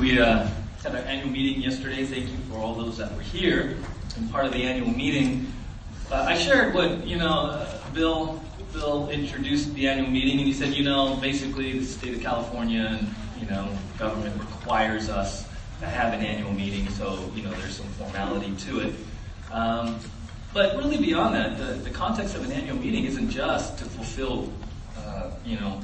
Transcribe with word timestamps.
We 0.00 0.18
uh, 0.18 0.48
had 0.82 0.94
our 0.94 1.02
annual 1.02 1.28
meeting 1.28 1.60
yesterday. 1.60 2.06
Thank 2.06 2.30
you 2.30 2.38
for 2.50 2.56
all 2.56 2.74
those 2.74 2.96
that 2.96 3.14
were 3.14 3.20
here. 3.20 3.76
And 4.16 4.32
part 4.32 4.46
of 4.46 4.52
the 4.54 4.62
annual 4.62 4.88
meeting, 4.88 5.52
uh, 6.10 6.24
I 6.26 6.38
shared 6.38 6.72
what 6.72 7.06
you 7.06 7.18
know. 7.18 7.28
Uh, 7.28 7.78
Bill 7.92 8.42
Bill 8.72 9.10
introduced 9.10 9.74
the 9.74 9.88
annual 9.88 10.10
meeting, 10.10 10.38
and 10.38 10.46
he 10.46 10.54
said, 10.54 10.72
you 10.72 10.84
know, 10.84 11.16
basically 11.16 11.78
the 11.78 11.84
state 11.84 12.14
of 12.14 12.22
California 12.22 12.98
and 12.98 13.14
you 13.38 13.46
know 13.46 13.76
government 13.98 14.34
requires 14.40 15.10
us 15.10 15.46
to 15.80 15.86
have 15.86 16.14
an 16.14 16.24
annual 16.24 16.54
meeting, 16.54 16.88
so 16.88 17.30
you 17.34 17.42
know 17.42 17.50
there's 17.50 17.76
some 17.76 17.88
formality 17.88 18.56
to 18.56 18.80
it. 18.80 18.94
Um, 19.52 20.00
but 20.54 20.78
really 20.78 20.96
beyond 20.96 21.34
that, 21.34 21.58
the, 21.58 21.74
the 21.74 21.90
context 21.90 22.34
of 22.36 22.44
an 22.46 22.52
annual 22.52 22.78
meeting 22.78 23.04
isn't 23.04 23.28
just 23.28 23.76
to 23.76 23.84
fulfill, 23.84 24.50
uh, 24.96 25.30
you 25.44 25.60
know, 25.60 25.78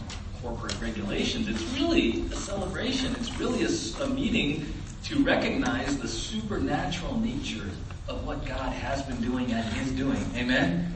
corporate 0.47 0.81
regulations. 0.81 1.49
It's 1.49 1.63
really 1.77 2.21
a 2.31 2.37
celebration. 2.37 3.17
It's 3.17 3.37
really 3.37 3.65
a, 3.65 4.05
a 4.05 4.09
meeting 4.09 4.73
to 5.05 5.25
recognize 5.25 5.99
the 5.99 6.07
supernatural 6.07 7.19
nature 7.19 7.69
of 8.07 8.25
what 8.25 8.47
God 8.47 8.73
has 8.73 9.03
been 9.03 9.21
doing 9.21 9.51
and 9.53 9.77
is 9.81 9.91
doing. 9.91 10.25
Amen? 10.37 10.95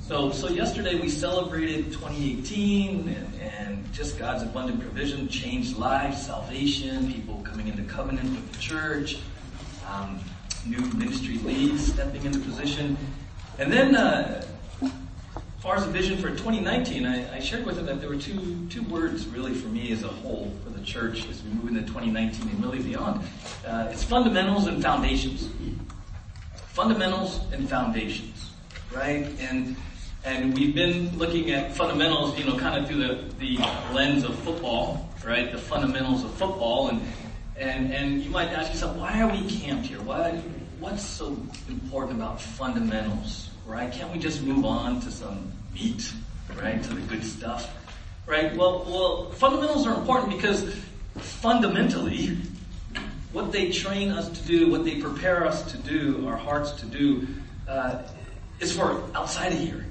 So, 0.00 0.30
so 0.32 0.48
yesterday 0.48 1.00
we 1.00 1.08
celebrated 1.08 1.92
2018 1.92 3.08
and, 3.08 3.40
and, 3.40 3.92
just 3.94 4.18
God's 4.18 4.42
abundant 4.42 4.80
provision, 4.80 5.28
changed 5.28 5.78
lives, 5.78 6.26
salvation, 6.26 7.12
people 7.12 7.40
coming 7.44 7.68
into 7.68 7.84
covenant 7.84 8.28
with 8.28 8.52
the 8.52 8.58
church, 8.58 9.18
um, 9.88 10.18
new 10.66 10.80
ministry 10.94 11.38
leads 11.38 11.92
stepping 11.92 12.24
into 12.24 12.40
position. 12.40 12.98
And 13.58 13.72
then, 13.72 13.94
uh, 13.94 14.44
far 15.64 15.76
as 15.76 15.86
the 15.86 15.90
vision 15.90 16.18
for 16.18 16.28
2019, 16.28 17.06
I, 17.06 17.36
I, 17.36 17.40
shared 17.40 17.64
with 17.64 17.76
them 17.76 17.86
that 17.86 17.98
there 17.98 18.10
were 18.10 18.18
two, 18.18 18.66
two 18.68 18.82
words 18.82 19.26
really 19.26 19.54
for 19.54 19.68
me 19.68 19.92
as 19.92 20.02
a 20.02 20.08
whole 20.08 20.52
for 20.62 20.68
the 20.68 20.84
church 20.84 21.26
as 21.30 21.42
we 21.42 21.48
move 21.52 21.68
into 21.68 21.80
2019 21.80 22.50
and 22.50 22.62
really 22.62 22.82
beyond. 22.82 23.22
Uh, 23.66 23.88
it's 23.90 24.04
fundamentals 24.04 24.66
and 24.66 24.82
foundations. 24.82 25.48
Fundamentals 26.68 27.40
and 27.50 27.66
foundations, 27.66 28.50
right? 28.92 29.26
And 29.40 29.74
and 30.22 30.54
we've 30.54 30.74
been 30.74 31.16
looking 31.16 31.50
at 31.50 31.74
fundamentals, 31.74 32.38
you 32.38 32.44
know, 32.44 32.58
kind 32.58 32.78
of 32.78 32.86
through 32.86 32.98
the, 32.98 33.34
the 33.38 33.56
lens 33.94 34.22
of 34.24 34.38
football, 34.40 35.08
right? 35.24 35.50
The 35.50 35.58
fundamentals 35.58 36.24
of 36.24 36.34
football. 36.34 36.88
And, 36.88 37.00
and, 37.56 37.90
and 37.90 38.22
you 38.22 38.28
might 38.30 38.48
ask 38.48 38.72
yourself, 38.72 38.96
why 38.96 39.22
are 39.22 39.30
we 39.30 39.48
camped 39.48 39.86
here? 39.86 40.00
Why, 40.00 40.42
what's 40.78 41.04
so 41.04 41.28
important 41.68 42.18
about 42.18 42.40
fundamentals, 42.40 43.50
right? 43.66 43.90
Can't 43.92 44.12
we 44.12 44.18
just 44.18 44.42
move 44.42 44.64
on 44.64 45.00
to 45.00 45.10
some 45.10 45.52
meat, 45.72 46.12
right? 46.60 46.82
To 46.82 46.94
the 46.94 47.00
good 47.02 47.24
stuff, 47.24 47.74
right? 48.26 48.54
Well, 48.56 48.84
well, 48.88 49.30
fundamentals 49.32 49.86
are 49.86 49.94
important 49.94 50.30
because 50.30 50.74
fundamentally, 51.16 52.36
what 53.32 53.52
they 53.52 53.70
train 53.70 54.10
us 54.10 54.28
to 54.28 54.46
do, 54.46 54.70
what 54.70 54.84
they 54.84 55.00
prepare 55.00 55.46
us 55.46 55.70
to 55.72 55.78
do, 55.78 56.26
our 56.28 56.36
hearts 56.36 56.72
to 56.72 56.86
do, 56.86 57.26
uh, 57.68 58.02
is 58.60 58.76
for 58.76 59.02
outside 59.14 59.52
of 59.52 59.58
here. 59.58 59.86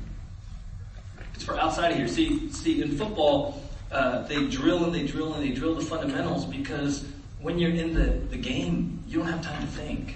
It's 1.34 1.44
for 1.44 1.60
outside 1.60 1.92
of 1.92 1.98
here. 1.98 2.08
See, 2.08 2.52
see, 2.52 2.82
in 2.82 2.98
football, 2.98 3.62
uh, 3.92 4.26
they 4.28 4.48
drill 4.48 4.86
and 4.86 4.94
they 4.94 5.06
drill 5.06 5.34
and 5.34 5.44
they 5.44 5.52
drill 5.52 5.76
the 5.76 5.82
fundamentals 5.82 6.46
because 6.46 7.06
when 7.42 7.60
you're 7.60 7.72
in 7.72 7.94
the, 7.94 8.06
the 8.30 8.38
game, 8.38 9.04
you 9.08 9.20
don't 9.20 9.28
have 9.28 9.42
time 9.42 9.62
to 9.62 9.68
think. 9.68 10.16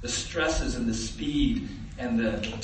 The 0.00 0.08
stresses 0.08 0.74
and 0.74 0.86
the 0.86 0.94
speed 0.94 1.68
and 1.98 2.18
the, 2.18 2.56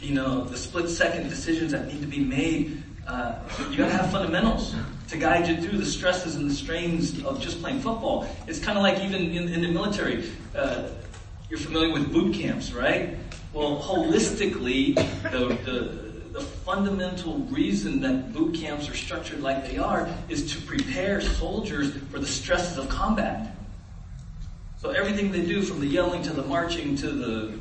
you 0.00 0.14
know, 0.14 0.44
the 0.44 0.56
split 0.56 0.88
second 0.88 1.28
decisions 1.28 1.72
that 1.72 1.86
need 1.86 2.00
to 2.00 2.06
be 2.06 2.20
made, 2.20 2.82
uh, 3.06 3.36
you 3.70 3.76
gotta 3.76 3.92
have 3.92 4.10
fundamentals 4.10 4.74
to 5.08 5.16
guide 5.16 5.48
you 5.48 5.56
through 5.56 5.78
the 5.78 5.86
stresses 5.86 6.34
and 6.36 6.50
the 6.50 6.54
strains 6.54 7.22
of 7.24 7.40
just 7.40 7.60
playing 7.60 7.80
football. 7.80 8.28
It's 8.46 8.58
kind 8.58 8.76
of 8.76 8.82
like 8.82 9.00
even 9.00 9.30
in, 9.30 9.48
in 9.48 9.62
the 9.62 9.68
military. 9.68 10.30
Uh, 10.54 10.88
you're 11.48 11.58
familiar 11.58 11.92
with 11.92 12.12
boot 12.12 12.34
camps, 12.34 12.72
right? 12.72 13.16
Well, 13.54 13.80
holistically, 13.80 14.94
the, 15.30 15.54
the 15.64 16.08
the 16.38 16.44
fundamental 16.44 17.38
reason 17.50 18.00
that 18.00 18.32
boot 18.32 18.54
camps 18.54 18.88
are 18.88 18.94
structured 18.94 19.40
like 19.40 19.66
they 19.66 19.78
are 19.78 20.08
is 20.28 20.52
to 20.52 20.60
prepare 20.62 21.20
soldiers 21.20 21.92
for 22.10 22.18
the 22.18 22.26
stresses 22.26 22.78
of 22.78 22.88
combat. 22.88 23.56
So 24.80 24.90
everything 24.90 25.32
they 25.32 25.44
do 25.44 25.62
from 25.62 25.80
the 25.80 25.86
yelling 25.86 26.22
to 26.22 26.32
the 26.32 26.44
marching 26.44 26.94
to 26.96 27.10
the 27.10 27.58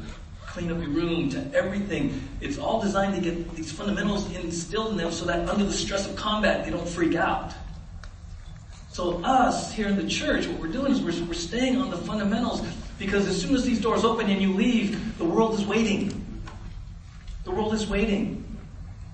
clean 0.58 0.72
up 0.72 0.80
your 0.80 0.90
room 0.90 1.30
to 1.30 1.54
everything, 1.54 2.20
it's 2.42 2.58
all 2.58 2.82
designed 2.82 3.14
to 3.14 3.22
get 3.22 3.56
these 3.56 3.72
fundamentals 3.72 4.26
instilled 4.36 4.94
in 4.94 4.98
them 4.98 5.12
so 5.12 5.24
that 5.24 5.48
under 5.48 5.64
the 5.64 5.72
stress 5.72 6.10
of 6.10 6.16
combat 6.16 6.66
they 6.66 6.72
don't 6.72 6.90
freak 6.90 7.14
out. 7.14 7.54
So 8.90 9.24
us 9.24 9.72
here 9.72 9.88
in 9.88 9.96
the 9.96 10.08
church, 10.08 10.48
what 10.48 10.60
we're 10.60 10.70
doing 10.70 10.92
is 10.92 11.00
we're, 11.00 11.28
we're 11.28 11.36
staying 11.36 11.80
on 11.80 11.92
the 11.92 11.98
fundamentals 11.98 12.64
because 12.98 13.28
as 13.28 13.40
soon 13.40 13.54
as 13.54 13.66
these 13.66 13.80
doors 13.80 14.04
open 14.04 14.32
and 14.32 14.42
you 14.42 14.52
leave, 14.52 15.20
the 15.20 15.26
world 15.26 15.54
is 15.54 15.64
waiting. 15.64 16.42
The 17.44 17.52
world 17.52 17.76
is 17.76 17.86
waiting. 17.86 18.44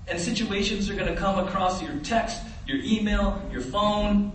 And 0.08 0.18
situations 0.18 0.88
are 0.88 0.94
going 0.94 1.12
to 1.12 1.20
come 1.20 1.46
across 1.46 1.82
your 1.82 1.94
text, 1.98 2.40
your 2.66 2.78
email, 2.78 3.42
your 3.52 3.60
phone. 3.60 4.32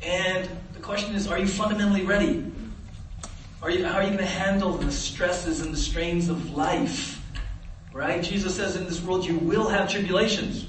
And 0.00 0.48
the 0.74 0.80
question 0.80 1.16
is, 1.16 1.26
are 1.26 1.40
you 1.40 1.48
fundamentally 1.48 2.04
ready? 2.04 2.51
Are 3.62 3.70
you, 3.70 3.84
how 3.84 3.94
are 3.94 4.02
you 4.02 4.08
going 4.08 4.18
to 4.18 4.26
handle 4.26 4.72
the 4.72 4.90
stresses 4.90 5.60
and 5.60 5.72
the 5.72 5.78
strains 5.78 6.28
of 6.28 6.56
life? 6.56 7.22
Right? 7.92 8.20
Jesus 8.20 8.56
says 8.56 8.74
in 8.74 8.86
this 8.86 9.00
world 9.00 9.24
you 9.24 9.38
will 9.38 9.68
have 9.68 9.88
tribulations. 9.88 10.66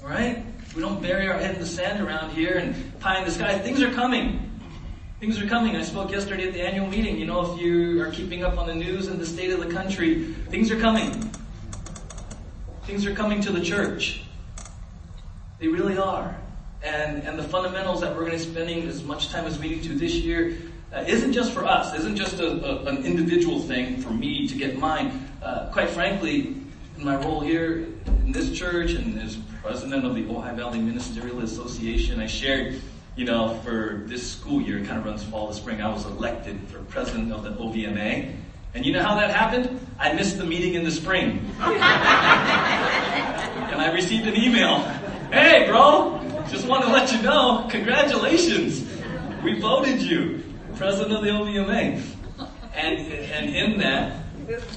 Right? 0.00 0.44
We 0.76 0.82
don't 0.82 1.02
bury 1.02 1.28
our 1.28 1.36
head 1.36 1.56
in 1.56 1.60
the 1.60 1.66
sand 1.66 2.00
around 2.00 2.30
here 2.30 2.58
and 2.58 3.00
pie 3.00 3.18
in 3.18 3.24
the 3.24 3.32
sky. 3.32 3.58
Things 3.58 3.82
are 3.82 3.90
coming. 3.90 4.48
Things 5.18 5.42
are 5.42 5.48
coming. 5.48 5.74
I 5.74 5.82
spoke 5.82 6.12
yesterday 6.12 6.46
at 6.46 6.54
the 6.54 6.62
annual 6.62 6.86
meeting. 6.86 7.18
You 7.18 7.26
know, 7.26 7.52
if 7.52 7.60
you 7.60 8.00
are 8.00 8.12
keeping 8.12 8.44
up 8.44 8.58
on 8.58 8.68
the 8.68 8.76
news 8.76 9.08
and 9.08 9.18
the 9.18 9.26
state 9.26 9.50
of 9.50 9.58
the 9.58 9.74
country, 9.74 10.34
things 10.50 10.70
are 10.70 10.78
coming. 10.78 11.32
Things 12.84 13.06
are 13.06 13.14
coming 13.14 13.40
to 13.40 13.50
the 13.50 13.60
church. 13.60 14.22
They 15.58 15.66
really 15.66 15.98
are. 15.98 16.36
And, 16.80 17.24
and 17.24 17.36
the 17.36 17.42
fundamentals 17.42 18.02
that 18.02 18.14
we're 18.14 18.24
going 18.24 18.38
to 18.38 18.44
be 18.46 18.52
spending 18.52 18.86
as 18.86 19.02
much 19.02 19.30
time 19.30 19.46
as 19.46 19.58
we 19.58 19.70
need 19.70 19.82
to 19.82 19.98
this 19.98 20.14
year 20.14 20.56
uh, 20.92 21.04
isn't 21.06 21.32
just 21.32 21.52
for 21.52 21.66
us, 21.66 21.94
isn't 21.94 22.16
just 22.16 22.40
a, 22.40 22.46
a, 22.46 22.84
an 22.86 23.04
individual 23.04 23.60
thing 23.60 23.98
for 23.98 24.10
me 24.10 24.48
to 24.48 24.54
get 24.54 24.78
mine. 24.78 25.28
Uh, 25.42 25.68
quite 25.70 25.90
frankly, 25.90 26.56
in 26.96 27.04
my 27.04 27.16
role 27.16 27.40
here 27.40 27.86
in 28.06 28.32
this 28.32 28.50
church 28.52 28.92
and 28.92 29.20
as 29.20 29.36
president 29.62 30.06
of 30.06 30.14
the 30.14 30.22
Ojai 30.24 30.54
Valley 30.56 30.80
Ministerial 30.80 31.40
Association, 31.40 32.20
I 32.20 32.26
shared, 32.26 32.80
you 33.16 33.26
know, 33.26 33.60
for 33.64 34.02
this 34.06 34.32
school 34.32 34.62
year, 34.62 34.78
it 34.78 34.86
kind 34.86 34.98
of 34.98 35.04
runs 35.04 35.22
fall 35.24 35.48
to 35.48 35.54
spring, 35.54 35.82
I 35.82 35.92
was 35.92 36.06
elected 36.06 36.58
for 36.68 36.78
president 36.84 37.32
of 37.32 37.42
the 37.42 37.50
OVMA. 37.50 38.34
And 38.74 38.86
you 38.86 38.92
know 38.92 39.02
how 39.02 39.14
that 39.16 39.30
happened? 39.30 39.80
I 39.98 40.12
missed 40.12 40.38
the 40.38 40.44
meeting 40.44 40.74
in 40.74 40.84
the 40.84 40.90
spring. 40.90 41.38
and 41.60 41.70
I 43.80 43.90
received 43.92 44.26
an 44.26 44.36
email. 44.36 44.80
Hey, 45.32 45.66
bro, 45.66 46.20
just 46.48 46.66
want 46.66 46.84
to 46.84 46.90
let 46.90 47.12
you 47.12 47.20
know, 47.22 47.66
congratulations. 47.70 48.86
We 49.42 49.60
voted 49.60 50.00
you 50.02 50.42
president 50.78 51.12
of 51.12 51.24
the 51.24 51.30
OVMA. 51.30 52.00
And, 52.72 53.12
and 53.12 53.56
in 53.56 53.78
that, 53.80 54.22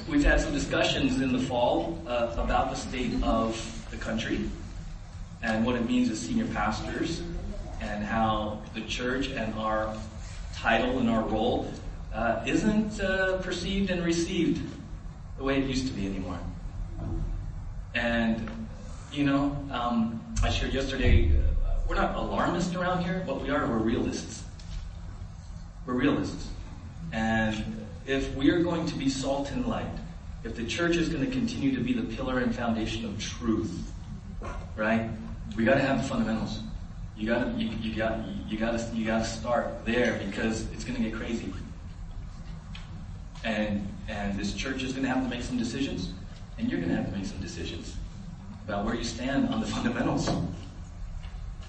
we've 0.08 0.24
had 0.24 0.40
some 0.40 0.52
discussions 0.52 1.20
in 1.20 1.32
the 1.32 1.38
fall 1.38 1.96
uh, 2.08 2.34
about 2.36 2.70
the 2.70 2.74
state 2.74 3.22
of 3.22 3.86
the 3.92 3.96
country 3.96 4.50
and 5.44 5.64
what 5.64 5.76
it 5.76 5.88
means 5.88 6.10
as 6.10 6.18
senior 6.18 6.46
pastors 6.46 7.22
and 7.80 8.02
how 8.02 8.60
the 8.74 8.80
church 8.80 9.28
and 9.28 9.54
our 9.54 9.96
title 10.52 10.98
and 10.98 11.08
our 11.08 11.22
role 11.22 11.72
uh, 12.12 12.42
isn't 12.48 13.00
uh, 13.00 13.38
perceived 13.38 13.88
and 13.90 14.04
received 14.04 14.60
the 15.38 15.44
way 15.44 15.58
it 15.58 15.68
used 15.68 15.86
to 15.86 15.92
be 15.92 16.04
anymore. 16.04 16.38
And, 17.94 18.50
you 19.12 19.22
know, 19.22 19.56
um, 19.70 20.20
I 20.42 20.50
shared 20.50 20.72
yesterday, 20.72 21.30
uh, 21.30 21.74
we're 21.88 21.94
not 21.94 22.16
alarmists 22.16 22.74
around 22.74 23.04
here. 23.04 23.22
but 23.24 23.40
we 23.40 23.50
are, 23.50 23.68
we're 23.68 23.78
realists. 23.78 24.41
We're 25.86 25.94
realists. 25.94 26.48
And 27.12 27.86
if 28.06 28.34
we 28.34 28.50
are 28.50 28.62
going 28.62 28.86
to 28.86 28.94
be 28.94 29.08
salt 29.08 29.50
and 29.50 29.66
light, 29.66 29.86
if 30.44 30.56
the 30.56 30.64
church 30.64 30.96
is 30.96 31.08
going 31.08 31.24
to 31.24 31.30
continue 31.30 31.74
to 31.74 31.80
be 31.80 31.92
the 31.92 32.14
pillar 32.16 32.38
and 32.38 32.54
foundation 32.54 33.04
of 33.04 33.20
truth, 33.20 33.92
right? 34.76 35.08
We 35.56 35.64
got 35.64 35.74
to 35.74 35.80
have 35.80 36.02
the 36.02 36.08
fundamentals. 36.08 36.60
You 37.16 37.28
got 37.28 37.44
to 37.44 37.62
you, 37.62 37.70
you 37.80 37.94
got 37.94 38.26
you 38.48 38.58
got 38.58 38.78
to 38.78 38.96
you 38.96 39.04
got 39.04 39.18
to 39.18 39.24
start 39.24 39.84
there 39.84 40.20
because 40.24 40.62
it's 40.72 40.84
going 40.84 41.00
to 41.02 41.08
get 41.08 41.14
crazy. 41.14 41.52
And, 43.44 43.88
and 44.08 44.38
this 44.38 44.54
church 44.54 44.82
is 44.82 44.92
going 44.92 45.02
to 45.02 45.08
have 45.08 45.22
to 45.24 45.28
make 45.28 45.42
some 45.42 45.58
decisions, 45.58 46.12
and 46.58 46.70
you're 46.70 46.78
going 46.78 46.90
to 46.90 46.96
have 46.96 47.10
to 47.10 47.16
make 47.16 47.26
some 47.26 47.40
decisions 47.40 47.96
about 48.64 48.84
where 48.84 48.94
you 48.94 49.04
stand 49.04 49.48
on 49.52 49.60
the 49.60 49.66
fundamentals. 49.66 50.28
On 50.28 50.54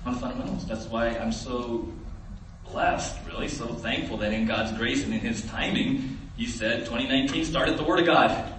the 0.05 0.19
fundamentals. 0.19 0.67
That's 0.67 0.85
why 0.85 1.09
I'm 1.09 1.31
so 1.31 1.91
blessed, 2.73 3.15
really, 3.27 3.47
so 3.47 3.67
thankful 3.67 4.17
that 4.17 4.33
in 4.33 4.45
God's 4.45 4.75
grace 4.77 5.03
and 5.03 5.13
in 5.13 5.19
His 5.19 5.45
timing, 5.45 6.17
He 6.35 6.47
said 6.47 6.79
2019 6.79 7.45
started 7.45 7.77
the 7.77 7.83
Word 7.83 7.99
of 7.99 8.07
God. 8.07 8.53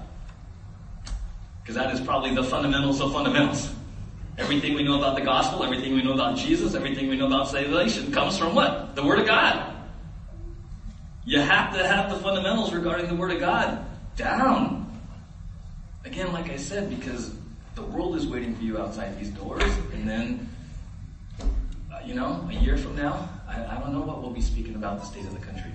Because 1.61 1.75
that 1.75 1.93
is 1.93 2.01
probably 2.01 2.35
the 2.35 2.45
fundamentals 2.45 3.01
of 3.01 3.13
fundamentals. 3.13 3.71
Everything 4.39 4.75
we 4.75 4.83
know 4.83 4.99
about 4.99 5.17
the 5.17 5.23
gospel, 5.23 5.63
everything 5.63 5.95
we 5.95 6.03
know 6.03 6.13
about 6.13 6.37
Jesus, 6.37 6.75
everything 6.75 7.09
we 7.09 7.17
know 7.17 7.27
about 7.27 7.49
salvation 7.49 8.13
comes 8.13 8.39
from 8.39 8.55
what? 8.55 8.95
The 8.95 9.05
Word 9.05 9.19
of 9.19 9.27
God. 9.27 9.75
You 11.25 11.41
have 11.41 11.75
to 11.75 11.87
have 11.87 12.11
the 12.11 12.17
fundamentals 12.17 12.73
regarding 12.73 13.09
the 13.09 13.15
Word 13.15 13.33
of 13.33 13.41
God 13.41 13.85
down. 14.17 14.81
Again, 16.05 16.33
like 16.33 16.51
I 16.51 16.57
said, 16.57 16.89
because 16.89 17.35
the 17.75 17.83
world 17.83 18.15
is 18.15 18.27
waiting 18.27 18.55
for 18.55 18.63
you 18.63 18.79
outside 18.79 19.19
these 19.19 19.31
doors, 19.31 19.63
and 19.93 20.09
then, 20.09 20.49
uh, 21.93 21.99
you 22.05 22.15
know, 22.15 22.47
a 22.51 22.55
year 22.55 22.77
from 22.77 22.95
now, 22.95 23.29
I, 23.49 23.77
I, 23.77 23.79
don't 23.79 23.93
know 23.93 24.01
what 24.01 24.21
we'll 24.21 24.31
be 24.31 24.41
speaking 24.41 24.75
about 24.75 25.01
the 25.01 25.07
state 25.07 25.25
of 25.25 25.33
the 25.33 25.45
country. 25.45 25.71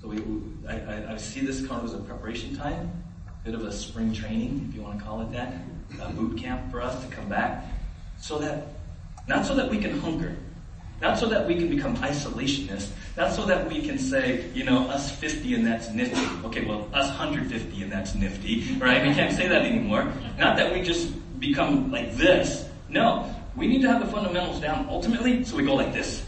So 0.00 0.08
we, 0.08 0.22
I, 0.68 1.12
I, 1.12 1.16
see 1.16 1.40
this 1.40 1.66
kind 1.66 1.80
of 1.80 1.84
as 1.84 1.94
a 1.94 1.98
preparation 1.98 2.56
time, 2.56 2.90
a 3.28 3.44
bit 3.44 3.54
of 3.54 3.64
a 3.64 3.72
spring 3.72 4.12
training, 4.12 4.66
if 4.68 4.74
you 4.74 4.82
want 4.82 4.98
to 4.98 5.04
call 5.04 5.20
it 5.22 5.32
that, 5.32 5.54
a 6.00 6.10
boot 6.10 6.38
camp 6.38 6.70
for 6.70 6.80
us 6.80 7.04
to 7.04 7.10
come 7.10 7.28
back, 7.28 7.64
so 8.18 8.38
that, 8.38 8.68
not 9.28 9.44
so 9.44 9.54
that 9.54 9.70
we 9.70 9.78
can 9.78 9.98
hunger, 10.00 10.36
not 11.00 11.18
so 11.18 11.26
that 11.26 11.46
we 11.46 11.56
can 11.56 11.68
become 11.68 11.96
isolationists, 11.98 12.90
not 13.16 13.32
so 13.32 13.46
that 13.46 13.68
we 13.68 13.82
can 13.82 13.98
say, 13.98 14.48
you 14.54 14.64
know, 14.64 14.86
us 14.88 15.10
50 15.10 15.54
and 15.54 15.66
that's 15.66 15.90
nifty. 15.90 16.46
Okay, 16.46 16.64
well, 16.64 16.88
us 16.92 17.08
150 17.08 17.82
and 17.82 17.90
that's 17.90 18.14
nifty, 18.14 18.74
right? 18.78 19.06
We 19.06 19.14
can't 19.14 19.34
say 19.34 19.48
that 19.48 19.62
anymore. 19.62 20.12
Not 20.38 20.56
that 20.56 20.72
we 20.72 20.82
just 20.82 21.12
become 21.40 21.90
like 21.90 22.14
this. 22.16 22.68
No, 22.88 23.34
we 23.56 23.66
need 23.66 23.82
to 23.82 23.88
have 23.88 24.00
the 24.00 24.10
fundamentals 24.10 24.60
down 24.60 24.86
ultimately, 24.88 25.44
so 25.44 25.56
we 25.56 25.64
go 25.64 25.74
like 25.74 25.92
this. 25.92 26.24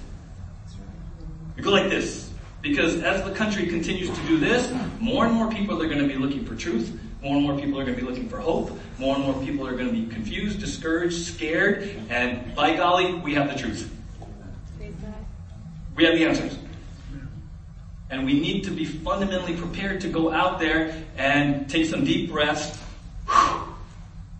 We 1.57 1.63
go 1.63 1.71
like 1.71 1.91
this. 1.91 2.31
Because 2.61 3.03
as 3.03 3.25
the 3.25 3.33
country 3.33 3.67
continues 3.67 4.17
to 4.17 4.27
do 4.27 4.39
this, 4.39 4.73
more 5.01 5.27
and 5.27 5.35
more 5.35 5.51
people 5.51 5.83
are 5.83 5.87
going 5.87 5.99
to 5.99 6.07
be 6.07 6.15
looking 6.15 6.45
for 6.45 6.55
truth. 6.55 6.99
More 7.23 7.37
and 7.37 7.45
more 7.45 7.57
people 7.57 7.79
are 7.79 7.85
going 7.85 7.97
to 7.97 8.01
be 8.01 8.09
looking 8.09 8.29
for 8.29 8.39
hope. 8.39 8.77
More 8.99 9.17
and 9.17 9.25
more 9.25 9.35
people 9.45 9.67
are 9.67 9.73
going 9.73 9.89
to 9.89 9.93
be 9.93 10.07
confused, 10.07 10.61
discouraged, 10.61 11.27
scared, 11.27 11.89
and 12.09 12.55
by 12.55 12.77
golly, 12.77 13.15
we 13.15 13.35
have 13.35 13.49
the 13.49 13.59
truth. 13.59 13.93
We 15.97 16.05
have 16.05 16.15
the 16.15 16.25
answers. 16.25 16.59
And 18.11 18.27
we 18.27 18.39
need 18.39 18.65
to 18.65 18.71
be 18.71 18.85
fundamentally 18.85 19.57
prepared 19.57 20.01
to 20.03 20.09
go 20.09 20.33
out 20.33 20.59
there 20.59 21.05
and 21.17 21.69
take 21.69 21.87
some 21.87 22.05
deep 22.05 22.31
breaths. 22.31 22.79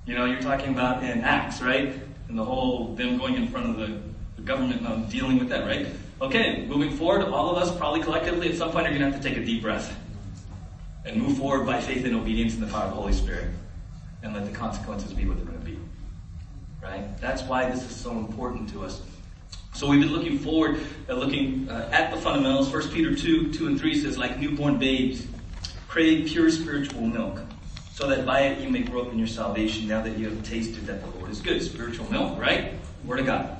You 0.07 0.15
know, 0.15 0.25
you're 0.25 0.43
talking 0.43 0.71
about 0.71 1.03
in 1.05 1.21
Acts, 1.23 1.63
right? 1.63 1.95
And 2.33 2.39
the 2.39 2.45
whole, 2.47 2.95
them 2.95 3.19
going 3.19 3.35
in 3.35 3.47
front 3.49 3.69
of 3.69 3.77
the, 3.77 4.01
the 4.37 4.43
government 4.43 4.81
and 4.81 5.07
dealing 5.11 5.39
with 5.39 5.51
that, 5.51 5.67
right? 5.67 5.87
Okay, 6.23 6.65
moving 6.67 6.97
forward, 6.97 7.25
all 7.25 7.55
of 7.55 7.63
us 7.63 7.77
probably 7.77 8.01
collectively 8.01 8.49
at 8.49 8.57
some 8.57 8.71
point 8.71 8.87
are 8.87 8.89
going 8.89 9.03
to 9.03 9.11
have 9.11 9.21
to 9.21 9.29
take 9.29 9.37
a 9.37 9.45
deep 9.45 9.61
breath 9.61 9.95
and 11.05 11.21
move 11.21 11.37
forward 11.37 11.67
by 11.67 11.79
faith 11.79 12.07
and 12.07 12.17
obedience 12.17 12.55
in 12.55 12.63
the 12.63 12.69
power 12.69 12.85
of 12.85 12.89
the 12.89 12.97
Holy 12.97 13.13
Spirit 13.13 13.51
and 14.23 14.33
let 14.33 14.47
the 14.47 14.51
consequences 14.51 15.13
be 15.13 15.27
what 15.27 15.37
they're 15.37 15.45
going 15.45 15.59
to 15.59 15.67
be. 15.67 15.79
Right? 16.83 17.05
That's 17.21 17.43
why 17.43 17.71
this 17.71 17.83
is 17.85 17.95
so 17.95 18.13
important 18.13 18.71
to 18.71 18.83
us. 18.83 19.03
So 19.75 19.87
we've 19.87 20.01
been 20.01 20.15
looking 20.15 20.39
forward, 20.39 20.81
uh, 21.11 21.13
looking 21.13 21.69
uh, 21.69 21.91
at 21.93 22.15
the 22.15 22.17
fundamentals. 22.19 22.73
1 22.73 22.89
Peter 22.93 23.15
2, 23.15 23.53
2 23.53 23.67
and 23.67 23.79
3 23.79 24.01
says, 24.01 24.17
like 24.17 24.39
newborn 24.39 24.79
babes, 24.79 25.27
crave 25.87 26.29
pure 26.29 26.51
spiritual 26.51 27.03
milk, 27.03 27.43
so 27.93 28.09
that 28.09 28.25
by 28.25 28.41
it 28.41 28.59
you 28.59 28.71
may 28.71 28.83
grow 28.83 29.03
up 29.03 29.13
in 29.13 29.19
your 29.19 29.29
salvation 29.29 29.87
now 29.87 30.03
that 30.03 30.17
you 30.17 30.29
have 30.29 30.43
tasted 30.43 30.87
that 30.87 31.03
the 31.03 31.19
Lord 31.19 31.31
is 31.31 31.41
good. 31.41 31.63
Spiritual 31.63 32.11
milk, 32.11 32.39
right? 32.39 32.73
Word 33.05 33.21
of 33.21 33.27
God. 33.27 33.59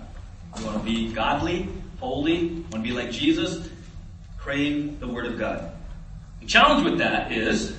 You 0.59 0.67
want 0.67 0.79
to 0.79 0.85
be 0.85 1.13
godly, 1.13 1.69
holy, 2.01 2.49
want 2.49 2.73
to 2.73 2.81
be 2.81 2.93
like 2.93 3.11
Jesus, 3.11 3.69
crave 4.39 5.01
the 5.01 5.07
Word 5.07 5.27
of 5.27 5.39
God. 5.39 5.71
The 6.41 6.47
challenge 6.47 6.85
with 6.85 6.99
that 6.99 7.31
is, 7.31 7.77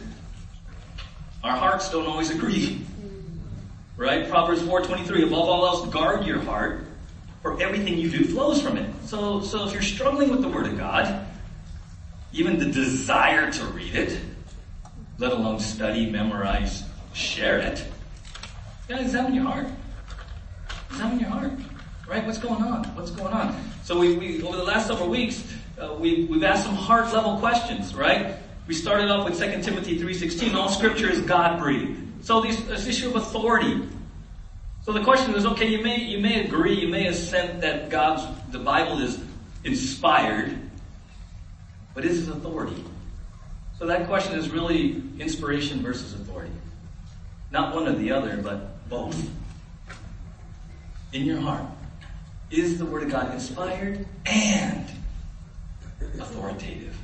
our 1.44 1.58
hearts 1.58 1.90
don't 1.92 2.06
always 2.06 2.30
agree. 2.30 2.82
Right? 3.98 4.28
Proverbs 4.28 4.62
4.23, 4.62 5.28
above 5.28 5.50
all 5.50 5.66
else, 5.66 5.88
guard 5.90 6.26
your 6.26 6.40
heart, 6.42 6.86
for 7.42 7.62
everything 7.62 7.98
you 7.98 8.10
do 8.10 8.26
flows 8.26 8.62
from 8.62 8.78
it. 8.78 8.90
So, 9.06 9.42
so 9.42 9.68
if 9.68 9.74
you're 9.74 9.82
struggling 9.82 10.30
with 10.30 10.42
the 10.42 10.50
Word 10.50 10.68
of 10.68 10.78
God, 10.78 11.28
even 12.32 12.58
the 12.58 12.66
desire 12.66 13.52
to 13.52 13.66
read 13.66 13.96
it, 13.96 14.20
let 15.24 15.32
alone 15.32 15.58
study, 15.58 16.10
memorize, 16.10 16.84
share 17.14 17.58
it, 17.58 17.80
you 17.80 18.90
gotta 18.90 19.04
examine 19.04 19.34
your 19.34 19.46
heart. 19.46 19.68
Examine 20.90 21.18
your 21.18 21.30
heart. 21.30 21.52
Right? 22.06 22.26
What's 22.26 22.38
going 22.38 22.62
on? 22.62 22.84
What's 22.94 23.12
going 23.12 23.34
on? 23.34 23.58
So 23.86 23.98
we, 23.98 24.18
we 24.18 24.44
over 24.44 24.58
the 24.58 24.64
last 24.64 24.88
several 24.88 25.08
weeks, 25.08 25.42
uh, 25.80 25.94
we, 25.98 26.26
we've 26.26 26.44
asked 26.44 26.66
some 26.66 26.76
heart 26.76 27.14
level 27.14 27.38
questions, 27.38 27.96
right? 27.96 28.36
We 28.68 28.74
started 28.74 29.10
off 29.10 29.24
with 29.24 29.40
2 29.40 29.62
Timothy 29.62 29.98
3.16, 29.98 30.56
all 30.56 30.68
scripture 30.68 31.10
is 31.10 31.22
God 31.22 31.58
breathed. 31.58 32.26
So 32.26 32.42
this, 32.42 32.58
this 32.64 32.86
issue 32.86 33.08
of 33.08 33.16
authority, 33.16 33.88
so 34.82 34.92
the 34.92 35.04
question 35.06 35.36
is, 35.36 35.46
okay, 35.46 35.70
you 35.70 35.82
may, 35.82 36.02
you 36.02 36.20
may 36.20 36.46
agree, 36.46 36.82
you 36.82 36.90
may 36.90 37.08
assent 37.08 37.62
that 37.62 37.90
God's, 37.90 38.24
the 38.52 38.60
Bible 38.60 39.02
is 39.02 39.22
inspired, 39.64 40.60
but 41.96 42.04
is 42.04 42.28
it 42.28 42.36
authority? 42.36 42.84
So 43.84 43.88
that 43.88 44.08
question 44.08 44.40
is 44.40 44.50
really 44.50 45.04
inspiration 45.20 45.82
versus 45.82 46.14
authority. 46.14 46.54
Not 47.52 47.76
one 47.76 47.86
or 47.86 47.92
the 47.92 48.14
other, 48.14 48.38
but 48.38 48.88
both. 48.88 49.30
In 51.12 51.26
your 51.26 51.42
heart, 51.42 51.66
is 52.50 52.80
the 52.80 52.86
Word 52.86 53.04
of 53.04 53.12
God 53.12 53.34
inspired 53.34 54.08
and 54.26 54.88
authoritative? 56.00 56.98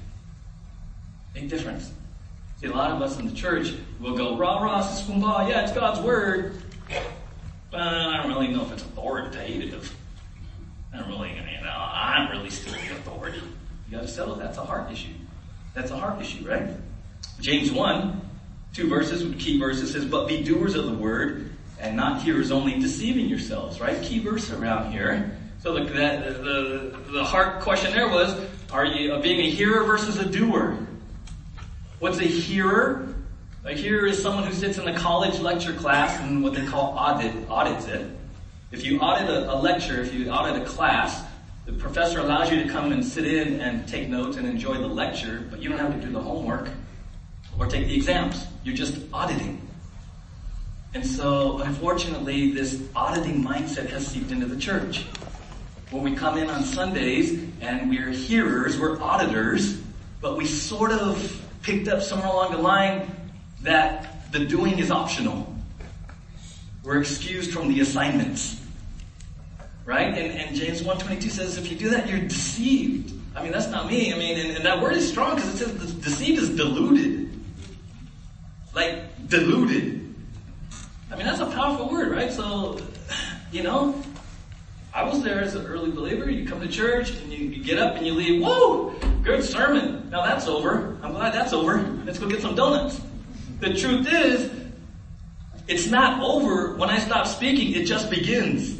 Big 1.33 1.49
difference. 1.49 1.91
See, 2.61 2.67
a 2.67 2.71
lot 2.71 2.91
of 2.91 3.01
us 3.01 3.19
in 3.19 3.27
the 3.27 3.35
church 3.35 3.73
will 3.99 4.15
go, 4.15 4.37
rah, 4.37 4.63
rah, 4.63 5.47
yeah, 5.49 5.63
it's 5.63 5.73
God's 5.73 5.99
Word, 5.99 6.61
but 7.71 7.81
I 7.81 8.23
don't 8.23 8.31
really 8.31 8.47
know 8.47 8.61
if 8.61 8.71
it's 8.71 8.83
authoritative. 8.83 9.93
I 10.93 10.99
don't 10.99 11.09
really, 11.09 11.31
you 11.31 11.61
know, 11.61 11.75
I'm 11.75 12.31
really 12.31 12.49
still 12.49 12.71
the 12.71 12.95
authority. 12.95 13.41
You 13.89 13.97
gotta 13.97 14.07
settle 14.07 14.35
That's 14.35 14.57
a 14.57 14.63
heart 14.63 14.89
issue. 14.89 15.09
That's 15.73 15.91
a 15.91 15.97
heart 15.97 16.21
issue, 16.21 16.47
right? 16.47 16.69
James 17.39 17.71
1, 17.71 18.21
two 18.73 18.89
verses, 18.89 19.35
key 19.41 19.59
verses 19.59 19.91
says, 19.91 20.05
but 20.05 20.27
be 20.27 20.43
doers 20.43 20.75
of 20.75 20.85
the 20.85 20.93
word 20.93 21.51
and 21.79 21.95
not 21.95 22.21
hearers 22.21 22.51
only, 22.51 22.79
deceiving 22.79 23.27
yourselves, 23.27 23.79
right? 23.79 24.01
Key 24.03 24.19
verse 24.19 24.51
around 24.51 24.91
here. 24.91 25.37
So 25.61 25.73
the, 25.73 25.85
the, 25.85 26.93
the, 27.03 27.11
the 27.11 27.23
heart 27.23 27.61
question 27.61 27.91
there 27.91 28.09
was, 28.09 28.39
are 28.71 28.85
you 28.85 29.13
uh, 29.13 29.21
being 29.21 29.39
a 29.39 29.49
hearer 29.49 29.83
versus 29.83 30.17
a 30.17 30.25
doer? 30.25 30.77
What's 31.99 32.19
a 32.19 32.23
hearer? 32.23 33.13
A 33.65 33.73
hearer 33.73 34.05
is 34.05 34.21
someone 34.21 34.45
who 34.45 34.53
sits 34.53 34.77
in 34.77 34.87
a 34.87 34.97
college 34.97 35.39
lecture 35.39 35.73
class 35.73 36.19
and 36.21 36.43
what 36.43 36.53
they 36.53 36.65
call 36.65 36.95
audit, 36.97 37.33
audits 37.49 37.85
it. 37.87 38.09
If 38.71 38.85
you 38.85 38.99
audit 38.99 39.29
a, 39.29 39.53
a 39.53 39.55
lecture, 39.55 40.01
if 40.01 40.13
you 40.13 40.29
audit 40.29 40.61
a 40.61 40.65
class, 40.65 41.23
the 41.69 41.77
professor 41.77 42.17
allows 42.17 42.49
you 42.49 42.63
to 42.63 42.67
come 42.67 42.91
and 42.91 43.05
sit 43.05 43.27
in 43.27 43.61
and 43.61 43.87
take 43.87 44.09
notes 44.09 44.37
and 44.37 44.47
enjoy 44.47 44.75
the 44.75 44.87
lecture, 44.87 45.45
but 45.51 45.61
you 45.61 45.69
don't 45.69 45.77
have 45.77 45.93
to 45.93 46.03
do 46.03 46.11
the 46.11 46.19
homework 46.19 46.67
or 47.59 47.67
take 47.67 47.85
the 47.85 47.95
exams. 47.95 48.47
You're 48.63 48.75
just 48.75 48.97
auditing. 49.13 49.61
And 50.95 51.05
so, 51.05 51.59
unfortunately, 51.59 52.53
this 52.53 52.81
auditing 52.95 53.43
mindset 53.43 53.87
has 53.91 54.07
seeped 54.07 54.31
into 54.31 54.47
the 54.47 54.57
church. 54.57 55.05
When 55.91 56.01
we 56.01 56.15
come 56.15 56.39
in 56.39 56.49
on 56.49 56.63
Sundays 56.63 57.39
and 57.61 57.87
we're 57.87 58.09
hearers, 58.09 58.79
we're 58.79 58.99
auditors, 58.99 59.79
but 60.21 60.37
we 60.37 60.47
sort 60.47 60.91
of 60.91 61.45
picked 61.61 61.87
up 61.87 62.01
somewhere 62.01 62.29
along 62.29 62.51
the 62.53 62.57
line 62.57 63.15
that 63.61 64.31
the 64.31 64.39
doing 64.39 64.79
is 64.79 64.89
optional. 64.89 65.55
We're 66.83 66.99
excused 66.99 67.51
from 67.51 67.67
the 67.67 67.81
assignments. 67.81 68.58
Right? 69.89 70.15
And, 70.15 70.39
and 70.39 70.55
James 70.55 70.83
1.22 70.83 71.31
says 71.31 71.57
if 71.57 71.71
you 71.71 71.75
do 71.75 71.89
that, 71.89 72.07
you're 72.07 72.19
deceived. 72.19 73.11
I 73.35 73.41
mean, 73.41 73.51
that's 73.51 73.69
not 73.69 73.87
me. 73.87 74.13
I 74.13 74.19
mean, 74.19 74.37
and, 74.37 74.55
and 74.55 74.63
that 74.63 74.79
word 74.79 74.93
is 74.93 75.09
strong 75.09 75.33
because 75.33 75.59
it 75.59 75.65
says 75.65 75.93
deceived 75.95 76.43
is 76.43 76.51
deluded. 76.51 77.27
Like, 78.75 79.27
deluded. 79.29 80.13
I 81.11 81.15
mean, 81.15 81.25
that's 81.25 81.39
a 81.39 81.47
powerful 81.47 81.89
word, 81.89 82.11
right? 82.11 82.31
So, 82.31 82.77
you 83.51 83.63
know, 83.63 83.99
I 84.93 85.01
was 85.05 85.23
there 85.23 85.41
as 85.41 85.55
an 85.55 85.65
early 85.65 85.89
believer. 85.89 86.29
You 86.29 86.47
come 86.47 86.61
to 86.61 86.67
church 86.67 87.09
and 87.09 87.33
you, 87.33 87.47
you, 87.47 87.63
get 87.63 87.79
up 87.79 87.95
and 87.95 88.05
you 88.05 88.13
leave. 88.13 88.43
Whoa, 88.43 88.91
good 89.23 89.43
sermon. 89.43 90.07
Now 90.11 90.23
that's 90.23 90.45
over. 90.45 90.99
I'm 91.01 91.13
glad 91.13 91.33
that's 91.33 91.51
over. 91.51 91.81
Let's 92.05 92.19
go 92.19 92.29
get 92.29 92.43
some 92.43 92.53
donuts. 92.53 93.01
The 93.59 93.73
truth 93.73 94.07
is, 94.07 94.51
it's 95.67 95.87
not 95.87 96.21
over 96.21 96.75
when 96.75 96.91
I 96.91 96.99
stop 96.99 97.25
speaking. 97.25 97.73
It 97.73 97.85
just 97.85 98.11
begins. 98.11 98.79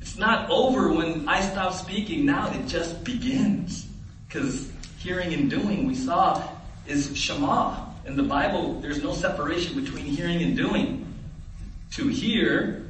It's 0.00 0.08
not 0.20 0.48
over 0.50 0.92
when 0.92 1.28
I 1.28 1.40
stop 1.40 1.72
speaking. 1.72 2.24
Now 2.24 2.52
it 2.52 2.66
just 2.68 3.02
begins. 3.02 3.88
Because 4.28 4.70
hearing 4.98 5.34
and 5.34 5.50
doing, 5.50 5.86
we 5.86 5.94
saw, 5.96 6.46
is 6.86 7.16
Shema. 7.16 7.86
In 8.06 8.16
the 8.16 8.22
Bible, 8.22 8.80
there's 8.80 9.02
no 9.02 9.12
separation 9.12 9.82
between 9.82 10.04
hearing 10.04 10.42
and 10.42 10.56
doing. 10.56 11.12
To 11.92 12.06
hear 12.06 12.86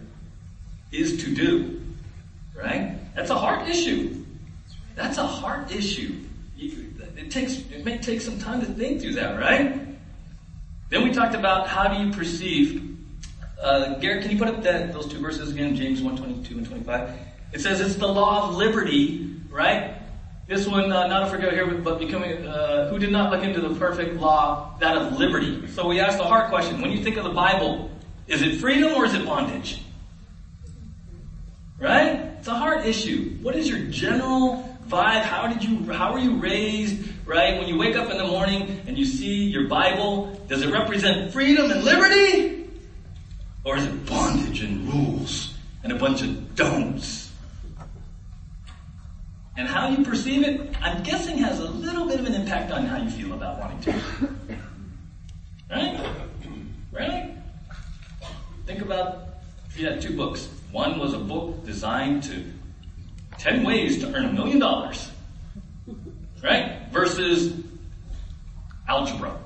is 0.93 1.25
to 1.25 1.35
do. 1.35 1.81
Right? 2.55 2.97
That's 3.15 3.31
a 3.31 3.39
heart 3.39 3.67
issue. 3.69 4.25
That's 4.95 5.17
a 5.17 5.27
heart 5.27 5.73
issue. 5.73 6.17
It 6.59 7.31
takes, 7.31 7.55
it 7.55 7.85
may 7.85 7.99
take 7.99 8.21
some 8.21 8.39
time 8.39 8.61
to 8.61 8.67
think 8.67 9.01
through 9.01 9.15
that, 9.15 9.39
right? 9.39 9.81
Then 10.91 11.05
we 11.05 11.13
talked 11.13 11.35
about 11.35 11.69
how 11.69 11.89
do 11.89 12.03
you 12.05 12.13
perceive 12.13 12.90
Uh, 13.63 13.99
Garrett, 13.99 14.23
can 14.23 14.31
you 14.31 14.39
put 14.39 14.49
up 14.49 14.63
that 14.63 14.93
those 14.93 15.07
two 15.07 15.19
verses 15.19 15.51
again, 15.51 15.77
James 15.77 16.01
1, 16.01 16.17
22 16.17 16.59
and 16.59 16.67
25? 16.67 17.11
It 17.53 17.61
says 17.61 17.81
it's 17.81 17.97
the 17.97 18.07
law 18.07 18.49
of 18.49 18.57
liberty, 18.57 19.37
right? 19.51 19.97
This 20.47 20.67
one, 20.67 20.91
uh, 20.91 21.07
not 21.07 21.21
to 21.21 21.27
forget 21.31 21.53
here, 21.53 21.67
but 21.67 21.99
becoming, 21.99 22.47
uh, 22.47 22.89
who 22.89 22.99
did 22.99 23.13
not 23.13 23.31
look 23.31 23.45
into 23.45 23.61
the 23.61 23.75
perfect 23.75 24.17
law, 24.17 24.75
that 24.81 24.97
of 24.97 25.19
liberty. 25.19 25.69
So 25.69 25.87
we 25.87 26.01
ask 26.01 26.17
the 26.17 26.25
hard 26.25 26.49
question. 26.49 26.81
When 26.81 26.91
you 26.91 27.05
think 27.05 27.19
of 27.19 27.25
the 27.25 27.31
Bible, 27.31 27.91
is 28.27 28.43
it 28.43 28.61
freedom 28.61 28.95
or 28.95 29.05
is 29.05 29.15
it 29.15 29.27
bondage? 29.27 29.83
Right? 31.79 32.17
It's 32.39 32.49
a 32.49 32.55
hard 32.55 32.87
issue. 32.87 33.37
What 33.43 33.57
is 33.57 33.69
your 33.69 33.81
general 33.91 34.79
vibe? 34.89 35.23
How 35.23 35.47
did 35.47 35.63
you, 35.63 35.93
how 35.93 36.13
were 36.13 36.19
you 36.19 36.37
raised? 36.37 37.09
Right? 37.27 37.59
When 37.59 37.69
you 37.69 37.79
wake 37.79 37.95
up 37.95 38.11
in 38.11 38.17
the 38.17 38.27
morning 38.27 38.83
and 38.87 38.97
you 38.99 39.05
see 39.05 39.45
your 39.45 39.69
Bible, 39.69 40.41
does 40.49 40.63
it 40.63 40.73
represent 40.73 41.33
freedom 41.33 41.71
and 41.71 41.85
liberty? 41.85 42.60
Or 43.65 43.77
is 43.77 43.85
it 43.85 44.07
bondage 44.07 44.63
and 44.63 44.93
rules 44.93 45.55
and 45.83 45.93
a 45.93 45.97
bunch 45.97 46.23
of 46.23 46.55
don'ts? 46.55 47.31
And 49.57 49.69
how 49.69 49.89
you 49.89 50.03
perceive 50.05 50.43
it, 50.43 50.75
I'm 50.81 51.03
guessing 51.03 51.37
has 51.39 51.59
a 51.59 51.69
little 51.69 52.07
bit 52.07 52.19
of 52.21 52.27
an 52.27 52.35
impact 52.35 52.73
on 52.73 52.87
how 52.87 52.97
you 52.97 53.11
feel 53.11 53.35
about 53.35 53.59
wanting 53.59 53.81
to. 53.81 53.93
Right? 55.71 56.01
Right? 56.91 57.35
Think 58.67 58.81
about 58.81 59.29
if 59.69 59.79
you 59.79 59.87
had 59.87 60.01
two 60.01 60.17
books. 60.17 60.49
One 60.73 60.99
was 60.99 61.13
a 61.13 61.19
book 61.19 61.65
designed 61.65 62.23
to 62.25 62.45
10 63.39 63.63
ways 63.65 63.99
to 64.01 64.13
earn 64.15 64.27
a 64.27 64.33
million 64.33 64.59
dollars. 64.59 65.11
Right? 66.43 66.81
Versus 66.91 67.55
algebra. 68.89 69.37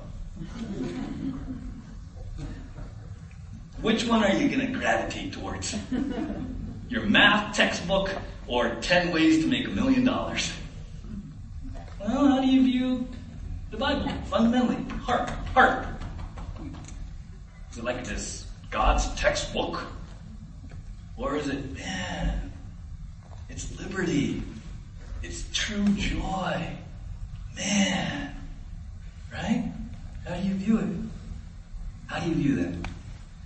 Which 3.81 4.05
one 4.05 4.23
are 4.23 4.33
you 4.33 4.47
going 4.47 4.71
to 4.71 4.77
gravitate 4.77 5.33
towards? 5.33 5.75
Your 6.89 7.03
math 7.03 7.55
textbook 7.55 8.09
or 8.47 8.75
10 8.75 9.11
ways 9.11 9.43
to 9.43 9.47
make 9.47 9.67
a 9.67 9.71
million 9.71 10.03
dollars? 10.03 10.51
Well, 11.99 12.27
how 12.27 12.41
do 12.41 12.47
you 12.47 12.63
view 12.63 13.07
the 13.71 13.77
Bible 13.77 14.09
fundamentally? 14.25 14.83
Heart, 14.99 15.29
heart. 15.53 15.87
Is 17.71 17.77
it 17.77 17.83
like 17.83 18.05
this 18.05 18.45
God's 18.71 19.13
textbook? 19.15 19.83
Or 21.17 21.35
is 21.35 21.47
it, 21.47 21.73
man, 21.73 22.51
it's 23.49 23.77
liberty. 23.79 24.43
It's 25.23 25.45
true 25.53 25.87
joy. 25.89 26.69
Man. 27.55 28.35
Right? 29.31 29.71
How 30.27 30.35
do 30.35 30.47
you 30.47 30.53
view 30.55 30.79
it? 30.79 30.89
How 32.07 32.19
do 32.19 32.29
you 32.29 32.35
view 32.35 32.55
that? 32.57 32.89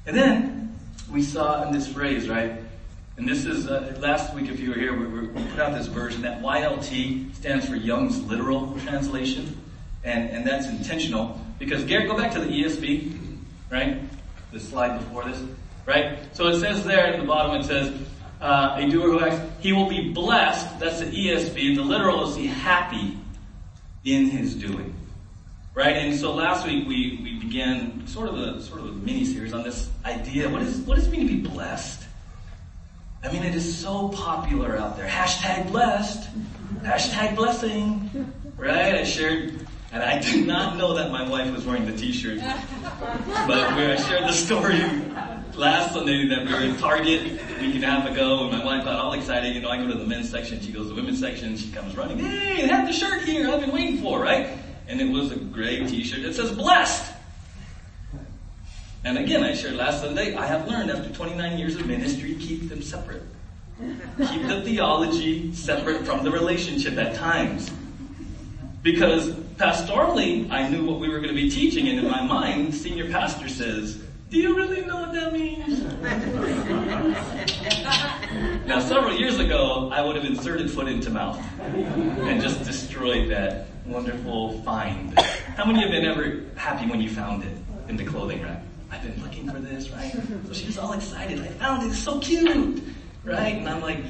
And 0.05 0.17
then 0.17 0.79
we 1.11 1.23
saw 1.23 1.63
in 1.63 1.71
this 1.71 1.87
phrase, 1.87 2.29
right? 2.29 2.53
And 3.17 3.27
this 3.27 3.45
is, 3.45 3.67
uh, 3.67 3.97
last 3.99 4.33
week 4.33 4.49
if 4.49 4.59
you 4.59 4.69
were 4.69 4.75
here, 4.75 4.97
we, 4.97 5.27
we, 5.27 5.27
put 5.49 5.59
out 5.59 5.73
this 5.73 5.87
version 5.87 6.21
that 6.21 6.41
YLT 6.41 7.35
stands 7.35 7.67
for 7.67 7.75
Young's 7.75 8.21
Literal 8.23 8.77
Translation. 8.85 9.57
And, 10.03 10.29
and 10.29 10.47
that's 10.47 10.67
intentional 10.67 11.39
because 11.59 11.83
Garrett, 11.83 12.07
go 12.07 12.15
back 12.15 12.31
to 12.33 12.39
the 12.39 12.47
ESV, 12.47 13.17
right? 13.69 13.99
The 14.53 14.59
slide 14.59 14.97
before 14.99 15.25
this, 15.25 15.43
right? 15.85 16.19
So 16.33 16.47
it 16.47 16.59
says 16.61 16.85
there 16.85 17.07
at 17.07 17.19
the 17.19 17.25
bottom, 17.25 17.59
it 17.59 17.65
says, 17.65 17.93
uh, 18.39 18.77
a 18.77 18.89
doer 18.89 19.07
who 19.07 19.19
acts, 19.19 19.41
he 19.59 19.73
will 19.73 19.89
be 19.89 20.13
blessed. 20.13 20.79
That's 20.79 21.01
the 21.01 21.07
ESV. 21.07 21.75
The 21.75 21.81
literal 21.81 22.29
is 22.29 22.35
he 22.37 22.47
happy 22.47 23.17
in 24.05 24.29
his 24.29 24.55
doing. 24.55 24.95
Right? 25.79 25.95
And 25.95 26.13
so 26.13 26.33
last 26.33 26.67
week 26.67 26.85
we, 26.89 27.21
we 27.23 27.39
began 27.39 28.05
sort 28.05 28.27
of 28.27 28.35
a 28.35 28.61
sort 28.61 28.81
of 28.81 28.87
a 28.87 28.91
mini 28.91 29.23
series 29.23 29.53
on 29.53 29.63
this 29.63 29.89
idea. 30.03 30.49
What 30.49 30.61
is 30.61 30.79
what 30.79 30.95
does 30.95 31.07
it 31.07 31.09
mean 31.09 31.25
to 31.25 31.33
be 31.33 31.39
blessed? 31.39 32.05
I 33.23 33.31
mean 33.31 33.43
it 33.43 33.55
is 33.55 33.77
so 33.77 34.09
popular 34.09 34.75
out 34.75 34.97
there. 34.97 35.07
Hashtag 35.07 35.71
blessed. 35.71 36.27
Hashtag 36.83 37.37
blessing. 37.37 38.33
Right? 38.57 38.95
I 38.95 39.05
shared 39.05 39.65
and 39.93 40.03
I 40.03 40.19
did 40.19 40.45
not 40.45 40.75
know 40.75 40.95
that 40.95 41.11
my 41.11 41.27
wife 41.29 41.49
was 41.53 41.65
wearing 41.65 41.85
the 41.85 41.95
t-shirt. 41.95 42.39
But 43.47 43.73
when 43.77 43.91
I 43.91 43.95
shared 43.95 44.25
the 44.25 44.33
story 44.33 44.81
last 45.55 45.93
Sunday 45.93 46.27
that 46.27 46.45
we 46.45 46.51
were 46.51 46.59
in 46.59 46.75
Target 46.75 47.39
a 47.57 47.61
week 47.61 47.75
and 47.75 47.85
a 47.85 47.87
half 47.87 48.05
ago, 48.05 48.49
and 48.49 48.51
my 48.51 48.65
wife 48.65 48.83
got 48.83 48.99
all 48.99 49.13
excited. 49.13 49.55
You 49.55 49.61
know, 49.61 49.69
I 49.69 49.77
go 49.77 49.87
to 49.87 49.97
the 49.97 50.05
men's 50.05 50.29
section, 50.29 50.59
she 50.59 50.73
goes 50.73 50.87
to 50.87 50.89
the 50.89 50.95
women's 50.95 51.21
section, 51.21 51.55
she 51.55 51.71
comes 51.71 51.95
running, 51.95 52.19
hey, 52.19 52.63
they 52.63 52.67
have 52.67 52.85
the 52.85 52.91
shirt 52.91 53.21
here 53.21 53.49
I've 53.49 53.61
been 53.61 53.71
waiting 53.71 54.01
for, 54.01 54.19
right? 54.19 54.57
And 54.89 54.99
it 54.99 55.09
was 55.09 55.31
a 55.31 55.35
gray 55.35 55.85
t-shirt 55.85 56.23
that 56.23 56.33
says 56.33 56.51
blessed. 56.51 57.13
And 59.05 59.19
again, 59.19 59.43
I 59.43 59.53
shared 59.53 59.75
last 59.75 60.01
Sunday, 60.01 60.35
I 60.35 60.47
have 60.47 60.67
learned 60.67 60.89
after 60.89 61.13
29 61.13 61.57
years 61.59 61.75
of 61.75 61.85
ministry, 61.85 62.35
keep 62.35 62.67
them 62.69 62.81
separate. 62.81 63.21
Keep 64.17 64.47
the 64.47 64.61
theology 64.63 65.53
separate 65.53 66.05
from 66.05 66.23
the 66.23 66.31
relationship 66.31 66.97
at 66.97 67.15
times. 67.15 67.71
Because 68.81 69.29
pastorally, 69.57 70.49
I 70.51 70.67
knew 70.67 70.83
what 70.85 70.99
we 70.99 71.07
were 71.07 71.19
going 71.19 71.35
to 71.35 71.41
be 71.41 71.51
teaching, 71.51 71.87
and 71.87 71.99
in 71.99 72.09
my 72.09 72.21
mind, 72.21 72.73
senior 72.73 73.09
pastor 73.11 73.47
says, 73.47 74.01
do 74.29 74.37
you 74.37 74.55
really 74.55 74.85
know 74.85 75.01
what 75.01 75.13
that 75.13 75.33
means? 75.33 75.81
now, 78.67 78.79
several 78.79 79.15
years 79.15 79.39
ago, 79.39 79.89
I 79.91 80.01
would 80.01 80.15
have 80.15 80.25
inserted 80.25 80.69
foot 80.69 80.87
into 80.87 81.09
mouth 81.09 81.39
and 81.61 82.41
just 82.41 82.63
destroyed 82.63 83.29
that 83.31 83.68
wonderful 83.85 84.61
find. 84.61 85.17
How 85.19 85.65
many 85.65 85.81
have 85.81 85.91
been 85.91 86.05
ever 86.05 86.43
happy 86.55 86.89
when 86.89 87.01
you 87.01 87.09
found 87.09 87.43
it 87.43 87.57
in 87.87 87.97
the 87.97 88.05
clothing 88.05 88.41
rack? 88.41 88.61
I've 88.91 89.03
been 89.03 89.21
looking 89.23 89.49
for 89.49 89.59
this, 89.59 89.89
right? 89.89 90.11
So 90.47 90.53
she 90.53 90.65
was 90.65 90.77
all 90.77 90.93
excited. 90.93 91.39
I 91.39 91.47
found 91.47 91.83
it. 91.83 91.87
It's 91.87 91.99
so 91.99 92.19
cute, 92.19 92.83
right? 93.23 93.55
And 93.55 93.69
I'm 93.69 93.81
like, 93.81 94.03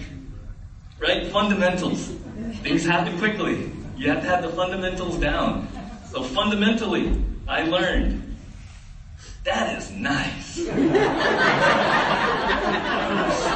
right? 1.00 1.28
Fundamentals. 1.28 2.08
Things 2.62 2.86
happen 2.86 3.18
quickly. 3.18 3.72
You 3.98 4.10
have 4.10 4.22
to 4.22 4.28
have 4.30 4.42
the 4.44 4.50
fundamentals 4.50 5.18
down. 5.18 5.68
So 6.12 6.24
fundamentally, 6.24 7.22
I 7.48 7.64
learned 7.64 8.30
that 9.44 9.78
is 9.78 9.92
nice. 9.92 10.56
so 10.56 10.72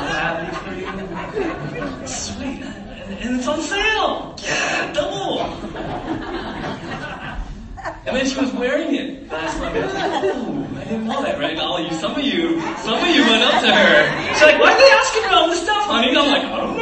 happy 0.09 0.55
for 0.57 0.73
you. 0.73 2.07
Sweet. 2.07 2.63
And, 2.63 3.35
it's 3.37 3.47
on 3.47 3.61
sale. 3.61 4.35
Yeah, 4.43 4.91
double. 4.93 5.41
And 8.05 8.07
then 8.23 8.31
she 8.33 8.39
was 8.39 8.53
wearing 8.53 8.95
it 8.95 9.29
last 9.29 9.59
night. 9.59 9.75
I 9.75 9.85
was 9.85 9.93
like, 9.93 10.11
oh, 10.13 10.67
I 10.75 10.83
didn't 10.85 11.05
know 11.05 11.21
that, 11.23 11.39
right? 11.39 11.57
All 11.57 11.79
you, 11.79 11.91
some 11.93 12.15
of 12.15 12.23
you, 12.23 12.61
some 12.77 12.99
of 12.99 13.07
you 13.07 13.21
went 13.23 13.43
up 13.43 13.61
to 13.61 13.73
her. 13.73 14.33
She's 14.33 14.41
like, 14.41 14.59
why 14.59 14.73
are 14.73 14.77
they 14.77 14.91
asking 14.91 15.23
me 15.23 15.29
all 15.29 15.49
this 15.49 15.61
stuff, 15.61 15.85
honey? 15.85 16.09
And 16.09 16.17
I'm 16.17 16.31
like, 16.31 16.43
I 16.43 16.57
don't 16.57 16.77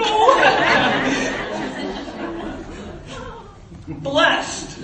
know. 3.95 4.09
Blessed. 4.11 4.79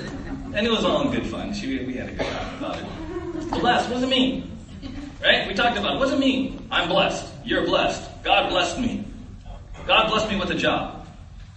And 0.53 0.65
it 0.65 0.71
was 0.71 0.83
all 0.83 1.01
in 1.01 1.11
good 1.11 1.27
fun. 1.27 1.53
She, 1.53 1.85
we 1.85 1.93
had 1.93 2.09
a 2.09 2.13
good 2.13 2.25
time 2.25 2.57
about 2.57 2.79
it. 2.79 2.85
Blessed, 3.51 3.89
what 3.89 3.95
does 3.95 4.03
it 4.03 4.09
mean? 4.09 4.51
Right? 5.21 5.47
We 5.47 5.53
talked 5.53 5.77
about, 5.77 5.95
it. 5.95 5.99
what 5.99 6.05
does 6.05 6.13
it 6.13 6.19
mean? 6.19 6.67
I'm 6.71 6.89
blessed. 6.89 7.31
You're 7.45 7.65
blessed. 7.65 8.23
God 8.23 8.49
blessed 8.49 8.79
me. 8.79 9.05
God 9.85 10.09
blessed 10.09 10.29
me 10.29 10.37
with 10.37 10.49
a 10.49 10.55
job. 10.55 11.07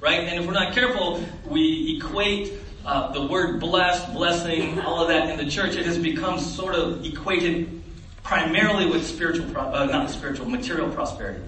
Right? 0.00 0.20
And 0.20 0.38
if 0.40 0.46
we're 0.46 0.52
not 0.52 0.72
careful, 0.72 1.22
we 1.46 1.96
equate 1.96 2.52
uh, 2.90 3.12
the 3.12 3.22
word 3.24 3.60
blessed, 3.60 4.12
blessing, 4.12 4.80
all 4.80 5.00
of 5.00 5.06
that 5.06 5.30
in 5.30 5.36
the 5.36 5.48
church. 5.48 5.76
It 5.76 5.86
has 5.86 5.96
become 5.96 6.40
sort 6.40 6.74
of 6.74 7.04
equated 7.04 7.80
primarily 8.24 8.86
with 8.86 9.06
spiritual, 9.06 9.48
pro- 9.52 9.62
uh, 9.62 9.84
not 9.84 10.10
spiritual, 10.10 10.50
material 10.50 10.90
prosperity. 10.90 11.40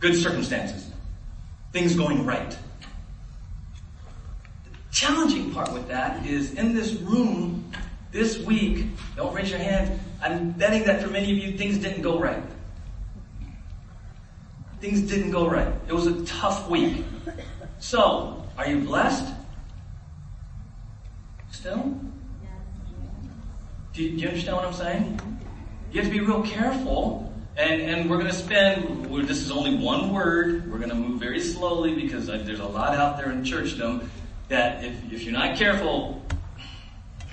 Good 0.00 0.16
circumstances. 0.16 0.90
Things 1.72 1.94
going 1.94 2.24
right. 2.24 2.50
The 4.64 4.70
challenging 4.90 5.52
part 5.52 5.70
with 5.74 5.88
that 5.88 6.24
is 6.24 6.54
in 6.54 6.74
this 6.74 6.94
room, 6.94 7.70
this 8.10 8.38
week, 8.38 8.86
don't 9.14 9.34
raise 9.34 9.50
your 9.50 9.58
hand, 9.58 10.00
I'm 10.22 10.52
betting 10.52 10.84
that 10.84 11.02
for 11.02 11.10
many 11.10 11.32
of 11.32 11.36
you, 11.36 11.58
things 11.58 11.76
didn't 11.76 12.00
go 12.00 12.18
right. 12.18 12.42
Things 14.80 15.02
didn't 15.02 15.32
go 15.32 15.50
right. 15.50 15.68
It 15.86 15.92
was 15.92 16.06
a 16.06 16.24
tough 16.24 16.70
week. 16.70 17.04
So, 17.78 18.46
are 18.56 18.66
you 18.66 18.80
blessed? 18.80 19.34
Still? 21.52 22.00
Do 23.92 24.02
you, 24.02 24.10
do 24.10 24.16
you 24.16 24.28
understand 24.28 24.56
what 24.56 24.66
I'm 24.66 24.72
saying? 24.72 25.40
You 25.92 26.02
have 26.02 26.10
to 26.10 26.18
be 26.18 26.24
real 26.24 26.42
careful 26.42 27.32
and, 27.56 27.80
and 27.82 28.10
we're 28.10 28.16
going 28.16 28.30
to 28.30 28.36
spend, 28.36 29.14
this 29.26 29.42
is 29.42 29.52
only 29.52 29.76
one 29.76 30.12
word. 30.12 30.70
We're 30.70 30.78
going 30.78 30.90
to 30.90 30.96
move 30.96 31.20
very 31.20 31.40
slowly 31.40 31.94
because 31.94 32.26
there's 32.26 32.60
a 32.60 32.66
lot 32.66 32.96
out 32.96 33.16
there 33.18 33.30
in 33.30 33.44
churchdom 33.44 34.08
that 34.48 34.82
if, 34.82 35.12
if 35.12 35.22
you're 35.22 35.32
not 35.32 35.56
careful, 35.56 36.22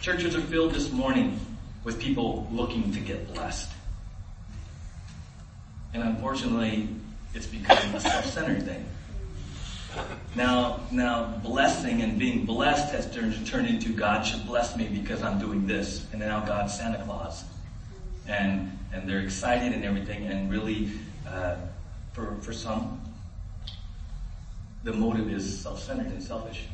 Churches 0.01 0.33
are 0.33 0.41
filled 0.41 0.73
this 0.73 0.91
morning 0.93 1.37
with 1.83 1.99
people 1.99 2.47
looking 2.53 2.93
to 2.93 3.01
get 3.01 3.33
blessed. 3.33 3.69
And 5.93 6.01
unfortunately, 6.01 6.87
it's 7.33 7.47
become 7.47 7.93
a 7.93 7.99
self-centered 7.99 8.63
thing. 8.63 8.85
Now, 10.35 10.81
now 10.91 11.39
blessing 11.43 12.01
and 12.01 12.19
being 12.19 12.45
blessed 12.45 12.93
has 12.93 13.11
turned, 13.13 13.45
turned 13.47 13.67
into 13.67 13.93
God 13.93 14.23
should 14.23 14.45
bless 14.45 14.75
me 14.75 14.87
because 14.87 15.23
I'm 15.23 15.39
doing 15.39 15.65
this. 15.65 16.05
And 16.11 16.19
now 16.19 16.39
God's 16.45 16.77
Santa 16.77 17.03
Claus. 17.03 17.43
and 18.29 18.77
and 18.93 19.07
they're 19.09 19.19
excited 19.19 19.73
and 19.73 19.83
everything, 19.83 20.27
and 20.27 20.49
really, 20.51 20.91
uh, 21.27 21.55
for 22.13 22.35
for 22.41 22.53
some, 22.53 23.01
the 24.83 24.93
motive 24.93 25.31
is 25.31 25.59
self-centered 25.59 26.07
and 26.07 26.23
selfish, 26.23 26.67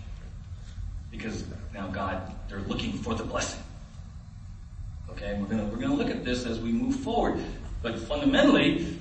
because 1.12 1.44
now 1.74 1.88
God, 1.88 2.34
they're 2.50 2.60
looking 2.60 2.94
for 2.94 3.16
the 3.16 3.24
blessing. 3.24 3.62
Okay, 5.10 5.38
we're 5.40 5.48
gonna 5.48 5.66
we're 5.66 5.78
gonna 5.78 5.96
look 5.96 6.10
at 6.10 6.24
this 6.24 6.46
as 6.46 6.60
we 6.60 6.72
move 6.72 6.96
forward, 6.98 7.44
but 7.82 7.98
fundamentally, 8.00 8.98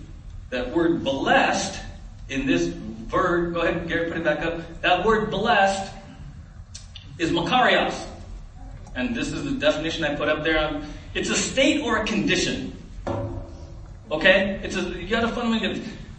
that 0.50 0.70
word 0.74 1.04
blessed 1.04 1.80
in 2.28 2.46
this 2.46 2.68
verb, 3.06 3.54
go 3.54 3.60
ahead, 3.60 3.86
Gary, 3.88 4.08
put 4.08 4.18
it 4.18 4.24
back 4.24 4.44
up. 4.44 4.80
That 4.82 5.04
word 5.04 5.30
blessed 5.30 5.92
is 7.18 7.30
makarios. 7.30 7.94
And 8.94 9.14
this 9.14 9.32
is 9.32 9.44
the 9.44 9.52
definition 9.52 10.04
I 10.04 10.14
put 10.14 10.28
up 10.28 10.44
there. 10.44 10.66
Um, 10.66 10.84
it's 11.14 11.30
a 11.30 11.34
state 11.34 11.82
or 11.82 11.98
a 11.98 12.06
condition. 12.06 12.76
Okay? 14.10 14.60
It's 14.62 14.76
a, 14.76 14.82
you 14.82 15.08
gotta 15.08 15.28
fundamentally 15.28 15.76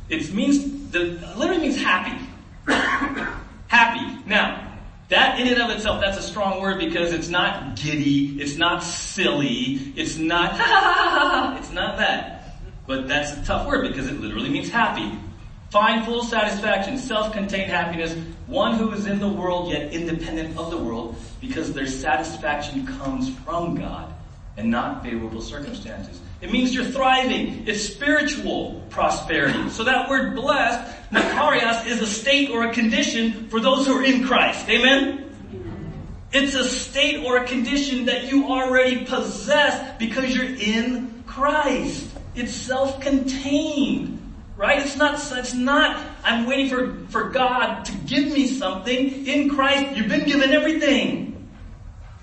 get 0.10 0.20
it. 0.20 0.34
means, 0.34 0.92
the, 0.92 1.20
literally 1.38 1.62
means 1.62 1.82
happy. 1.82 2.26
happy. 3.68 4.22
Now, 4.26 4.66
that 5.10 5.40
in 5.40 5.48
and 5.48 5.62
of 5.62 5.70
itself, 5.70 6.02
that's 6.02 6.18
a 6.18 6.22
strong 6.22 6.62
word 6.62 6.80
because 6.80 7.14
it's 7.14 7.30
not 7.30 7.76
giddy, 7.76 8.42
it's 8.42 8.56
not 8.56 8.82
silly, 8.82 9.94
it's 9.96 10.18
not 10.18 10.54
it's 11.60 11.72
not 11.72 11.98
that. 11.98 12.58
But 12.88 13.08
that's 13.08 13.38
a 13.38 13.46
tough 13.46 13.68
word 13.68 13.88
because 13.88 14.08
it 14.08 14.20
literally 14.20 14.50
means 14.50 14.70
happy. 14.70 15.18
Find 15.76 16.06
full 16.06 16.24
satisfaction, 16.24 16.98
self-contained 16.98 17.70
happiness, 17.70 18.16
one 18.48 18.76
who 18.76 18.92
is 18.92 19.08
in 19.08 19.20
the 19.20 19.28
world 19.28 19.70
yet 19.70 19.92
independent 19.92 20.58
of 20.58 20.72
the 20.72 20.78
world 20.78 21.18
because 21.42 21.74
their 21.74 21.86
satisfaction 21.86 22.88
comes 22.88 23.30
from 23.40 23.76
God 23.76 24.14
and 24.56 24.72
not 24.72 25.04
favorable 25.04 25.42
circumstances. 25.42 26.22
It 26.40 26.50
means 26.50 26.74
you're 26.74 26.86
thriving. 26.86 27.68
It's 27.68 27.82
spiritual 27.82 28.86
prosperity. 28.90 29.68
So 29.70 29.84
that 29.84 30.10
word 30.10 30.34
blessed, 30.34 30.96
makarios, 31.12 31.86
is 31.88 32.02
a 32.02 32.08
state 32.08 32.52
or 32.52 32.64
a 32.64 32.74
condition 32.74 33.50
for 33.50 33.60
those 33.60 33.86
who 33.86 33.98
are 33.98 34.04
in 34.06 34.24
Christ. 34.24 34.70
Amen? 34.70 35.26
It's 36.32 36.56
a 36.56 36.64
state 36.64 37.26
or 37.26 37.36
a 37.36 37.46
condition 37.46 38.06
that 38.06 38.32
you 38.32 38.46
already 38.46 39.04
possess 39.04 39.98
because 40.00 40.34
you're 40.34 40.56
in 40.56 41.26
Christ. 41.28 42.08
It's 42.34 42.54
self-contained. 42.54 44.22
Right? 44.58 44.80
It's 44.80 44.96
not, 44.96 45.16
it's 45.38 45.54
not, 45.54 46.02
I'm 46.24 46.46
waiting 46.46 46.70
for, 46.70 46.96
for 47.10 47.30
God 47.30 47.84
to 47.86 47.92
give 48.06 48.26
me 48.26 48.48
something. 48.48 49.28
In 49.28 49.50
Christ, 49.50 49.98
you've 49.98 50.08
been 50.08 50.26
given 50.26 50.52
everything. 50.52 51.50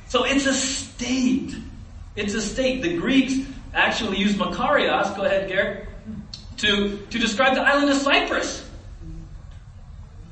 So 0.08 0.24
it's 0.24 0.46
a 0.46 0.54
state. 0.54 1.54
It's 2.16 2.34
a 2.34 2.40
state. 2.40 2.82
The 2.82 2.96
Greeks 2.96 3.34
actually 3.74 4.18
used 4.18 4.38
Makarios, 4.38 5.14
go 5.16 5.24
ahead, 5.24 5.48
Garrett, 5.48 5.88
to, 6.58 6.98
to 7.10 7.18
describe 7.18 7.54
the 7.54 7.62
island 7.62 7.90
of 7.90 7.96
Cyprus. 7.96 8.68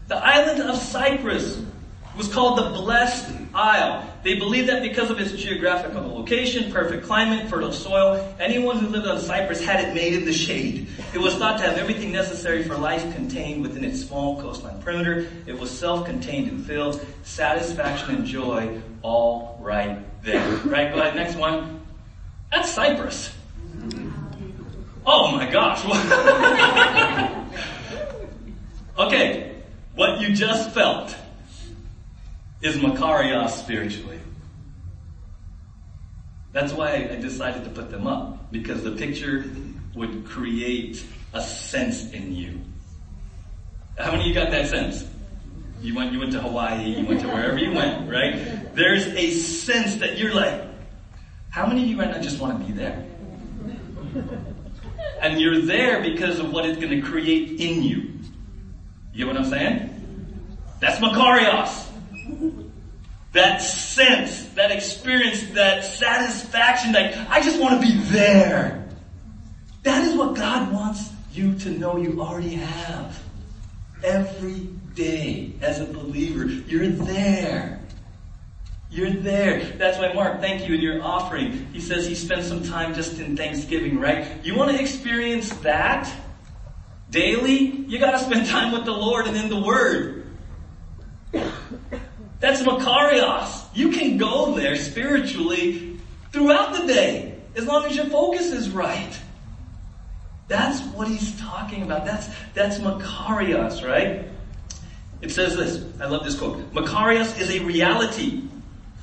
The 0.08 0.16
island 0.16 0.62
of 0.62 0.76
Cyprus 0.76 1.62
was 2.16 2.32
called 2.32 2.58
the 2.58 2.70
Blessed 2.80 3.39
Isle. 3.54 4.06
They 4.22 4.38
believed 4.38 4.68
that 4.68 4.82
because 4.82 5.10
of 5.10 5.18
its 5.18 5.32
geographical 5.32 6.02
location, 6.02 6.70
perfect 6.70 7.06
climate, 7.06 7.48
fertile 7.48 7.72
soil, 7.72 8.34
anyone 8.38 8.78
who 8.78 8.88
lived 8.88 9.06
on 9.06 9.18
Cyprus 9.18 9.64
had 9.64 9.84
it 9.84 9.94
made 9.94 10.14
in 10.14 10.24
the 10.24 10.32
shade. 10.32 10.88
It 11.14 11.18
was 11.18 11.36
thought 11.36 11.58
to 11.58 11.64
have 11.64 11.78
everything 11.78 12.12
necessary 12.12 12.62
for 12.62 12.76
life 12.76 13.02
contained 13.14 13.62
within 13.62 13.84
its 13.84 14.04
small 14.04 14.40
coastline 14.40 14.80
perimeter. 14.82 15.28
It 15.46 15.58
was 15.58 15.70
self-contained 15.70 16.48
and 16.48 16.64
filled, 16.64 17.04
satisfaction 17.22 18.16
and 18.16 18.26
joy 18.26 18.80
all 19.02 19.58
right 19.60 19.98
there. 20.22 20.56
Right, 20.58 20.92
go 20.92 21.00
ahead, 21.00 21.16
next 21.16 21.36
one. 21.36 21.80
That's 22.50 22.70
Cyprus. 22.70 23.34
Oh 25.06 25.32
my 25.32 25.50
gosh. 25.50 25.84
okay, 28.98 29.54
what 29.94 30.20
you 30.20 30.34
just 30.34 30.72
felt 30.72 31.16
is 32.62 32.76
Makarios 32.76 33.50
spiritually. 33.50 34.20
That's 36.52 36.72
why 36.72 37.08
I 37.10 37.16
decided 37.16 37.64
to 37.64 37.70
put 37.70 37.90
them 37.90 38.06
up, 38.06 38.50
because 38.50 38.82
the 38.82 38.92
picture 38.92 39.44
would 39.94 40.26
create 40.26 41.04
a 41.32 41.40
sense 41.40 42.10
in 42.10 42.34
you. 42.34 42.60
How 43.98 44.10
many 44.12 44.22
of 44.22 44.26
you 44.26 44.34
got 44.34 44.50
that 44.50 44.68
sense? 44.68 45.08
You 45.80 45.94
went, 45.94 46.12
you 46.12 46.18
went 46.18 46.32
to 46.32 46.40
Hawaii, 46.40 46.96
you 46.98 47.06
went 47.06 47.20
to 47.20 47.28
wherever 47.28 47.56
you 47.58 47.72
went, 47.72 48.10
right? 48.10 48.74
There's 48.74 49.06
a 49.06 49.30
sense 49.30 49.96
that 49.96 50.18
you're 50.18 50.34
like, 50.34 50.62
how 51.50 51.66
many 51.66 51.82
of 51.82 51.88
you 51.88 51.98
right 51.98 52.10
now 52.10 52.20
just 52.20 52.40
want 52.40 52.60
to 52.60 52.66
be 52.66 52.72
there? 52.72 53.06
And 55.20 55.40
you're 55.40 55.62
there 55.62 56.02
because 56.02 56.38
of 56.38 56.52
what 56.52 56.64
it's 56.66 56.78
going 56.78 56.90
to 56.90 57.00
create 57.00 57.60
in 57.60 57.82
you. 57.82 58.18
You 59.12 59.24
get 59.24 59.26
what 59.26 59.36
I'm 59.36 59.44
saying? 59.44 59.90
That's 60.80 60.98
Makarios. 60.98 61.89
That 63.32 63.58
sense, 63.62 64.42
that 64.54 64.72
experience, 64.72 65.42
that 65.50 65.84
satisfaction, 65.84 66.92
that 66.92 67.30
I 67.30 67.40
just 67.40 67.60
want 67.60 67.80
to 67.80 67.86
be 67.86 67.96
there. 68.10 68.88
That 69.84 70.04
is 70.04 70.16
what 70.16 70.34
God 70.34 70.72
wants 70.72 71.10
you 71.32 71.54
to 71.60 71.70
know 71.70 71.96
you 71.96 72.20
already 72.20 72.56
have. 72.56 73.22
Every 74.02 74.68
day 74.94 75.52
as 75.60 75.80
a 75.80 75.84
believer, 75.84 76.44
you're 76.44 76.88
there. 76.88 77.80
You're 78.90 79.12
there. 79.12 79.62
That's 79.62 79.98
why 79.98 80.12
Mark, 80.12 80.40
thank 80.40 80.68
you 80.68 80.74
in 80.74 80.80
your 80.80 81.02
offering. 81.02 81.68
He 81.72 81.80
says 81.80 82.06
he 82.06 82.16
spent 82.16 82.44
some 82.44 82.64
time 82.64 82.94
just 82.94 83.20
in 83.20 83.36
Thanksgiving, 83.36 84.00
right? 84.00 84.44
You 84.44 84.56
want 84.56 84.72
to 84.72 84.80
experience 84.80 85.50
that 85.58 86.12
daily? 87.10 87.58
You 87.58 88.00
gotta 88.00 88.18
spend 88.18 88.48
time 88.48 88.72
with 88.72 88.84
the 88.84 88.92
Lord 88.92 89.28
and 89.28 89.36
in 89.36 89.48
the 89.48 89.60
Word. 89.60 90.26
That's 92.40 92.62
Makarios. 92.62 93.64
You 93.74 93.90
can 93.90 94.16
go 94.16 94.54
there 94.54 94.76
spiritually 94.76 95.98
throughout 96.32 96.72
the 96.72 96.86
day 96.86 97.38
as 97.54 97.66
long 97.66 97.84
as 97.84 97.94
your 97.94 98.06
focus 98.06 98.46
is 98.52 98.70
right. 98.70 99.18
That's 100.48 100.80
what 100.94 101.06
he's 101.06 101.38
talking 101.40 101.82
about. 101.82 102.04
That's, 102.04 102.28
that's 102.54 102.78
Makarios, 102.78 103.86
right? 103.86 104.24
It 105.20 105.30
says 105.30 105.56
this. 105.56 105.84
I 106.00 106.06
love 106.06 106.24
this 106.24 106.38
quote. 106.38 106.72
Makarios 106.72 107.38
is 107.38 107.50
a 107.54 107.60
reality. 107.60 108.42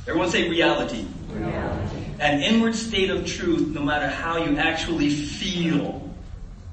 Everyone 0.07 0.29
say 0.29 0.49
reality. 0.49 1.05
reality. 1.31 2.05
An 2.19 2.41
inward 2.41 2.75
state 2.75 3.11
of 3.11 3.25
truth 3.25 3.67
no 3.67 3.81
matter 3.81 4.07
how 4.07 4.43
you 4.43 4.57
actually 4.57 5.09
feel. 5.09 6.09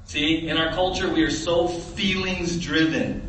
See, 0.05 0.47
in 0.47 0.57
our 0.57 0.73
culture 0.73 1.13
we 1.13 1.21
are 1.23 1.31
so 1.31 1.67
feelings 1.67 2.59
driven. 2.59 3.24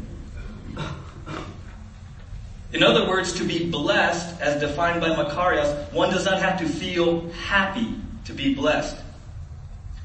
In 2.72 2.82
other 2.82 3.08
words, 3.08 3.32
to 3.34 3.44
be 3.44 3.70
blessed, 3.70 4.40
as 4.40 4.60
defined 4.60 5.00
by 5.00 5.10
Makarios, 5.10 5.92
one 5.92 6.10
does 6.10 6.24
not 6.24 6.40
have 6.40 6.58
to 6.58 6.68
feel 6.68 7.28
happy 7.30 7.94
to 8.24 8.32
be 8.32 8.54
blessed. 8.54 8.96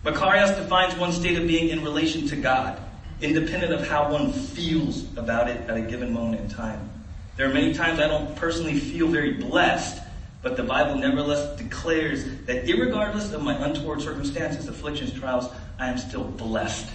Makarios 0.05 0.55
defines 0.55 0.95
one's 0.95 1.15
state 1.15 1.37
of 1.37 1.47
being 1.47 1.69
in 1.69 1.83
relation 1.83 2.27
to 2.27 2.35
God, 2.35 2.79
independent 3.19 3.73
of 3.73 3.87
how 3.87 4.11
one 4.11 4.31
feels 4.31 5.03
about 5.17 5.47
it 5.47 5.69
at 5.69 5.75
a 5.75 5.81
given 5.81 6.13
moment 6.13 6.41
in 6.41 6.49
time. 6.49 6.89
There 7.35 7.49
are 7.49 7.53
many 7.53 7.73
times 7.73 7.99
I 7.99 8.07
don't 8.07 8.35
personally 8.35 8.79
feel 8.79 9.07
very 9.07 9.33
blessed, 9.33 10.01
but 10.41 10.57
the 10.57 10.63
Bible 10.63 10.95
nevertheless 10.95 11.57
declares 11.57 12.25
that 12.45 12.67
regardless 12.67 13.31
of 13.31 13.41
my 13.43 13.55
untoward 13.63 14.01
circumstances, 14.01 14.67
afflictions, 14.67 15.13
trials, 15.13 15.49
I 15.79 15.87
am 15.87 15.97
still 15.97 16.23
blessed 16.23 16.87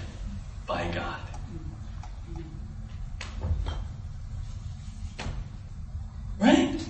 by 0.67 0.89
God. 0.93 1.26
Right? 6.47 6.81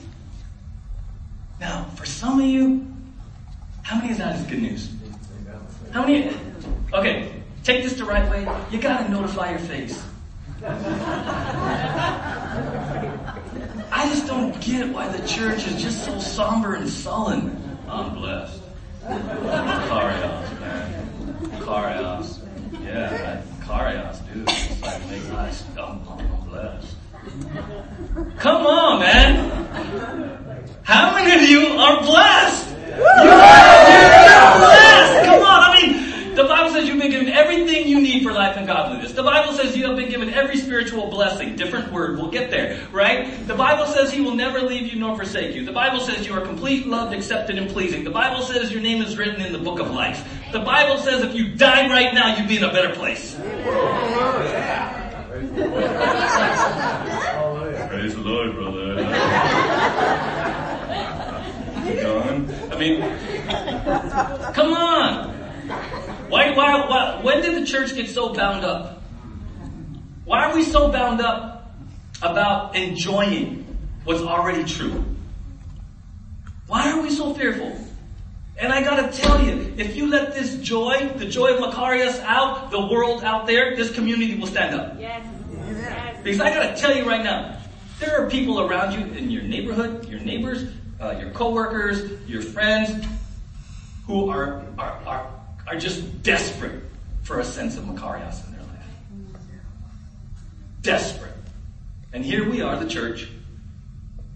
Now, 1.60 1.84
for 1.94 2.04
some 2.04 2.40
of 2.40 2.44
you, 2.44 2.86
how 3.80 3.96
many 3.96 4.12
of 4.12 4.18
that 4.18 4.38
is 4.38 4.44
good 4.46 4.60
news? 4.60 4.90
How 5.92 6.02
many? 6.02 6.36
Okay, 6.92 7.32
take 7.64 7.82
this 7.82 7.94
the 7.94 8.04
right 8.04 8.30
way. 8.30 8.46
You 8.70 8.78
gotta 8.78 9.10
notify 9.10 9.48
your 9.52 9.60
face. 9.60 10.04
I 13.90 14.06
just 14.10 14.26
don't 14.26 14.60
get 14.60 14.90
why 14.90 15.08
the 15.08 15.26
church 15.26 15.66
is 15.66 15.80
just 15.80 16.04
so 16.04 16.18
somber 16.18 16.74
and 16.74 16.86
sullen. 16.86 17.78
I'm 17.88 18.14
blessed. 18.14 18.60
Karios, 19.04 20.60
man. 20.60 21.10
Karios. 21.62 22.40
Yeah, 22.84 23.42
Karios, 23.62 24.20
dude. 24.30 24.50
It's 24.50 25.30
like 25.30 25.54
I'm 25.78 26.00
blessed. 26.44 26.95
Come 28.38 28.66
on, 28.66 29.00
man. 29.00 29.56
How 30.82 31.14
many 31.14 31.34
of 31.34 31.48
you 31.48 31.78
are 31.78 32.00
blessed? 32.00 32.70
You 32.70 33.04
are 33.04 34.58
blessed. 34.58 35.26
Come 35.26 35.42
on. 35.42 35.62
I 35.62 35.80
mean, 35.80 36.34
the 36.36 36.44
Bible 36.44 36.70
says 36.70 36.86
you've 36.86 37.00
been 37.00 37.10
given 37.10 37.28
everything 37.28 37.88
you 37.88 38.00
need 38.00 38.22
for 38.22 38.30
life 38.30 38.56
and 38.56 38.66
godliness. 38.66 39.12
The 39.12 39.22
Bible 39.22 39.54
says 39.54 39.76
you 39.76 39.86
have 39.86 39.96
been 39.96 40.10
given 40.10 40.32
every 40.34 40.58
spiritual 40.58 41.08
blessing. 41.08 41.56
different 41.56 41.90
word. 41.90 42.18
We'll 42.18 42.30
get 42.30 42.50
there, 42.50 42.86
right? 42.92 43.46
The 43.46 43.54
Bible 43.54 43.86
says 43.86 44.12
he 44.12 44.20
will 44.20 44.34
never 44.34 44.60
leave 44.60 44.92
you 44.92 45.00
nor 45.00 45.16
forsake 45.16 45.54
you. 45.54 45.64
The 45.64 45.72
Bible 45.72 46.00
says 46.00 46.26
you 46.26 46.34
are 46.34 46.42
complete, 46.42 46.86
loved, 46.86 47.14
accepted, 47.14 47.58
and 47.58 47.70
pleasing. 47.70 48.04
The 48.04 48.10
Bible 48.10 48.42
says 48.42 48.70
your 48.70 48.82
name 48.82 49.02
is 49.02 49.16
written 49.16 49.40
in 49.40 49.52
the 49.52 49.58
book 49.58 49.80
of 49.80 49.90
life. 49.90 50.28
The 50.52 50.60
Bible 50.60 50.98
says 50.98 51.24
if 51.24 51.34
you 51.34 51.54
died 51.54 51.90
right 51.90 52.12
now, 52.12 52.36
you'd 52.36 52.48
be 52.48 52.58
in 52.58 52.64
a 52.64 52.72
better 52.72 52.94
place. 52.94 53.34
Praise 57.88 58.14
the 58.14 58.20
Lord, 58.22 58.54
brother. 58.54 59.04
I 62.72 62.78
mean, 62.78 63.00
come 64.54 64.72
on. 64.72 65.28
Why, 66.28 66.54
why, 66.54 66.88
why, 66.88 67.20
when 67.22 67.42
did 67.42 67.54
the 67.62 67.66
church 67.66 67.94
get 67.94 68.08
so 68.08 68.32
bound 68.32 68.64
up? 68.64 69.02
Why 70.24 70.44
are 70.46 70.54
we 70.54 70.64
so 70.64 70.90
bound 70.90 71.20
up 71.20 71.70
about 72.22 72.74
enjoying 72.74 73.66
what's 74.04 74.22
already 74.22 74.64
true? 74.64 75.04
Why 76.66 76.92
are 76.92 77.00
we 77.00 77.10
so 77.10 77.34
fearful? 77.34 77.85
And 78.58 78.72
I 78.72 78.82
gotta 78.82 79.12
tell 79.14 79.42
you, 79.42 79.74
if 79.76 79.96
you 79.96 80.08
let 80.08 80.34
this 80.34 80.56
joy, 80.56 81.12
the 81.16 81.26
joy 81.26 81.54
of 81.54 81.60
Makarios 81.60 82.20
out, 82.20 82.70
the 82.70 82.80
world 82.80 83.22
out 83.22 83.46
there, 83.46 83.76
this 83.76 83.92
community 83.94 84.38
will 84.38 84.46
stand 84.46 84.74
up. 84.74 84.96
Yes. 84.98 85.26
yes. 85.52 86.20
Because 86.22 86.40
I 86.40 86.54
gotta 86.54 86.74
tell 86.74 86.96
you 86.96 87.04
right 87.04 87.22
now, 87.22 87.58
there 87.98 88.18
are 88.18 88.30
people 88.30 88.60
around 88.60 88.92
you 88.92 89.14
in 89.14 89.30
your 89.30 89.42
neighborhood, 89.42 90.08
your 90.08 90.20
neighbors, 90.20 90.70
uh, 91.00 91.16
your 91.20 91.30
coworkers, 91.30 92.10
your 92.26 92.40
friends, 92.40 93.06
who 94.06 94.30
are, 94.30 94.64
are, 94.78 95.02
are, 95.06 95.30
are 95.66 95.76
just 95.76 96.22
desperate 96.22 96.82
for 97.24 97.40
a 97.40 97.44
sense 97.44 97.76
of 97.76 97.84
Makarios 97.84 98.46
in 98.46 98.52
their 98.52 98.62
life. 98.62 99.40
Desperate. 100.80 101.32
And 102.12 102.24
here 102.24 102.48
we 102.48 102.62
are, 102.62 102.78
the 102.78 102.88
church. 102.88 103.28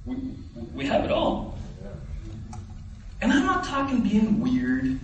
We, 0.05 0.17
we 0.75 0.87
have 0.87 1.05
it 1.05 1.11
all. 1.11 1.59
And 3.23 3.33
I'm 3.33 3.45
not 3.45 3.65
talking 3.65 4.01
being 4.01 4.41
weird. 4.41 4.99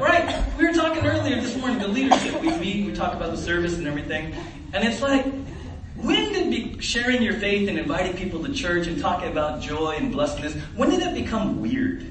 right? 0.00 0.44
We 0.58 0.66
were 0.66 0.72
talking 0.72 1.06
earlier 1.06 1.40
this 1.40 1.56
morning, 1.56 1.78
the 1.78 1.88
leadership. 1.88 2.40
We 2.40 2.50
meet, 2.56 2.86
we 2.86 2.92
talk 2.92 3.14
about 3.14 3.30
the 3.30 3.36
service 3.36 3.78
and 3.78 3.86
everything. 3.86 4.34
And 4.72 4.86
it's 4.86 5.00
like, 5.00 5.24
when 5.96 6.32
did 6.32 6.50
be 6.50 6.80
sharing 6.80 7.22
your 7.22 7.34
faith 7.34 7.68
and 7.68 7.78
inviting 7.78 8.16
people 8.16 8.44
to 8.44 8.52
church 8.52 8.86
and 8.86 8.98
talking 9.00 9.30
about 9.30 9.60
joy 9.62 9.94
and 9.96 10.12
blessedness, 10.12 10.54
when 10.74 10.90
did 10.90 11.00
that 11.00 11.14
become 11.14 11.60
weird? 11.60 12.04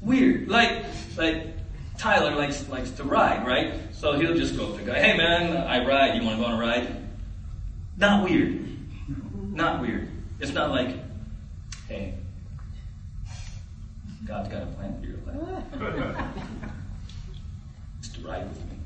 Weird. 0.00 0.48
Like, 0.48 0.84
like 1.16 1.46
Tyler 1.98 2.34
likes 2.34 2.68
likes 2.68 2.90
to 2.92 3.04
ride, 3.04 3.46
right? 3.46 3.74
So 3.92 4.18
he'll 4.18 4.34
just 4.34 4.56
go 4.56 4.66
up 4.66 4.78
to 4.78 4.84
the 4.84 4.90
guy, 4.90 5.00
hey 5.00 5.16
man, 5.16 5.56
I 5.56 5.86
ride, 5.86 6.16
you 6.16 6.26
wanna 6.26 6.38
go 6.38 6.46
on 6.46 6.54
a 6.54 6.58
ride? 6.58 6.96
Not 7.96 8.24
weird. 8.24 8.66
Not 9.52 9.80
weird. 9.80 10.08
It's 10.40 10.52
not 10.52 10.70
like, 10.70 10.96
hey, 11.92 12.14
God's 14.24 14.48
got 14.48 14.62
a 14.62 14.66
plan 14.66 14.98
for 15.00 15.06
your 15.06 15.18
life. 15.26 15.64
Just 18.00 18.14
to 18.14 18.20
ride 18.22 18.48
with 18.48 18.64
me. 18.70 18.78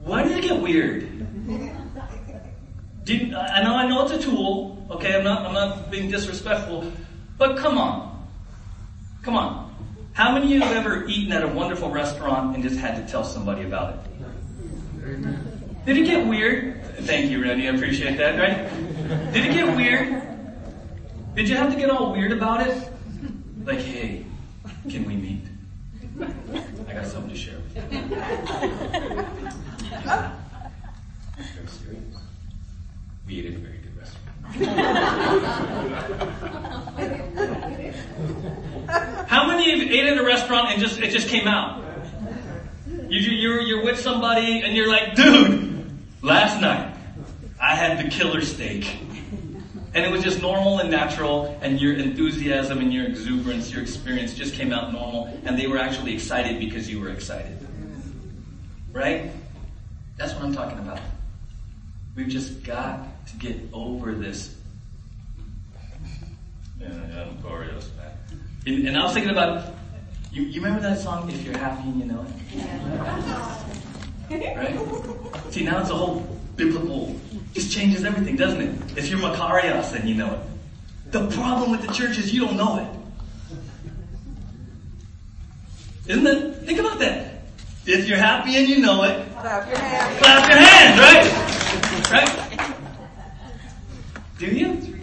Why 0.00 0.22
did 0.24 0.38
it 0.38 0.42
get 0.42 0.60
weird? 0.60 1.08
Did, 3.04 3.34
I 3.34 3.62
know 3.62 3.74
I 3.74 3.86
know 3.86 4.02
it's 4.04 4.12
a 4.12 4.18
tool, 4.18 4.86
okay, 4.90 5.14
I'm 5.14 5.24
not 5.24 5.46
I'm 5.46 5.54
not 5.54 5.90
being 5.90 6.10
disrespectful, 6.10 6.90
but 7.38 7.56
come 7.56 7.78
on. 7.78 8.26
Come 9.22 9.36
on. 9.36 9.74
How 10.14 10.32
many 10.32 10.46
of 10.46 10.50
you 10.50 10.60
have 10.60 10.76
ever 10.76 11.06
eaten 11.06 11.32
at 11.32 11.42
a 11.42 11.48
wonderful 11.48 11.90
restaurant 11.90 12.54
and 12.54 12.62
just 12.62 12.78
had 12.78 12.96
to 12.96 13.10
tell 13.10 13.24
somebody 13.24 13.62
about 13.62 13.94
it? 13.94 14.00
Did 15.86 15.98
it 15.98 16.06
get 16.06 16.26
weird? 16.26 16.82
Thank 17.00 17.30
you, 17.30 17.42
Randy. 17.42 17.68
I 17.68 17.74
appreciate 17.74 18.16
that, 18.16 18.38
right? 18.38 18.83
Did 19.04 19.44
it 19.44 19.52
get 19.52 19.76
weird? 19.76 20.22
Did 21.34 21.48
you 21.48 21.56
have 21.56 21.70
to 21.70 21.76
get 21.76 21.90
all 21.90 22.12
weird 22.12 22.32
about 22.32 22.66
it? 22.66 22.88
Like, 23.64 23.80
hey, 23.80 24.24
can 24.88 25.04
we 25.04 25.14
meet? 25.14 25.42
I 26.88 26.94
got 26.94 27.06
something 27.06 27.30
to 27.30 27.36
share 27.36 27.58
with 27.58 27.76
you. 27.76 27.82
Serious. 31.66 31.80
We 33.26 33.40
ate 33.40 33.46
at 33.46 33.54
a 33.54 33.58
very 33.58 33.78
good 33.78 33.94
restaurant. 33.98 34.46
How 39.28 39.46
many 39.46 39.72
of 39.72 39.78
you 39.80 39.88
ate 39.90 40.06
at 40.06 40.16
a 40.16 40.24
restaurant 40.24 40.70
and 40.70 40.80
just 40.80 40.98
it 40.98 41.10
just 41.10 41.28
came 41.28 41.46
out? 41.46 41.84
You, 42.86 43.20
you're, 43.20 43.60
you're 43.60 43.84
with 43.84 43.98
somebody 44.00 44.62
and 44.62 44.74
you're 44.74 44.88
like, 44.88 45.14
dude, 45.14 45.90
last 46.22 46.60
night 46.60 46.93
I 47.64 47.74
had 47.74 47.98
the 47.98 48.10
killer 48.10 48.42
steak. 48.42 48.98
And 49.94 50.04
it 50.04 50.10
was 50.10 50.22
just 50.22 50.42
normal 50.42 50.80
and 50.80 50.90
natural, 50.90 51.58
and 51.62 51.80
your 51.80 51.94
enthusiasm 51.94 52.80
and 52.80 52.92
your 52.92 53.06
exuberance, 53.06 53.72
your 53.72 53.80
experience 53.80 54.34
just 54.34 54.54
came 54.54 54.72
out 54.72 54.92
normal, 54.92 55.40
and 55.46 55.58
they 55.58 55.66
were 55.66 55.78
actually 55.78 56.12
excited 56.12 56.58
because 56.58 56.90
you 56.90 57.00
were 57.00 57.08
excited. 57.08 57.56
Right? 58.92 59.30
That's 60.16 60.34
what 60.34 60.44
I'm 60.44 60.54
talking 60.54 60.78
about. 60.78 61.00
We've 62.16 62.28
just 62.28 62.64
got 62.64 63.26
to 63.28 63.36
get 63.36 63.56
over 63.72 64.12
this. 64.12 64.56
Yeah, 66.78 66.88
I'm 66.88 67.40
glorious, 67.40 67.88
man. 67.96 68.10
And, 68.66 68.88
and 68.88 68.98
I 68.98 69.04
was 69.04 69.14
thinking 69.14 69.32
about, 69.32 69.74
you, 70.32 70.42
you 70.42 70.60
remember 70.60 70.82
that 70.82 70.98
song, 70.98 71.30
If 71.30 71.42
You're 71.44 71.56
Happy 71.56 71.88
and 71.88 72.00
You 72.00 72.06
Know 72.06 72.26
It? 74.30 74.56
Right? 74.56 75.52
See, 75.52 75.64
now 75.64 75.80
it's 75.80 75.90
a 75.90 75.94
whole 75.94 76.33
biblical, 76.56 77.14
just 77.52 77.72
changes 77.72 78.04
everything, 78.04 78.36
doesn't 78.36 78.60
it? 78.60 78.98
If 78.98 79.08
you're 79.08 79.18
Makarios, 79.18 79.92
then 79.92 80.06
you 80.06 80.14
know 80.14 80.34
it. 80.34 80.40
The 81.12 81.28
problem 81.30 81.70
with 81.70 81.82
the 81.86 81.92
church 81.92 82.18
is 82.18 82.32
you 82.32 82.46
don't 82.46 82.56
know 82.56 82.78
it. 82.78 82.88
Isn't 86.10 86.26
it? 86.26 86.56
Think 86.66 86.80
about 86.80 86.98
that. 86.98 87.42
If 87.86 88.08
you're 88.08 88.18
happy 88.18 88.56
and 88.56 88.68
you 88.68 88.80
know 88.80 89.02
it, 89.04 89.26
clap 89.32 89.68
your 89.68 89.78
hands. 89.78 90.18
Clap 90.18 90.50
your 90.50 90.58
hands, 90.58 91.00
right? 91.00 91.30
Right? 92.10 92.30
Do 94.38 94.46
you? 94.46 94.98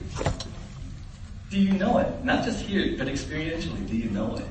Do 1.50 1.60
you 1.60 1.74
know 1.74 1.98
it? 2.00 2.24
Not 2.24 2.44
just 2.46 2.62
here, 2.66 2.96
but 2.98 3.08
experientially. 3.08 3.88
Do 3.88 3.96
you 3.96 4.10
know 4.10 4.36
it? 4.38 4.46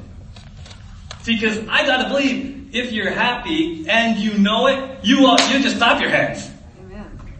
See, 1.22 1.34
because 1.34 1.58
I 1.68 1.86
gotta 1.86 2.08
believe 2.08 2.74
if 2.74 2.92
you're 2.92 3.10
happy 3.10 3.88
and 3.88 4.18
you 4.18 4.38
know 4.38 4.66
it, 4.66 5.04
you 5.04 5.26
uh, 5.26 5.36
you 5.50 5.60
just 5.62 5.76
clap 5.76 6.00
your 6.00 6.10
hands. 6.10 6.49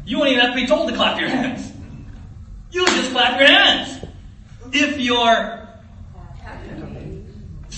You 0.04 0.18
won't 0.18 0.30
even 0.30 0.44
have 0.44 0.54
to 0.54 0.60
be 0.60 0.66
told 0.66 0.88
to 0.88 0.96
clap 0.96 1.20
your 1.20 1.28
hands. 1.28 1.70
You'll 2.72 2.86
just 2.86 3.12
clap 3.12 3.38
your 3.38 3.48
hands. 3.48 4.04
If 4.72 4.98
you're 4.98 5.60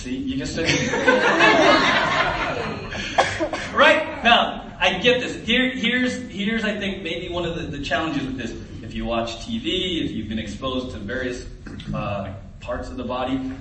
See, 0.03 0.17
you 0.17 0.37
just 0.37 0.57
said 0.57 0.67
Right? 3.73 4.25
Now, 4.25 4.77
I 4.81 4.99
get 4.99 5.21
this. 5.21 5.47
Here, 5.47 5.71
here's, 5.71 6.17
here's, 6.29 6.65
I 6.65 6.77
think, 6.77 7.05
maybe 7.05 7.29
one 7.29 7.45
of 7.45 7.55
the, 7.55 7.77
the 7.77 7.85
challenges 7.85 8.27
with 8.27 8.37
this. 8.37 8.51
If 8.83 8.95
you 8.95 9.05
watch 9.05 9.47
TV, 9.47 10.05
if 10.05 10.11
you've 10.11 10.29
been 10.29 10.41
exposed 10.41 10.91
to 10.91 10.99
various 10.99 11.47
uh, 11.95 12.35
parts 12.59 12.89
of 12.89 12.97
the 12.97 13.05
body, 13.05 13.53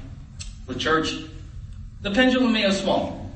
the 0.66 0.74
church, 0.74 1.14
the 2.02 2.10
pendulum 2.10 2.54
may 2.54 2.62
have 2.62 2.74
swung. 2.74 3.31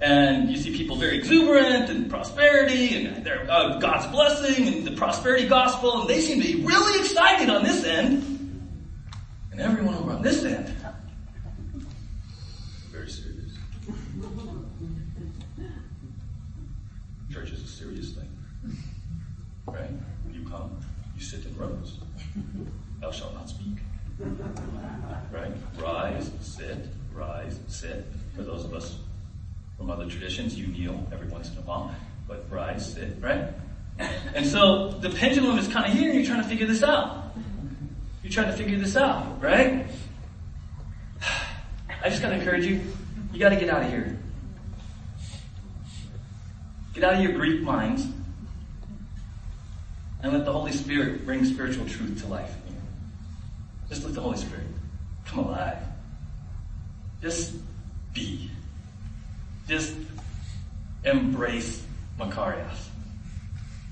And 0.00 0.50
you 0.50 0.56
see 0.56 0.76
people 0.76 0.96
very 0.96 1.16
exuberant 1.18 1.88
and 1.88 2.10
prosperity 2.10 2.96
and 2.96 3.26
uh, 3.26 3.78
God's 3.78 4.06
blessing 4.08 4.66
and 4.68 4.84
the 4.86 4.92
prosperity 4.92 5.46
gospel, 5.46 6.00
and 6.00 6.10
they 6.10 6.20
seem 6.20 6.40
to 6.42 6.46
be 6.46 6.64
really 6.64 7.00
excited 7.00 7.48
on 7.48 7.62
this 7.62 7.84
end. 7.84 8.30
And 9.52 9.60
everyone 9.60 9.94
over 9.94 10.10
on 10.12 10.22
this 10.22 10.44
end 10.44 10.74
Very 12.90 13.08
serious. 13.08 13.52
Church 17.32 17.52
is 17.52 17.62
a 17.62 17.66
serious 17.66 18.12
thing, 18.12 18.28
right? 19.66 19.90
You 20.32 20.48
come, 20.48 20.76
you 21.16 21.22
sit 21.22 21.44
in 21.44 21.56
rows. 21.56 21.98
Thou 23.00 23.10
shalt 23.12 23.34
not 23.34 23.48
speak. 23.48 23.78
Right? 25.32 25.52
Rise, 25.78 26.30
sit, 26.40 26.86
rise, 27.12 27.58
sit. 27.68 28.06
For 28.34 28.42
those 28.42 28.64
of 28.64 28.74
us 28.74 28.98
from 29.76 29.90
other 29.90 30.06
traditions, 30.06 30.58
you 30.58 30.66
kneel 30.68 31.06
every 31.12 31.28
once 31.28 31.50
in 31.50 31.58
a 31.58 31.62
while, 31.62 31.94
but 32.26 32.46
rise, 32.50 32.94
sit, 32.94 33.16
right? 33.20 33.48
And 34.34 34.46
so 34.46 34.90
the 34.90 35.10
pendulum 35.10 35.58
is 35.58 35.68
kind 35.68 35.86
of 35.86 35.92
here 35.96 36.10
and 36.10 36.18
you're 36.18 36.26
trying 36.26 36.42
to 36.42 36.48
figure 36.48 36.66
this 36.66 36.82
out. 36.82 37.32
You're 38.22 38.32
trying 38.32 38.50
to 38.50 38.56
figure 38.56 38.78
this 38.78 38.96
out, 38.96 39.40
right? 39.42 39.86
I 42.02 42.08
just 42.08 42.22
gotta 42.22 42.34
encourage 42.34 42.66
you, 42.66 42.80
you 43.32 43.38
gotta 43.38 43.56
get 43.56 43.68
out 43.68 43.82
of 43.82 43.90
here. 43.90 44.18
Get 46.94 47.04
out 47.04 47.14
of 47.14 47.20
your 47.20 47.32
Greek 47.32 47.62
minds 47.62 48.06
and 50.22 50.32
let 50.32 50.44
the 50.44 50.52
Holy 50.52 50.72
Spirit 50.72 51.26
bring 51.26 51.44
spiritual 51.44 51.86
truth 51.86 52.22
to 52.22 52.28
life. 52.28 52.54
Just 53.88 54.04
let 54.04 54.14
the 54.14 54.20
Holy 54.20 54.38
Spirit 54.38 54.66
come 55.26 55.40
alive. 55.40 55.78
Just 57.20 57.54
be. 58.12 58.50
Just 59.68 59.94
embrace 61.04 61.82
Makarios. 62.18 62.88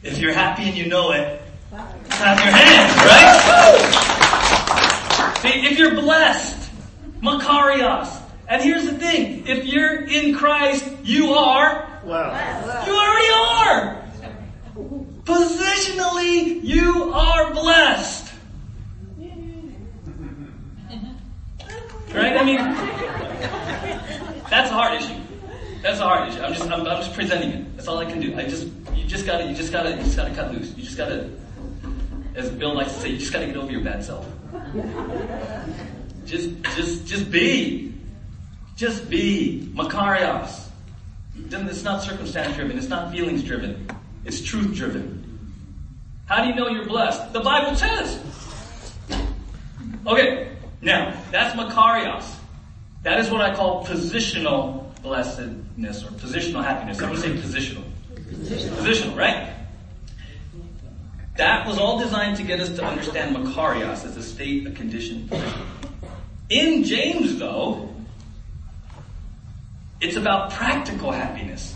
If 0.03 0.19
you're 0.19 0.33
happy 0.35 0.65
and 0.65 0.77
you 0.77 0.87
know 0.87 1.13
it, 1.13 1.41
clap 1.71 2.39
your 2.45 2.53
hands, 2.53 2.97
right? 5.33 5.39
See, 5.41 5.67
if 5.67 5.79
you're 5.79 5.95
blessed, 5.95 6.71
Makarios. 7.21 8.19
And 8.49 8.61
here's 8.63 8.85
the 8.85 8.93
thing, 8.99 9.47
if 9.47 9.65
you're 9.67 10.05
in 10.05 10.35
Christ, 10.35 10.85
you 11.05 11.33
are, 11.35 11.89
Wow. 12.05 12.35
you 12.87 12.93
already 12.93 13.33
are. 13.33 14.03
Positionally, 15.25 16.63
you 16.63 17.13
are 17.15 17.53
blessed. 17.55 18.29
Right? 22.13 22.37
I 22.37 22.45
mean, 22.45 22.59
that's 24.51 24.71
a 24.71 24.75
hard 24.75 25.01
issue. 25.01 25.19
That's 25.83 25.99
hard 25.99 26.29
issue. 26.29 26.41
I'm 26.41 26.55
just, 26.55 26.71
I'm, 26.71 26.87
I'm 26.87 27.03
just 27.03 27.13
presenting 27.13 27.51
it. 27.51 27.77
That's 27.77 27.89
all 27.89 27.99
I 27.99 28.05
can 28.05 28.21
do. 28.21 28.37
I 28.37 28.45
just, 28.45 28.69
you 28.95 29.05
just 29.05 29.27
gotta, 29.27 29.47
you 29.47 29.55
just 29.55 29.73
gotta, 29.73 29.91
you 29.91 29.97
just 29.97 30.17
gotta 30.17 30.33
cut 30.33 30.53
loose. 30.53 30.73
You 30.77 30.85
just 30.85 30.97
gotta, 30.97 31.29
as 32.37 32.51
Bill 32.51 32.75
likes 32.75 32.93
to 32.95 33.01
say, 33.01 33.09
you 33.09 33.19
just 33.19 33.33
gotta 33.33 33.47
get 33.47 33.57
over 33.57 33.73
your 33.73 33.83
bad 33.83 34.05
self. 34.05 34.27
Just, 36.25 36.63
just, 36.77 37.07
just 37.07 37.31
be. 37.33 37.95
Just 38.77 39.11
be. 39.11 39.73
Makarios. 39.75 40.69
Then 41.35 41.69
It's 41.69 41.83
not 41.83 42.03
circumstance 42.03 42.55
driven. 42.55 42.79
It's 42.79 42.89
not 42.89 43.11
feelings 43.11 43.43
driven. 43.43 43.89
It's 44.25 44.41
truth 44.41 44.77
driven. 44.77 45.19
How 46.27 46.45
do 46.45 46.49
you 46.49 46.55
know 46.55 46.69
you're 46.69 46.87
blessed? 46.87 47.33
The 47.33 47.41
Bible 47.41 47.75
says. 47.75 48.23
Okay, 50.07 50.53
now 50.81 51.21
that's 51.33 51.57
Makarios. 51.57 52.25
That 53.03 53.19
is 53.19 53.31
what 53.31 53.41
I 53.41 53.55
call 53.55 53.85
positional 53.85 54.95
blessedness 55.77 56.05
or 56.05 56.15
positional 56.17 56.65
happiness. 56.65 57.01
I'm 57.01 57.11
going 57.11 57.23
to 57.23 57.43
say 57.43 57.61
positional. 57.61 57.85
Positional, 58.77 59.17
right? 59.17 59.55
That 61.37 61.67
was 61.67 61.79
all 61.79 61.99
designed 61.99 62.37
to 62.39 62.43
get 62.43 62.61
us 62.61 62.71
to 62.77 62.85
understand 62.85 63.35
Makarios 63.35 64.05
as 64.05 64.17
a 64.17 64.23
state, 64.23 64.67
a 64.67 64.71
condition, 64.71 65.29
position. 65.29 65.67
In 66.51 66.85
James, 66.85 67.39
though, 67.39 67.89
it's 70.01 70.17
about 70.17 70.51
practical 70.53 71.11
happiness. 71.11 71.75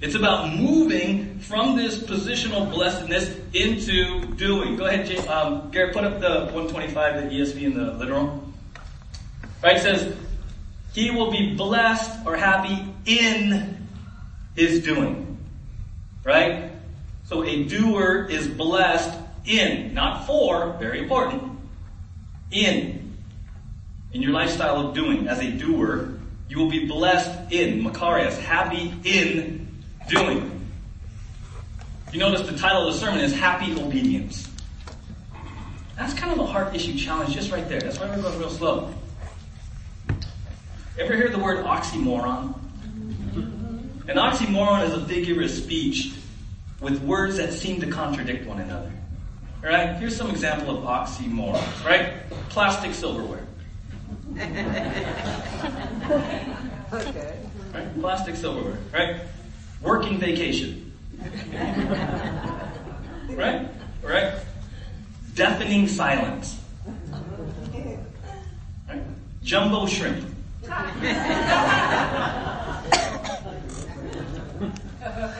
It's 0.00 0.14
about 0.14 0.56
moving 0.56 1.38
from 1.40 1.76
this 1.76 1.98
positional 1.98 2.70
blessedness 2.70 3.36
into 3.52 4.34
doing. 4.34 4.76
Go 4.76 4.86
ahead, 4.86 5.06
Jay, 5.06 5.18
um, 5.28 5.70
Garrett, 5.70 5.92
put 5.92 6.04
up 6.04 6.20
the 6.20 6.50
125, 6.52 7.30
the 7.30 7.36
ESV 7.36 7.66
and 7.66 7.76
the 7.76 7.92
literal. 7.92 8.42
Right, 9.62 9.76
it 9.76 9.82
says, 9.82 10.16
he 10.92 11.10
will 11.10 11.30
be 11.30 11.54
blessed 11.54 12.26
or 12.26 12.36
happy 12.36 12.94
in 13.06 13.86
his 14.54 14.82
doing. 14.82 15.38
Right? 16.24 16.70
So 17.24 17.44
a 17.44 17.64
doer 17.64 18.26
is 18.28 18.48
blessed 18.48 19.18
in, 19.44 19.94
not 19.94 20.26
for, 20.26 20.72
very 20.78 20.98
important, 20.98 21.58
in. 22.50 23.16
In 24.12 24.22
your 24.22 24.32
lifestyle 24.32 24.88
of 24.88 24.94
doing, 24.94 25.28
as 25.28 25.38
a 25.38 25.50
doer, 25.50 26.18
you 26.48 26.58
will 26.58 26.70
be 26.70 26.86
blessed 26.86 27.52
in, 27.52 27.84
Makarios, 27.84 28.36
happy 28.38 28.92
in 29.04 29.68
doing. 30.08 30.68
You 32.12 32.18
notice 32.18 32.48
the 32.48 32.58
title 32.58 32.88
of 32.88 32.94
the 32.94 32.98
sermon 32.98 33.20
is 33.20 33.32
Happy 33.32 33.72
Obedience. 33.80 34.48
That's 35.96 36.12
kind 36.14 36.32
of 36.32 36.40
a 36.40 36.46
heart 36.46 36.74
issue 36.74 36.96
challenge 36.98 37.34
just 37.34 37.52
right 37.52 37.68
there. 37.68 37.80
That's 37.80 38.00
why 38.00 38.08
we're 38.08 38.20
going 38.20 38.36
real 38.38 38.50
slow. 38.50 38.92
Ever 40.98 41.14
hear 41.16 41.28
the 41.28 41.38
word 41.38 41.64
oxymoron? 41.64 42.54
An 44.08 44.16
oxymoron 44.16 44.84
is 44.86 44.92
a 44.92 45.04
figure 45.06 45.40
of 45.42 45.50
speech 45.50 46.12
with 46.80 47.00
words 47.02 47.36
that 47.36 47.52
seem 47.52 47.80
to 47.80 47.86
contradict 47.86 48.46
one 48.46 48.60
another. 48.60 48.90
All 49.62 49.70
right? 49.70 49.96
Here's 49.96 50.16
some 50.16 50.30
example 50.30 50.78
of 50.78 50.84
oxymorons, 50.84 51.84
right? 51.84 52.28
Plastic 52.48 52.94
silverware. 52.94 53.46
Okay. 56.92 57.38
Right? 57.72 58.00
Plastic 58.00 58.34
silverware, 58.36 58.78
right? 58.92 59.20
Working 59.80 60.18
vacation. 60.18 60.92
right? 63.30 63.68
Right? 64.02 64.34
Deafening 65.34 65.86
silence. 65.86 66.60
Right? 68.88 69.02
Jumbo 69.42 69.86
shrimp. 69.86 70.29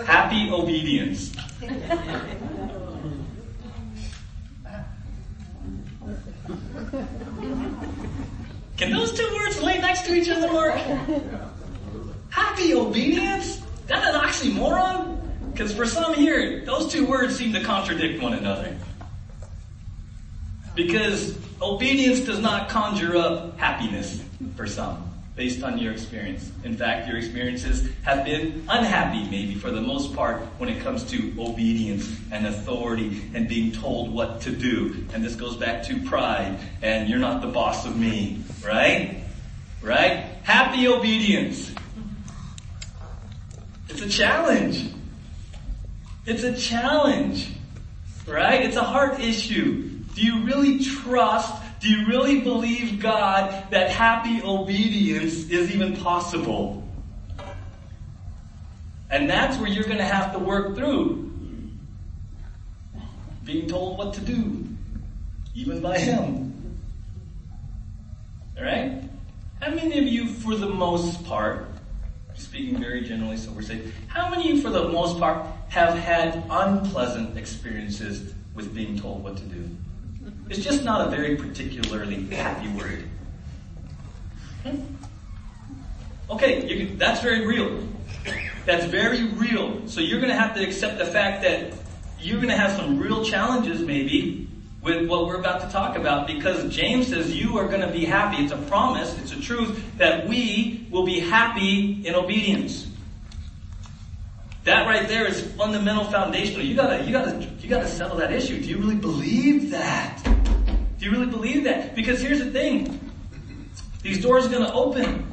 Happy 0.06 0.50
obedience. 0.50 1.32
Can 8.76 8.92
those 8.92 9.12
two 9.12 9.30
words 9.34 9.62
lay 9.62 9.78
next 9.78 10.06
to 10.06 10.14
each 10.14 10.28
other, 10.28 10.52
Mark? 10.52 10.74
Happy 12.30 12.74
obedience? 12.74 13.62
That 13.86 14.14
an 14.14 14.20
oxymoron? 14.20 15.20
Because 15.52 15.72
for 15.74 15.86
some 15.86 16.14
here, 16.14 16.64
those 16.64 16.90
two 16.90 17.06
words 17.06 17.36
seem 17.36 17.52
to 17.52 17.62
contradict 17.62 18.20
one 18.22 18.32
another. 18.32 18.76
Because 20.74 21.36
obedience 21.60 22.20
does 22.20 22.40
not 22.40 22.68
conjure 22.68 23.16
up 23.16 23.58
happiness 23.58 24.24
for 24.56 24.66
some, 24.66 25.09
based 25.36 25.62
on 25.62 25.78
your 25.78 25.92
experience. 25.92 26.50
In 26.64 26.76
fact, 26.76 27.08
your 27.08 27.16
experiences 27.16 27.88
have 28.02 28.24
been 28.24 28.66
unhappy, 28.68 29.24
maybe 29.30 29.54
for 29.54 29.70
the 29.70 29.80
most 29.80 30.14
part, 30.14 30.40
when 30.58 30.68
it 30.68 30.82
comes 30.82 31.04
to 31.10 31.34
obedience 31.38 32.10
and 32.30 32.46
authority 32.46 33.22
and 33.34 33.48
being 33.48 33.72
told 33.72 34.12
what 34.12 34.40
to 34.42 34.50
do. 34.50 35.06
And 35.14 35.24
this 35.24 35.36
goes 35.36 35.56
back 35.56 35.84
to 35.84 36.00
pride 36.02 36.58
and 36.82 37.08
you're 37.08 37.18
not 37.18 37.40
the 37.40 37.48
boss 37.48 37.86
of 37.86 37.96
me, 37.96 38.42
right? 38.64 39.22
Right? 39.82 40.26
Happy 40.42 40.88
obedience. 40.88 41.72
It's 43.88 44.02
a 44.02 44.08
challenge. 44.08 44.90
It's 46.26 46.42
a 46.42 46.54
challenge, 46.56 47.48
right? 48.26 48.62
It's 48.62 48.76
a 48.76 48.84
heart 48.84 49.20
issue. 49.20 49.88
Do 50.14 50.22
you 50.22 50.44
really 50.44 50.84
trust, 50.84 51.59
do 51.80 51.88
you 51.88 52.06
really 52.06 52.40
believe 52.40 53.00
God 53.00 53.70
that 53.70 53.90
happy 53.90 54.42
obedience 54.42 55.48
is 55.48 55.74
even 55.74 55.96
possible? 55.96 56.86
And 59.10 59.28
that's 59.28 59.56
where 59.56 59.68
you're 59.68 59.84
going 59.84 59.96
to 59.96 60.04
have 60.04 60.32
to 60.34 60.38
work 60.38 60.76
through. 60.76 61.32
Being 63.44 63.66
told 63.66 63.96
what 63.96 64.12
to 64.14 64.20
do, 64.20 64.68
even 65.54 65.80
by 65.80 65.98
Him. 65.98 66.78
Alright? 68.56 69.02
How 69.60 69.70
many 69.74 69.98
of 69.98 70.04
you, 70.04 70.28
for 70.28 70.54
the 70.54 70.68
most 70.68 71.24
part, 71.24 71.66
speaking 72.34 72.78
very 72.78 73.02
generally, 73.02 73.38
so 73.38 73.50
we're 73.52 73.62
safe, 73.62 73.92
how 74.06 74.28
many 74.28 74.50
of 74.50 74.56
you, 74.56 74.62
for 74.62 74.70
the 74.70 74.88
most 74.88 75.18
part, 75.18 75.46
have 75.70 75.94
had 75.94 76.44
unpleasant 76.50 77.38
experiences 77.38 78.34
with 78.54 78.74
being 78.74 78.98
told 78.98 79.24
what 79.24 79.38
to 79.38 79.44
do? 79.44 79.68
It's 80.48 80.60
just 80.64 80.84
not 80.84 81.06
a 81.06 81.10
very 81.10 81.36
particularly 81.36 82.24
happy 82.26 82.68
word. 82.68 83.04
Okay, 86.28 86.66
you 86.66 86.86
can, 86.86 86.98
that's 86.98 87.20
very 87.20 87.46
real. 87.46 87.86
That's 88.66 88.84
very 88.84 89.28
real. 89.28 89.86
So 89.88 90.00
you're 90.00 90.20
going 90.20 90.30
to 90.30 90.38
have 90.38 90.54
to 90.54 90.62
accept 90.62 90.98
the 90.98 91.06
fact 91.06 91.42
that 91.42 91.72
you're 92.20 92.36
going 92.36 92.50
to 92.50 92.56
have 92.56 92.72
some 92.72 92.98
real 92.98 93.24
challenges, 93.24 93.80
maybe, 93.80 94.48
with 94.82 95.08
what 95.08 95.26
we're 95.26 95.38
about 95.38 95.60
to 95.62 95.68
talk 95.68 95.96
about 95.96 96.26
because 96.26 96.74
James 96.74 97.08
says 97.08 97.34
you 97.34 97.58
are 97.58 97.66
going 97.68 97.80
to 97.80 97.90
be 97.90 98.04
happy. 98.04 98.42
It's 98.42 98.52
a 98.52 98.56
promise, 98.56 99.16
it's 99.18 99.32
a 99.32 99.40
truth 99.40 99.82
that 99.98 100.26
we 100.26 100.86
will 100.90 101.04
be 101.04 101.20
happy 101.20 102.06
in 102.06 102.14
obedience. 102.14 102.89
That 104.64 104.86
right 104.86 105.08
there 105.08 105.26
is 105.26 105.40
fundamental 105.52 106.04
foundational. 106.04 106.64
You 106.64 106.74
gotta, 106.74 107.04
you 107.04 107.12
gotta, 107.12 107.48
you 107.60 107.68
gotta 107.68 107.88
settle 107.88 108.18
that 108.18 108.32
issue. 108.32 108.60
Do 108.60 108.68
you 108.68 108.78
really 108.78 108.96
believe 108.96 109.70
that? 109.70 110.22
Do 110.24 111.06
you 111.06 111.10
really 111.10 111.26
believe 111.26 111.64
that? 111.64 111.94
Because 111.94 112.20
here's 112.20 112.40
the 112.40 112.50
thing. 112.50 113.00
These 114.02 114.22
doors 114.22 114.46
are 114.46 114.50
gonna 114.50 114.72
open 114.72 115.26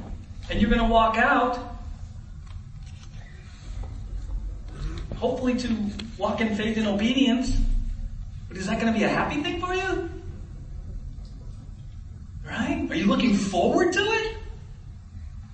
and 0.50 0.62
you're 0.62 0.70
gonna 0.70 0.88
walk 0.88 1.18
out 1.18 1.60
hopefully 5.18 5.56
to 5.56 5.76
walk 6.18 6.42
in 6.42 6.56
faith 6.56 6.78
and 6.78 6.88
obedience. 6.88 7.58
But 8.48 8.58
is 8.58 8.68
that 8.68 8.80
to 8.80 8.98
be 8.98 9.04
a 9.04 9.10
happy 9.10 9.42
thing 9.42 9.60
for 9.60 9.74
you? 9.74 10.10
Right? 12.46 12.88
Are 12.90 12.96
you 12.96 13.08
looking 13.08 13.36
forward 13.36 13.92
to 13.94 14.00
it? 14.00 14.38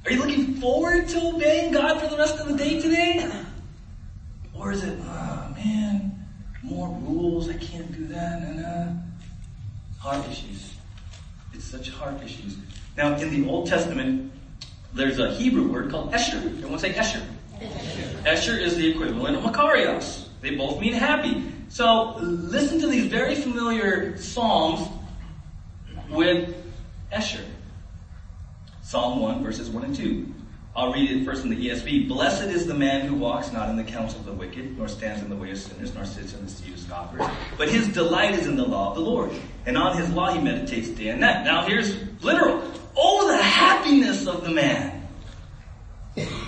Are 0.05 0.11
you 0.11 0.19
looking 0.19 0.55
forward 0.55 1.07
to 1.09 1.27
obeying 1.27 1.71
God 1.71 1.99
for 1.99 2.07
the 2.07 2.17
rest 2.17 2.39
of 2.39 2.47
the 2.47 2.55
day 2.55 2.79
today? 2.79 3.42
Or 4.63 4.71
is 4.71 4.81
it, 4.81 4.97
oh 5.03 5.53
man, 5.57 6.25
more 6.63 6.87
rules, 7.01 7.49
I 7.49 7.53
can't 7.55 7.91
do 7.91 8.07
that, 8.07 8.43
and 8.43 8.65
uh, 8.65 8.93
heart 9.99 10.25
issues. 10.29 10.73
It's 11.53 11.65
such 11.65 11.89
heart 11.89 12.23
issues. 12.23 12.55
Now, 12.95 13.17
in 13.17 13.29
the 13.29 13.49
Old 13.49 13.67
Testament, 13.67 14.31
there's 14.93 15.19
a 15.19 15.33
Hebrew 15.33 15.69
word 15.69 15.91
called 15.91 16.13
Esher. 16.13 16.37
Everyone 16.37 16.79
say 16.79 16.95
Esher. 16.95 17.21
Esher 18.25 18.55
is 18.55 18.77
the 18.77 18.89
equivalent 18.89 19.35
of 19.35 19.43
Makarios. 19.43 20.27
They 20.39 20.55
both 20.55 20.79
mean 20.79 20.93
happy. 20.93 21.43
So 21.67 22.15
listen 22.19 22.79
to 22.79 22.87
these 22.87 23.07
very 23.07 23.35
familiar 23.35 24.15
psalms 24.15 24.87
with 26.09 26.55
Esher. 27.11 27.43
Psalm 28.81 29.19
1 29.19 29.43
verses 29.43 29.69
1 29.69 29.83
and 29.83 29.95
2. 29.95 30.33
I'll 30.75 30.91
read 30.91 31.11
it 31.11 31.23
first 31.23 31.43
in 31.43 31.51
the 31.51 31.67
ESV. 31.69 32.07
Blessed 32.07 32.45
is 32.45 32.65
the 32.65 32.73
man 32.73 33.05
who 33.05 33.13
walks 33.13 33.51
not 33.51 33.69
in 33.69 33.75
the 33.75 33.83
counsel 33.83 34.19
of 34.21 34.25
the 34.25 34.33
wicked, 34.33 34.75
nor 34.75 34.87
stands 34.87 35.21
in 35.21 35.29
the 35.29 35.35
way 35.35 35.51
of 35.51 35.57
sinners, 35.59 35.93
nor 35.93 36.03
sits 36.03 36.33
in 36.33 36.43
the 36.43 36.49
seat 36.49 36.73
of 36.73 36.79
scoffers. 36.79 37.21
But 37.59 37.69
his 37.69 37.87
delight 37.89 38.33
is 38.33 38.47
in 38.47 38.55
the 38.55 38.65
law 38.65 38.89
of 38.89 38.95
the 38.95 39.01
Lord, 39.01 39.31
and 39.67 39.77
on 39.77 39.95
his 39.97 40.09
law 40.09 40.33
he 40.33 40.41
meditates 40.41 40.89
day 40.89 41.09
and 41.09 41.21
night. 41.21 41.43
Now 41.43 41.63
here's 41.67 41.95
literal. 42.23 42.63
Oh, 42.97 43.27
the 43.27 43.41
happiness 43.41 44.25
of 44.25 44.43
the 44.43 44.49
man. 44.49 45.07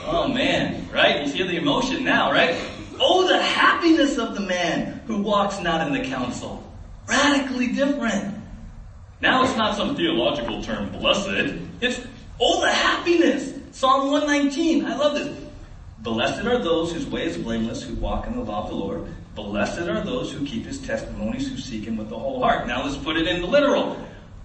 Oh 0.07 0.27
man, 0.27 0.89
right? 0.91 1.25
You 1.25 1.31
feel 1.31 1.47
the 1.47 1.57
emotion 1.57 2.03
now, 2.03 2.31
right? 2.31 2.59
Oh, 2.99 3.27
the 3.27 3.41
happiness 3.41 4.17
of 4.17 4.33
the 4.33 4.41
man 4.41 5.01
who 5.05 5.21
walks 5.21 5.59
not 5.59 5.85
in 5.85 5.93
the 5.93 6.07
counsel. 6.07 6.63
Radically 7.07 7.67
different. 7.73 8.35
Now 9.21 9.43
it's 9.43 9.55
not 9.55 9.75
some 9.75 9.95
theological 9.95 10.63
term, 10.63 10.91
blessed. 10.91 11.59
It's, 11.81 12.01
oh, 12.39 12.61
the 12.61 12.71
happiness. 12.71 13.54
Psalm 13.75 14.09
119. 14.09 14.85
I 14.85 14.95
love 14.95 15.15
this. 15.15 15.38
Blessed 15.99 16.45
are 16.45 16.59
those 16.59 16.93
whose 16.93 17.05
way 17.05 17.25
is 17.25 17.38
blameless, 17.38 17.83
who 17.83 17.93
walk 17.95 18.25
in 18.25 18.38
the 18.38 18.41
law 18.41 18.63
of 18.63 18.69
the 18.69 18.75
Lord. 18.75 19.05
Blessed 19.35 19.81
are 19.81 19.99
those 19.99 20.31
who 20.31 20.45
keep 20.45 20.65
his 20.65 20.79
testimonies, 20.79 21.49
who 21.49 21.57
seek 21.57 21.83
him 21.83 21.97
with 21.97 22.07
the 22.07 22.17
whole 22.17 22.41
heart. 22.41 22.67
Now 22.67 22.85
let's 22.85 22.95
put 22.95 23.17
it 23.17 23.27
in 23.27 23.41
the 23.41 23.47
literal. 23.47 23.97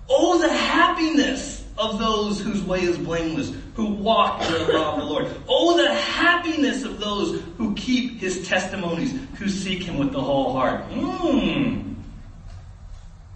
Oh, 0.09 0.40
the 0.40 0.53
happiness 0.53 1.64
of 1.79 2.01
those 2.01 2.40
whose 2.40 2.61
way 2.64 2.81
is 2.81 2.99
blameless, 2.99 3.53
who 3.75 3.87
walk 3.87 4.43
in 4.43 4.53
the 4.53 4.73
law 4.73 4.95
of 4.95 4.99
the 4.99 5.07
Lord. 5.07 5.29
Oh, 5.49 5.77
the 5.77 5.95
happiness 5.95 6.83
of 6.83 6.99
those 6.99 7.40
who 7.57 7.73
keep 7.77 8.19
his 8.19 8.49
testimonies, 8.49 9.16
who 9.38 9.49
seek 9.49 9.85
him 9.85 9.97
with 9.97 10.11
the 10.11 10.21
whole 10.21 10.53
heart. 10.55 10.81
Hmm. 10.87 11.93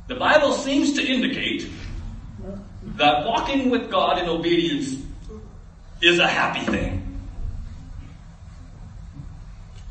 The 0.08 0.16
Bible 0.16 0.54
seems 0.54 0.94
to 0.94 1.06
indicate 1.06 1.70
that 2.96 3.24
walking 3.24 3.70
with 3.70 3.92
God 3.92 4.18
in 4.18 4.28
obedience 4.28 5.04
is 6.06 6.18
a 6.18 6.26
happy 6.26 6.64
thing. 6.66 7.00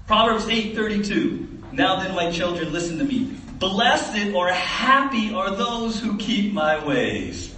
Proverbs 0.08 0.46
8:32. 0.46 1.72
Now 1.72 2.02
then, 2.02 2.16
my 2.16 2.32
children, 2.32 2.72
listen 2.72 2.98
to 3.00 3.04
me. 3.04 3.36
Blessed 3.60 4.34
or 4.34 4.50
happy 4.50 5.34
are 5.34 5.56
those 5.56 6.00
who 6.00 6.18
keep 6.18 6.54
my 6.54 6.86
ways. 6.86 7.56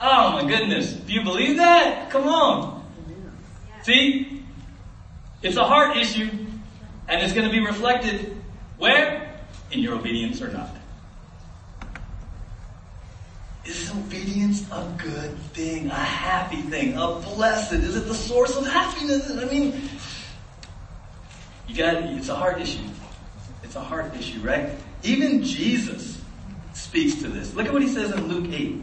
Oh 0.00 0.32
my 0.32 0.48
goodness. 0.48 0.92
Do 0.92 1.12
you 1.12 1.22
believe 1.22 1.56
that? 1.58 2.10
Come 2.10 2.28
on. 2.28 2.84
See? 3.82 4.42
It's 5.42 5.56
a 5.56 5.64
heart 5.64 5.96
issue, 5.96 6.28
and 7.06 7.22
it's 7.22 7.32
going 7.32 7.46
to 7.46 7.52
be 7.52 7.64
reflected 7.64 8.36
where? 8.78 9.34
In 9.70 9.80
your 9.80 9.94
obedience 9.94 10.40
or 10.40 10.48
not. 10.48 10.70
Is 13.68 13.90
obedience 13.90 14.66
a 14.72 14.90
good 14.96 15.36
thing, 15.52 15.88
a 15.88 15.94
happy 15.94 16.62
thing, 16.62 16.94
a 16.94 17.20
blessed? 17.20 17.74
Is 17.74 17.96
it 17.96 18.06
the 18.06 18.14
source 18.14 18.56
of 18.56 18.66
happiness? 18.66 19.30
I 19.30 19.44
mean, 19.44 19.78
you 21.68 21.76
got 21.76 21.96
it's 21.96 22.30
a 22.30 22.34
heart 22.34 22.62
issue. 22.62 22.80
It's 23.62 23.76
a 23.76 23.80
heart 23.80 24.16
issue, 24.16 24.40
right? 24.40 24.70
Even 25.02 25.42
Jesus 25.42 26.18
speaks 26.72 27.16
to 27.16 27.28
this. 27.28 27.52
Look 27.52 27.66
at 27.66 27.72
what 27.74 27.82
he 27.82 27.88
says 27.88 28.10
in 28.10 28.26
Luke 28.26 28.50
8. 28.50 28.82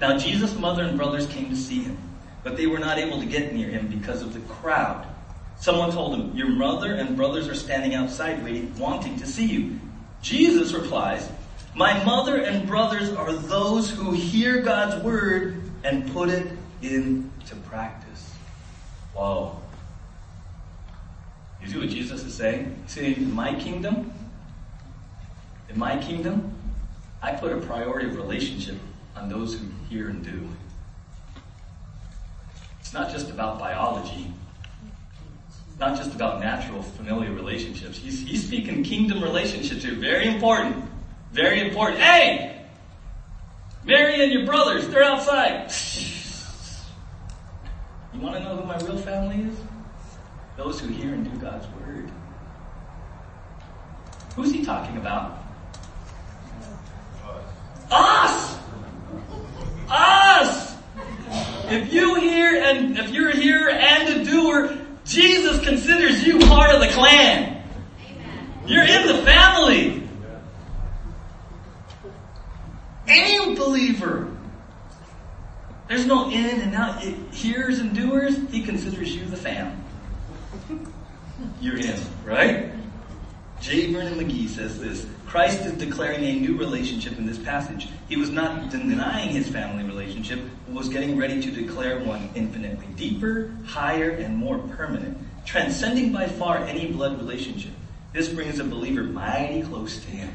Now 0.00 0.16
Jesus' 0.16 0.54
mother 0.54 0.84
and 0.84 0.96
brothers 0.96 1.26
came 1.26 1.50
to 1.50 1.56
see 1.56 1.82
him, 1.82 1.98
but 2.44 2.56
they 2.56 2.68
were 2.68 2.78
not 2.78 2.96
able 2.96 3.18
to 3.18 3.26
get 3.26 3.52
near 3.52 3.70
him 3.70 3.88
because 3.88 4.22
of 4.22 4.32
the 4.34 4.40
crowd. 4.54 5.04
Someone 5.58 5.90
told 5.90 6.14
him, 6.14 6.36
Your 6.36 6.48
mother 6.48 6.94
and 6.94 7.16
brothers 7.16 7.48
are 7.48 7.56
standing 7.56 7.96
outside 7.96 8.44
waiting, 8.44 8.72
wanting 8.78 9.18
to 9.18 9.26
see 9.26 9.46
you. 9.46 9.80
Jesus 10.22 10.72
replies, 10.72 11.28
My 11.74 12.02
mother 12.04 12.42
and 12.42 12.66
brothers 12.66 13.10
are 13.12 13.32
those 13.32 13.90
who 13.90 14.10
hear 14.12 14.60
God's 14.62 15.02
word 15.04 15.62
and 15.84 16.12
put 16.12 16.28
it 16.28 16.52
into 16.82 17.56
practice. 17.68 18.34
Whoa. 19.14 19.56
You 21.62 21.68
see 21.68 21.78
what 21.78 21.88
Jesus 21.90 22.24
is 22.24 22.34
saying? 22.34 22.76
He's 22.82 22.92
saying, 22.92 23.14
in 23.16 23.34
my 23.34 23.54
kingdom, 23.54 24.12
in 25.68 25.78
my 25.78 25.98
kingdom, 25.98 26.54
I 27.22 27.32
put 27.32 27.52
a 27.52 27.58
priority 27.58 28.08
of 28.08 28.16
relationship 28.16 28.76
on 29.14 29.28
those 29.28 29.54
who 29.54 29.66
hear 29.88 30.08
and 30.08 30.24
do. 30.24 30.48
It's 32.80 32.92
not 32.92 33.10
just 33.10 33.30
about 33.30 33.58
biology. 33.58 34.32
Not 35.78 35.96
just 35.96 36.14
about 36.14 36.40
natural 36.40 36.82
familial 36.82 37.34
relationships. 37.34 37.96
He's, 37.98 38.20
he's 38.26 38.44
speaking 38.44 38.82
kingdom 38.82 39.22
relationships 39.22 39.84
here. 39.84 39.94
Very 39.94 40.26
important. 40.26 40.89
Very 41.32 41.60
important. 41.60 42.00
Hey! 42.00 42.66
Mary 43.84 44.22
and 44.22 44.32
your 44.32 44.44
brothers, 44.44 44.88
they're 44.88 45.04
outside. 45.04 45.72
You 48.12 48.20
want 48.20 48.36
to 48.36 48.42
know 48.42 48.56
who 48.56 48.66
my 48.66 48.76
real 48.78 48.98
family 48.98 49.42
is? 49.42 49.56
Those 50.56 50.80
who 50.80 50.88
hear 50.88 51.14
and 51.14 51.24
do 51.24 51.38
God's 51.38 51.66
word. 51.68 52.10
Who's 54.36 54.52
he 54.52 54.64
talking 54.64 54.96
about? 54.96 55.38
Us! 57.90 58.58
Us! 59.88 60.76
If 61.68 61.92
you 61.92 62.16
hear 62.16 62.62
and 62.62 62.98
if 62.98 63.10
you're 63.10 63.30
here 63.30 63.68
and 63.70 64.20
a 64.20 64.24
doer, 64.24 64.76
Jesus 65.04 65.64
considers 65.64 66.24
you 66.26 66.38
part 66.40 66.74
of 66.74 66.80
the 66.80 66.88
clan. 66.88 67.62
You're 68.66 68.84
in 68.84 69.06
the 69.06 69.22
family. 69.22 70.08
Any 73.10 73.56
believer. 73.56 74.28
There's 75.88 76.06
no 76.06 76.30
in 76.30 76.60
and 76.60 76.74
out. 76.74 77.04
It 77.04 77.16
hears 77.32 77.80
and 77.80 77.92
doers, 77.92 78.36
he 78.50 78.62
considers 78.62 79.14
you 79.14 79.24
the 79.24 79.36
fam. 79.36 79.84
You're 81.60 81.78
in, 81.78 81.98
right? 82.24 82.70
J. 83.60 83.92
Vernon 83.92 84.14
McGee 84.14 84.48
says 84.48 84.78
this 84.78 85.06
Christ 85.26 85.66
is 85.66 85.72
declaring 85.72 86.24
a 86.24 86.40
new 86.40 86.56
relationship 86.56 87.18
in 87.18 87.26
this 87.26 87.38
passage. 87.38 87.88
He 88.08 88.16
was 88.16 88.30
not 88.30 88.70
denying 88.70 89.30
his 89.30 89.48
family 89.48 89.84
relationship, 89.84 90.40
but 90.66 90.74
was 90.74 90.88
getting 90.88 91.18
ready 91.18 91.42
to 91.42 91.50
declare 91.50 91.98
one 92.00 92.30
infinitely 92.34 92.86
deeper, 92.96 93.52
higher, 93.66 94.10
and 94.10 94.36
more 94.36 94.58
permanent, 94.58 95.18
transcending 95.44 96.12
by 96.12 96.26
far 96.26 96.58
any 96.58 96.92
blood 96.92 97.18
relationship. 97.18 97.72
This 98.12 98.28
brings 98.28 98.60
a 98.60 98.64
believer 98.64 99.02
mighty 99.02 99.62
close 99.62 99.98
to 99.98 100.10
him. 100.10 100.32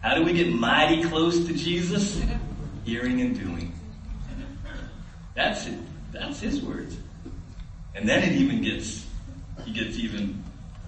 How 0.00 0.14
do 0.14 0.22
we 0.22 0.32
get 0.32 0.52
mighty 0.52 1.02
close 1.04 1.46
to 1.46 1.52
Jesus? 1.52 2.22
Hearing 2.84 3.20
and 3.20 3.38
doing. 3.38 3.72
That's 5.34 5.66
it. 5.66 5.78
That's 6.12 6.40
his 6.40 6.60
words. 6.62 6.96
And 7.94 8.08
then 8.08 8.22
it 8.22 8.32
even 8.32 8.62
gets, 8.62 9.06
he 9.64 9.72
gets 9.72 9.96
even, 9.98 10.42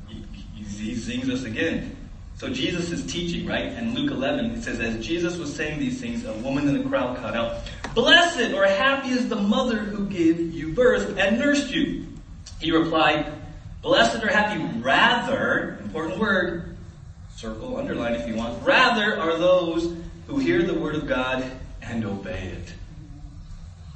he, 0.08 0.22
he 0.62 1.32
us 1.32 1.44
again. 1.44 1.96
So 2.36 2.48
Jesus 2.48 2.90
is 2.90 3.04
teaching, 3.04 3.46
right? 3.46 3.66
And 3.66 3.94
Luke 3.94 4.10
11, 4.10 4.52
it 4.52 4.62
says, 4.62 4.80
as 4.80 5.04
Jesus 5.04 5.36
was 5.36 5.54
saying 5.54 5.78
these 5.78 6.00
things, 6.00 6.24
a 6.24 6.32
woman 6.34 6.66
in 6.68 6.82
the 6.82 6.88
crowd 6.88 7.18
caught 7.18 7.36
out, 7.36 7.58
Blessed 7.94 8.54
or 8.54 8.64
happy 8.64 9.10
is 9.10 9.28
the 9.28 9.36
mother 9.36 9.76
who 9.76 10.06
gave 10.06 10.54
you 10.54 10.72
birth 10.72 11.18
and 11.18 11.38
nursed 11.38 11.70
you. 11.70 12.06
He 12.60 12.70
replied, 12.70 13.30
Blessed 13.82 14.22
or 14.22 14.28
happy, 14.28 14.62
rather, 14.80 15.78
important 15.82 16.18
word, 16.18 16.69
circle, 17.40 17.78
underline 17.78 18.12
if 18.12 18.28
you 18.28 18.34
want, 18.34 18.62
rather 18.66 19.18
are 19.18 19.38
those 19.38 19.96
who 20.26 20.38
hear 20.38 20.62
the 20.62 20.74
word 20.74 20.94
of 20.94 21.08
God 21.08 21.42
and 21.80 22.04
obey 22.04 22.48
it. 22.48 22.74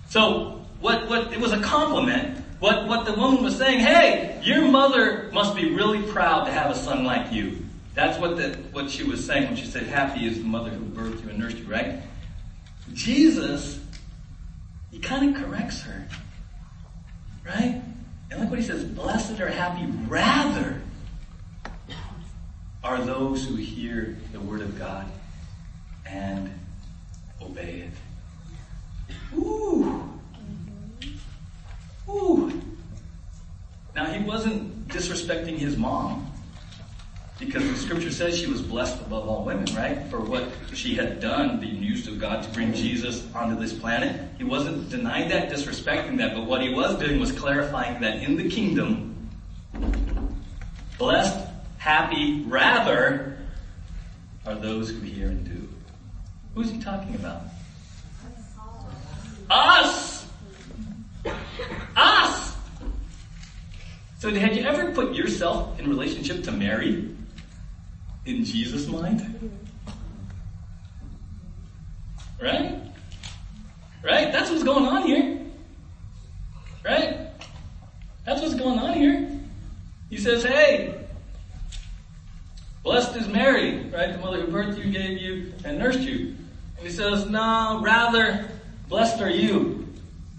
So, 0.08 0.64
what, 0.80 1.10
what, 1.10 1.30
it 1.30 1.38
was 1.38 1.52
a 1.52 1.60
compliment. 1.60 2.38
What, 2.60 2.86
what 2.86 3.04
the 3.04 3.12
woman 3.12 3.44
was 3.44 3.58
saying, 3.58 3.80
hey, 3.80 4.40
your 4.42 4.66
mother 4.66 5.28
must 5.34 5.54
be 5.54 5.74
really 5.74 6.02
proud 6.10 6.44
to 6.46 6.52
have 6.52 6.70
a 6.70 6.74
son 6.74 7.04
like 7.04 7.32
you. 7.32 7.58
That's 7.92 8.18
what 8.18 8.38
the, 8.38 8.54
what 8.72 8.90
she 8.90 9.02
was 9.02 9.24
saying 9.24 9.48
when 9.48 9.56
she 9.56 9.66
said, 9.66 9.82
happy 9.82 10.26
is 10.26 10.38
the 10.38 10.44
mother 10.44 10.70
who 10.70 10.84
birthed 10.86 11.22
you 11.22 11.28
and 11.28 11.38
nursed 11.38 11.58
you, 11.58 11.66
right? 11.66 12.00
Jesus, 12.94 13.78
he 14.90 14.98
kind 14.98 15.36
of 15.36 15.42
corrects 15.42 15.82
her. 15.82 16.08
Right? 17.44 17.82
And 18.30 18.40
look 18.40 18.48
what 18.48 18.58
he 18.58 18.64
says, 18.64 18.84
blessed 18.84 19.38
or 19.38 19.48
happy 19.48 19.84
rather 20.08 20.80
are 22.84 23.02
those 23.02 23.44
who 23.44 23.56
hear 23.56 24.16
the 24.32 24.40
word 24.40 24.60
of 24.60 24.78
God 24.78 25.06
and 26.06 26.50
obey 27.40 27.88
it. 27.88 29.16
Ooh. 29.34 30.06
Ooh. 32.08 32.62
Now 33.96 34.04
he 34.04 34.22
wasn't 34.22 34.86
disrespecting 34.88 35.56
his 35.56 35.78
mom. 35.78 36.30
Because 37.38 37.68
the 37.68 37.76
scripture 37.76 38.12
says 38.12 38.38
she 38.38 38.46
was 38.46 38.62
blessed 38.62 39.00
above 39.00 39.28
all 39.28 39.44
women, 39.44 39.66
right? 39.74 40.06
For 40.08 40.20
what 40.20 40.44
she 40.72 40.94
had 40.94 41.20
done, 41.20 41.58
being 41.58 41.82
used 41.82 42.06
of 42.06 42.20
God 42.20 42.44
to 42.44 42.50
bring 42.50 42.72
Jesus 42.72 43.26
onto 43.34 43.58
this 43.60 43.72
planet. 43.72 44.30
He 44.38 44.44
wasn't 44.44 44.88
denying 44.88 45.30
that, 45.30 45.50
disrespecting 45.50 46.18
that, 46.18 46.34
but 46.34 46.44
what 46.44 46.62
he 46.62 46.72
was 46.72 46.96
doing 46.96 47.18
was 47.18 47.32
clarifying 47.32 48.00
that 48.02 48.22
in 48.22 48.36
the 48.36 48.48
kingdom, 48.48 49.28
blessed, 50.96 51.48
happy, 51.84 52.42
rather, 52.46 53.36
are 54.46 54.54
those 54.54 54.88
who 54.88 55.00
hear 55.00 55.28
and 55.28 55.44
do. 55.44 55.68
Who's 56.54 56.70
he 56.70 56.80
talking 56.80 57.14
about? 57.14 57.42
Us! 59.50 60.26
Us! 61.94 62.56
So 64.18 64.30
had 64.30 64.56
you 64.56 64.62
ever 64.62 64.92
put 64.92 65.14
yourself 65.14 65.78
in 65.78 65.86
relationship 65.86 66.42
to 66.44 66.52
Mary 66.52 67.14
in 68.24 68.46
Jesus' 68.46 68.86
mind? 68.86 69.50
Right? 72.40 72.80
Right? 74.02 74.32
That's 74.32 74.48
what's 74.48 74.64
going 74.64 74.86
on 74.86 75.02
here. 75.02 75.38
Right? 76.82 77.28
That's 78.24 78.40
what's 78.40 78.54
going 78.54 78.78
on 78.78 78.94
here. 78.94 79.30
He 80.08 80.16
says, 80.16 80.42
hey, 80.44 80.94
blessed 82.84 83.16
is 83.16 83.26
Mary, 83.26 83.78
right? 83.90 84.12
The 84.12 84.18
mother 84.18 84.42
who 84.42 84.52
birthed 84.52 84.78
you, 84.78 84.92
gave 84.92 85.18
you, 85.18 85.52
and 85.64 85.73
nursed 85.84 86.00
you. 86.00 86.34
And 86.78 86.86
he 86.86 86.90
says, 86.90 87.26
no, 87.28 87.80
rather, 87.82 88.48
blessed 88.88 89.20
are 89.20 89.28
you 89.28 89.86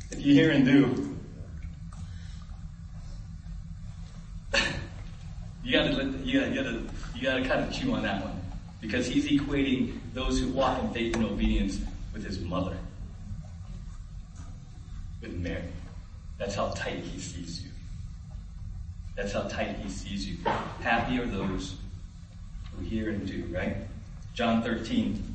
if 0.09 0.25
you 0.25 0.33
hear 0.33 0.49
and 0.49 0.65
do. 0.65 1.17
you 5.63 5.71
gotta, 5.71 5.91
you 6.23 6.39
gotta, 6.39 6.49
you 6.49 6.55
gotta, 6.55 6.83
you 7.15 7.21
gotta 7.21 7.47
kind 7.47 7.63
of 7.63 7.71
chew 7.71 7.93
on 7.93 8.01
that 8.01 8.23
one. 8.23 8.41
Because 8.81 9.05
he's 9.07 9.27
equating 9.27 9.99
those 10.15 10.39
who 10.39 10.49
walk 10.49 10.81
in 10.81 10.89
faith 10.91 11.15
and 11.15 11.25
obedience 11.25 11.79
with 12.11 12.25
his 12.25 12.39
mother. 12.39 12.77
With 15.21 15.33
Mary. 15.33 15.61
That's 16.39 16.55
how 16.55 16.69
tight 16.69 16.99
he 16.99 17.19
sees 17.19 17.63
you. 17.63 17.69
That's 19.15 19.31
how 19.31 19.43
tight 19.43 19.75
he 19.77 19.89
sees 19.89 20.27
you. 20.27 20.37
Happy 20.81 21.19
are 21.19 21.25
those 21.27 21.75
who 22.71 22.83
hear 22.83 23.09
and 23.11 23.27
do, 23.27 23.45
right? 23.51 23.77
John 24.33 24.61
13, 24.61 25.34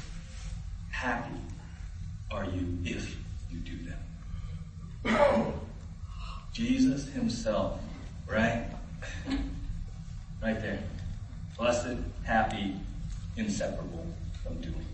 happy 1.01 1.33
are 2.29 2.45
you 2.45 2.77
if 2.85 3.17
you 3.49 3.57
do 3.57 3.75
them. 5.03 5.53
Jesus 6.53 7.07
himself, 7.09 7.79
right? 8.27 8.67
Right 10.43 10.61
there. 10.61 10.83
Blessed, 11.57 11.97
happy, 12.23 12.75
inseparable 13.35 14.05
from 14.43 14.61
doing. 14.61 14.85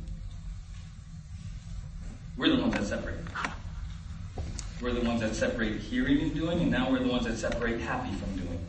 We're 2.37 2.55
the 2.55 2.61
ones 2.61 2.75
that 2.75 2.85
separate. 2.85 3.19
We're 4.81 4.93
the 4.93 5.01
ones 5.01 5.19
that 5.19 5.35
separate 5.35 5.81
hearing 5.81 6.21
and 6.21 6.33
doing, 6.33 6.61
and 6.61 6.71
now 6.71 6.89
we're 6.89 6.99
the 6.99 7.09
ones 7.09 7.25
that 7.25 7.37
separate 7.37 7.81
happy 7.81 8.15
from 8.15 8.33
doing. 8.37 8.59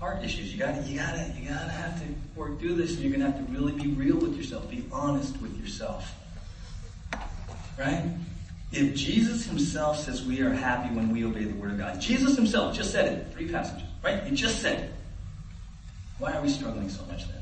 Heart 0.00 0.24
issues. 0.24 0.52
You 0.52 0.58
gotta, 0.58 0.82
you 0.82 0.98
gotta, 0.98 1.32
you 1.38 1.48
gotta 1.48 1.70
have 1.70 2.00
to 2.00 2.06
work 2.36 2.58
through 2.60 2.74
this. 2.74 2.94
And 2.94 3.00
you're 3.00 3.12
gonna 3.12 3.30
have 3.30 3.46
to 3.46 3.52
really 3.52 3.72
be 3.72 3.88
real 3.88 4.16
with 4.16 4.36
yourself. 4.36 4.68
Be 4.70 4.84
honest 4.92 5.40
with 5.40 5.58
yourself. 5.58 6.14
Right? 7.78 8.04
If 8.74 8.96
Jesus 8.96 9.46
himself 9.46 10.00
says 10.00 10.24
we 10.24 10.40
are 10.40 10.52
happy 10.52 10.92
when 10.94 11.12
we 11.12 11.24
obey 11.24 11.44
the 11.44 11.54
word 11.54 11.70
of 11.70 11.78
God, 11.78 12.00
Jesus 12.00 12.34
himself 12.34 12.74
just 12.74 12.90
said 12.90 13.06
it, 13.06 13.32
three 13.32 13.48
passages, 13.48 13.86
right? 14.02 14.24
He 14.24 14.34
just 14.34 14.60
said 14.60 14.80
it. 14.80 14.92
Why 16.18 16.32
are 16.32 16.42
we 16.42 16.48
struggling 16.48 16.88
so 16.88 17.04
much 17.06 17.28
then? 17.28 17.40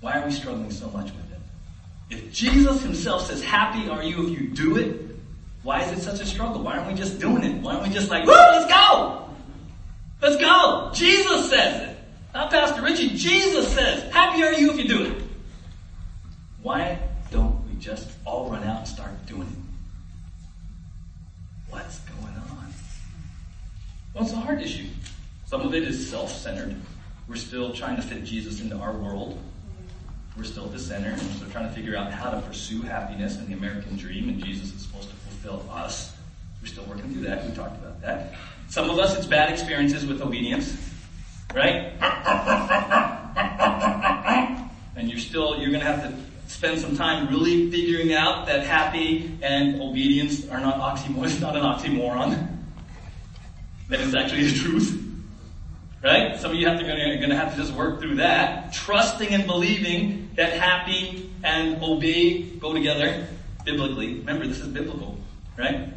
Why 0.00 0.20
are 0.20 0.24
we 0.26 0.32
struggling 0.32 0.70
so 0.70 0.90
much 0.90 1.12
with 1.12 1.32
it? 1.32 1.38
If 2.10 2.32
Jesus 2.32 2.82
himself 2.82 3.26
says, 3.26 3.42
happy 3.42 3.88
are 3.88 4.02
you 4.02 4.26
if 4.26 4.40
you 4.40 4.48
do 4.48 4.76
it, 4.78 5.00
why 5.62 5.82
is 5.82 5.96
it 5.96 6.02
such 6.02 6.20
a 6.20 6.26
struggle? 6.26 6.62
Why 6.62 6.76
aren't 6.76 6.88
we 6.88 6.94
just 6.94 7.20
doing 7.20 7.44
it? 7.44 7.62
Why 7.62 7.74
aren't 7.74 7.86
we 7.86 7.94
just 7.94 8.10
like, 8.10 8.26
woo, 8.26 8.32
let's 8.32 8.70
go! 8.70 9.23
Let's 10.24 10.40
go! 10.40 10.90
Jesus 10.94 11.50
says 11.50 11.82
it. 11.90 11.98
Not 12.32 12.50
Pastor 12.50 12.80
Richie, 12.80 13.10
Jesus 13.10 13.70
says, 13.74 14.10
happy 14.10 14.42
are 14.42 14.54
you 14.54 14.70
if 14.70 14.78
you 14.78 14.88
do 14.88 15.04
it. 15.04 15.22
Why 16.62 16.98
don't 17.30 17.62
we 17.68 17.74
just 17.78 18.10
all 18.24 18.48
run 18.48 18.64
out 18.64 18.78
and 18.78 18.88
start 18.88 19.26
doing 19.26 19.42
it? 19.42 20.48
What's 21.68 21.98
going 21.98 22.22
on? 22.22 22.72
Well, 24.14 24.24
it's 24.24 24.32
a 24.32 24.36
hard 24.36 24.62
issue. 24.62 24.86
Some 25.44 25.60
of 25.60 25.74
it 25.74 25.82
is 25.82 26.08
self-centered. 26.08 26.74
We're 27.28 27.36
still 27.36 27.74
trying 27.74 27.96
to 27.96 28.02
fit 28.02 28.24
Jesus 28.24 28.62
into 28.62 28.76
our 28.78 28.94
world. 28.94 29.38
We're 30.38 30.44
still 30.44 30.64
at 30.64 30.72
the 30.72 30.78
center, 30.78 31.10
and 31.10 31.20
we're 31.20 31.34
still 31.34 31.50
trying 31.50 31.68
to 31.68 31.74
figure 31.74 31.98
out 31.98 32.10
how 32.10 32.30
to 32.30 32.40
pursue 32.40 32.80
happiness 32.80 33.36
and 33.36 33.46
the 33.46 33.52
American 33.52 33.98
dream, 33.98 34.30
and 34.30 34.42
Jesus 34.42 34.72
is 34.72 34.80
supposed 34.80 35.10
to 35.10 35.16
fulfill 35.16 35.70
us. 35.70 36.16
We're 36.62 36.68
still 36.68 36.84
working 36.84 37.12
through 37.12 37.24
that. 37.24 37.46
We 37.46 37.54
talked 37.54 37.76
about 37.76 38.00
that. 38.00 38.32
Some 38.68 38.90
of 38.90 38.98
us, 38.98 39.16
it's 39.16 39.26
bad 39.26 39.52
experiences 39.52 40.06
with 40.06 40.20
obedience, 40.20 40.76
right? 41.54 41.92
And 44.96 45.10
you're 45.10 45.18
still, 45.18 45.58
you're 45.58 45.70
gonna 45.70 45.84
have 45.84 46.02
to 46.02 46.14
spend 46.46 46.80
some 46.80 46.96
time 46.96 47.28
really 47.28 47.70
figuring 47.70 48.14
out 48.14 48.46
that 48.46 48.64
happy 48.64 49.38
and 49.42 49.80
obedience 49.80 50.48
are 50.48 50.60
not 50.60 50.76
oxymoron, 50.76 51.24
it's 51.30 51.40
not 51.40 51.56
an 51.56 51.62
oxymoron. 51.62 52.48
That 53.88 54.00
is 54.00 54.14
actually 54.14 54.48
the 54.48 54.58
truth. 54.58 55.00
Right? 56.02 56.38
Some 56.38 56.52
of 56.52 56.56
you 56.58 56.66
have 56.66 56.78
to 56.78 56.86
gonna, 56.86 57.18
gonna 57.20 57.36
have 57.36 57.52
to 57.52 57.56
just 57.56 57.72
work 57.72 58.00
through 58.00 58.16
that. 58.16 58.72
Trusting 58.72 59.28
and 59.28 59.46
believing 59.46 60.30
that 60.36 60.52
happy 60.52 61.30
and 61.42 61.82
obey 61.82 62.42
go 62.42 62.72
together 62.72 63.26
biblically. 63.64 64.18
Remember, 64.18 64.46
this 64.46 64.60
is 64.60 64.68
biblical, 64.68 65.18
right? 65.58 65.88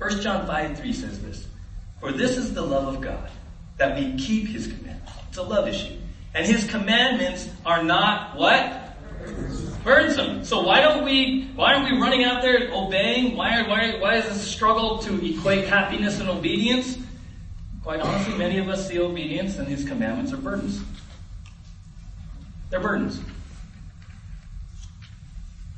1 0.00 0.22
John 0.22 0.46
5, 0.46 0.78
3 0.78 0.92
says 0.94 1.20
this. 1.20 1.46
For 2.00 2.10
this 2.10 2.38
is 2.38 2.54
the 2.54 2.62
love 2.62 2.94
of 2.94 3.02
God, 3.02 3.30
that 3.76 3.98
we 3.98 4.16
keep 4.16 4.48
his 4.48 4.66
commandments. 4.66 5.12
It's 5.28 5.36
a 5.36 5.42
love 5.42 5.68
issue. 5.68 5.98
And 6.32 6.46
his 6.46 6.64
commandments 6.64 7.50
are 7.66 7.82
not 7.82 8.34
what? 8.34 8.96
Burdensome. 9.84 10.46
So 10.46 10.62
why 10.62 10.80
don't 10.80 11.04
we, 11.04 11.50
why 11.54 11.74
aren't 11.74 11.92
we 11.92 12.00
running 12.00 12.24
out 12.24 12.40
there 12.40 12.70
obeying? 12.72 13.36
Why, 13.36 13.60
why, 13.68 13.98
why 14.00 14.14
is 14.14 14.24
this 14.24 14.40
struggle 14.40 15.00
to 15.00 15.22
equate 15.22 15.68
happiness 15.68 16.18
and 16.18 16.30
obedience? 16.30 16.96
Quite 17.82 18.00
honestly, 18.00 18.38
many 18.38 18.56
of 18.56 18.70
us 18.70 18.88
see 18.88 18.98
obedience 18.98 19.58
and 19.58 19.68
his 19.68 19.86
commandments 19.86 20.32
are 20.32 20.38
burdens. 20.38 20.82
They're 22.70 22.80
burdens. 22.80 23.20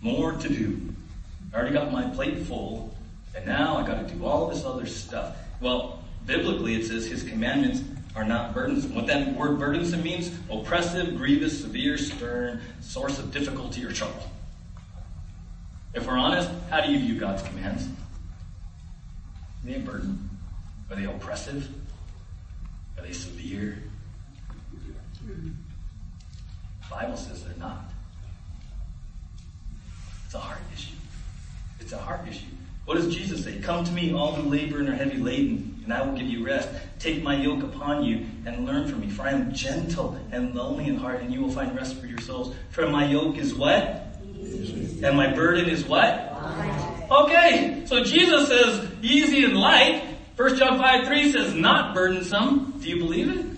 More 0.01 0.33
to 0.33 0.49
do. 0.49 0.95
I 1.53 1.57
already 1.57 1.75
got 1.75 1.91
my 1.91 2.09
plate 2.11 2.39
full, 2.47 2.92
and 3.35 3.47
now 3.47 3.77
I 3.77 3.87
gotta 3.87 4.05
do 4.05 4.25
all 4.25 4.49
this 4.49 4.65
other 4.65 4.87
stuff. 4.87 5.37
Well, 5.61 6.03
biblically 6.27 6.75
it 6.75 6.87
says 6.87 7.07
his 7.07 7.23
commandments 7.23 7.83
are 8.15 8.25
not 8.25 8.53
burdensome. 8.55 8.95
What 8.95 9.07
that 9.07 9.35
word 9.35 9.59
burdensome 9.59 10.03
means, 10.03 10.31
oppressive, 10.51 11.17
grievous, 11.17 11.61
severe, 11.61 11.97
stern, 11.97 12.61
source 12.81 13.19
of 13.19 13.33
difficulty 13.33 13.85
or 13.85 13.93
trouble. 13.93 14.23
If 15.95 16.07
we're 16.07 16.19
honest, 16.19 16.51
how 16.71 16.81
do 16.81 16.93
you 16.93 16.99
view 16.99 17.19
God's 17.19 17.43
commands? 17.43 17.87
Are 17.87 19.67
they 19.67 19.77
a 19.77 19.79
burden? 19.79 20.31
Are 20.91 20.97
they 20.97 21.05
oppressive? 21.05 21.69
Are 22.99 23.03
they 23.03 23.13
severe? 23.13 23.83
The 25.27 25.53
Bible 26.91 27.17
says 27.17 27.45
they're 27.45 27.55
not. 27.59 27.85
It's 30.27 30.35
a 30.35 30.39
heart 30.39 30.61
issue. 30.75 30.95
It's 31.81 31.93
a 31.93 31.99
heart 31.99 32.27
issue. 32.29 32.47
What 32.85 32.97
does 32.97 33.15
Jesus 33.15 33.45
say? 33.45 33.61
Come 33.61 33.85
to 33.85 33.93
me, 33.93 34.13
all 34.13 34.33
who 34.33 34.49
labor 34.49 34.79
and 34.81 34.89
are 34.89 34.95
heavy 34.95 35.19
laden, 35.19 35.81
and 35.85 35.93
I 35.93 36.03
will 36.03 36.17
give 36.17 36.27
you 36.27 36.45
rest. 36.45 36.69
Take 36.99 37.23
my 37.23 37.37
yoke 37.37 37.63
upon 37.63 38.05
you 38.05 38.27
and 38.45 38.67
learn 38.67 38.89
from 38.89 39.01
me, 39.01 39.09
for 39.09 39.23
I 39.23 39.31
am 39.31 39.53
gentle 39.53 40.19
and 40.33 40.55
lowly 40.55 40.89
in 40.89 40.97
heart, 40.97 41.21
and 41.21 41.33
you 41.33 41.41
will 41.43 41.51
find 41.53 41.77
rest 41.77 41.97
for 41.97 42.07
your 42.07 42.19
souls. 42.19 42.55
For 42.71 42.89
my 42.89 43.07
yoke 43.07 43.37
is 43.37 43.55
what? 43.55 44.17
Easy. 44.37 45.05
And 45.05 45.17
my 45.17 45.33
burden 45.33 45.69
is 45.69 45.85
what? 45.85 46.33
Light. 46.33 47.09
Okay, 47.11 47.83
so 47.87 48.03
Jesus 48.03 48.49
says 48.49 48.91
easy 49.01 49.45
and 49.45 49.57
light. 49.57 50.03
1 50.37 50.57
John 50.57 50.79
5 50.79 51.07
3 51.07 51.33
says 51.33 51.55
not 51.55 51.95
burdensome. 51.95 52.81
Do 52.81 52.89
you 52.89 52.97
believe 52.97 53.29
it? 53.29 53.52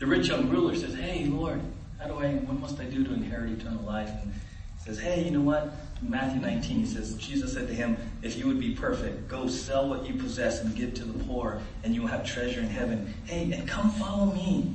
The 0.00 0.06
rich 0.06 0.28
young 0.28 0.48
ruler 0.48 0.74
says, 0.74 0.94
Hey, 0.94 1.26
Lord, 1.26 1.60
how 1.98 2.06
do 2.06 2.14
I, 2.18 2.32
what 2.32 2.58
must 2.58 2.80
I 2.80 2.84
do 2.84 3.04
to 3.04 3.12
inherit 3.12 3.52
eternal 3.52 3.84
life? 3.84 4.08
And 4.22 4.32
he 4.32 4.84
says, 4.84 4.98
Hey, 4.98 5.24
you 5.24 5.30
know 5.30 5.42
what? 5.42 5.74
Matthew 6.00 6.40
19, 6.40 6.78
he 6.78 6.86
says, 6.86 7.14
Jesus 7.16 7.52
said 7.52 7.68
to 7.68 7.74
him, 7.74 7.98
If 8.22 8.38
you 8.38 8.46
would 8.46 8.58
be 8.58 8.74
perfect, 8.74 9.28
go 9.28 9.46
sell 9.46 9.90
what 9.90 10.06
you 10.06 10.14
possess 10.14 10.62
and 10.62 10.74
give 10.74 10.94
to 10.94 11.04
the 11.04 11.22
poor, 11.24 11.60
and 11.84 11.94
you 11.94 12.00
will 12.00 12.08
have 12.08 12.24
treasure 12.24 12.60
in 12.60 12.68
heaven. 12.68 13.12
Hey, 13.26 13.52
and 13.52 13.68
come 13.68 13.90
follow 13.90 14.32
me. 14.32 14.72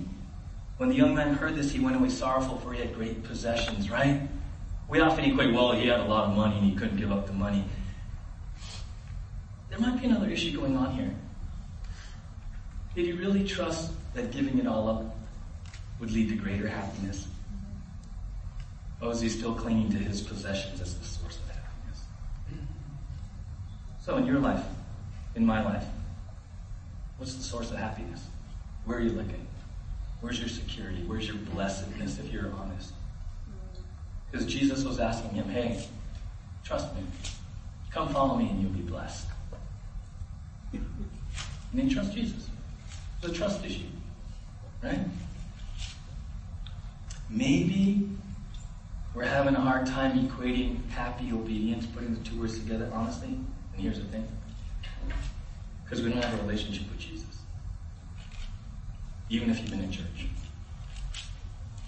When 0.77 0.89
the 0.89 0.95
young 0.95 1.15
man 1.15 1.33
heard 1.33 1.55
this, 1.55 1.71
he 1.71 1.79
went 1.79 1.95
away 1.95 2.09
sorrowful, 2.09 2.59
for 2.59 2.73
he 2.73 2.79
had 2.79 2.93
great 2.93 3.23
possessions, 3.23 3.89
right? 3.89 4.21
We 4.87 4.99
often 4.99 5.25
equate, 5.25 5.55
well, 5.55 5.71
he 5.71 5.87
had 5.87 6.01
a 6.01 6.05
lot 6.05 6.25
of 6.25 6.35
money 6.35 6.59
and 6.59 6.69
he 6.69 6.75
couldn't 6.75 6.97
give 6.97 7.11
up 7.11 7.25
the 7.25 7.33
money. 7.33 7.65
There 9.71 9.79
might 9.79 9.99
be 9.99 10.05
another 10.05 10.29
issue 10.29 10.55
going 10.55 10.77
on 10.77 10.91
here. 10.91 11.15
Did 12.93 13.05
he 13.05 13.13
really 13.13 13.43
trust 13.43 13.91
that 14.13 14.31
giving 14.31 14.59
it 14.59 14.67
all 14.67 14.87
up 14.87 15.14
would 16.05 16.13
lead 16.13 16.29
to 16.29 16.35
greater 16.35 16.67
happiness? 16.67 17.27
Or 19.01 19.11
is 19.11 19.21
he 19.21 19.29
still 19.29 19.55
clinging 19.55 19.89
to 19.89 19.97
his 19.97 20.21
possessions 20.21 20.79
as 20.79 20.93
the 20.95 21.03
source 21.03 21.37
of 21.37 21.49
happiness? 21.49 22.03
So 24.03 24.17
in 24.17 24.27
your 24.27 24.39
life, 24.39 24.63
in 25.35 25.43
my 25.43 25.63
life, 25.63 25.83
what's 27.17 27.33
the 27.33 27.41
source 27.41 27.71
of 27.71 27.77
happiness? 27.77 28.23
Where 28.85 28.99
are 28.99 29.01
you 29.01 29.09
looking? 29.09 29.47
Where's 30.21 30.39
your 30.39 30.47
security? 30.47 31.03
Where's 31.07 31.27
your 31.27 31.37
blessedness 31.37 32.19
if 32.19 32.31
you're 32.31 32.51
honest? 32.53 32.93
Because 34.29 34.45
Jesus 34.45 34.83
was 34.83 34.99
asking 34.99 35.31
him, 35.31 35.49
hey, 35.49 35.87
trust 36.63 36.95
me. 36.95 37.01
Come 37.89 38.09
follow 38.09 38.37
me 38.37 38.47
and 38.49 38.61
you'll 38.61 38.71
be 38.71 38.81
blessed. 38.81 39.25
And 40.71 40.85
then 41.73 41.89
trust 41.89 42.13
Jesus. 42.13 42.47
It's 43.23 43.31
a 43.31 43.35
trust 43.35 43.65
issue. 43.65 43.85
Right? 44.83 44.99
Maybe 47.29 48.09
we're 49.13 49.23
having 49.23 49.55
a 49.55 49.59
hard 49.59 49.87
time 49.87 50.27
equating 50.27 50.87
happy 50.89 51.31
obedience, 51.31 51.85
putting 51.85 52.13
the 52.13 52.19
two 52.29 52.39
words 52.39 52.59
together 52.59 52.89
honestly. 52.93 53.29
And 53.29 53.81
here's 53.81 53.99
the 53.99 54.05
thing. 54.05 54.27
Because 55.83 56.01
we 56.01 56.11
don't 56.11 56.23
have 56.23 56.39
a 56.39 56.43
relationship 56.43 56.89
with 56.89 56.99
Jesus. 56.99 57.25
Even 59.29 59.49
if 59.49 59.59
you've 59.59 59.69
been 59.69 59.83
in 59.83 59.91
church. 59.91 60.27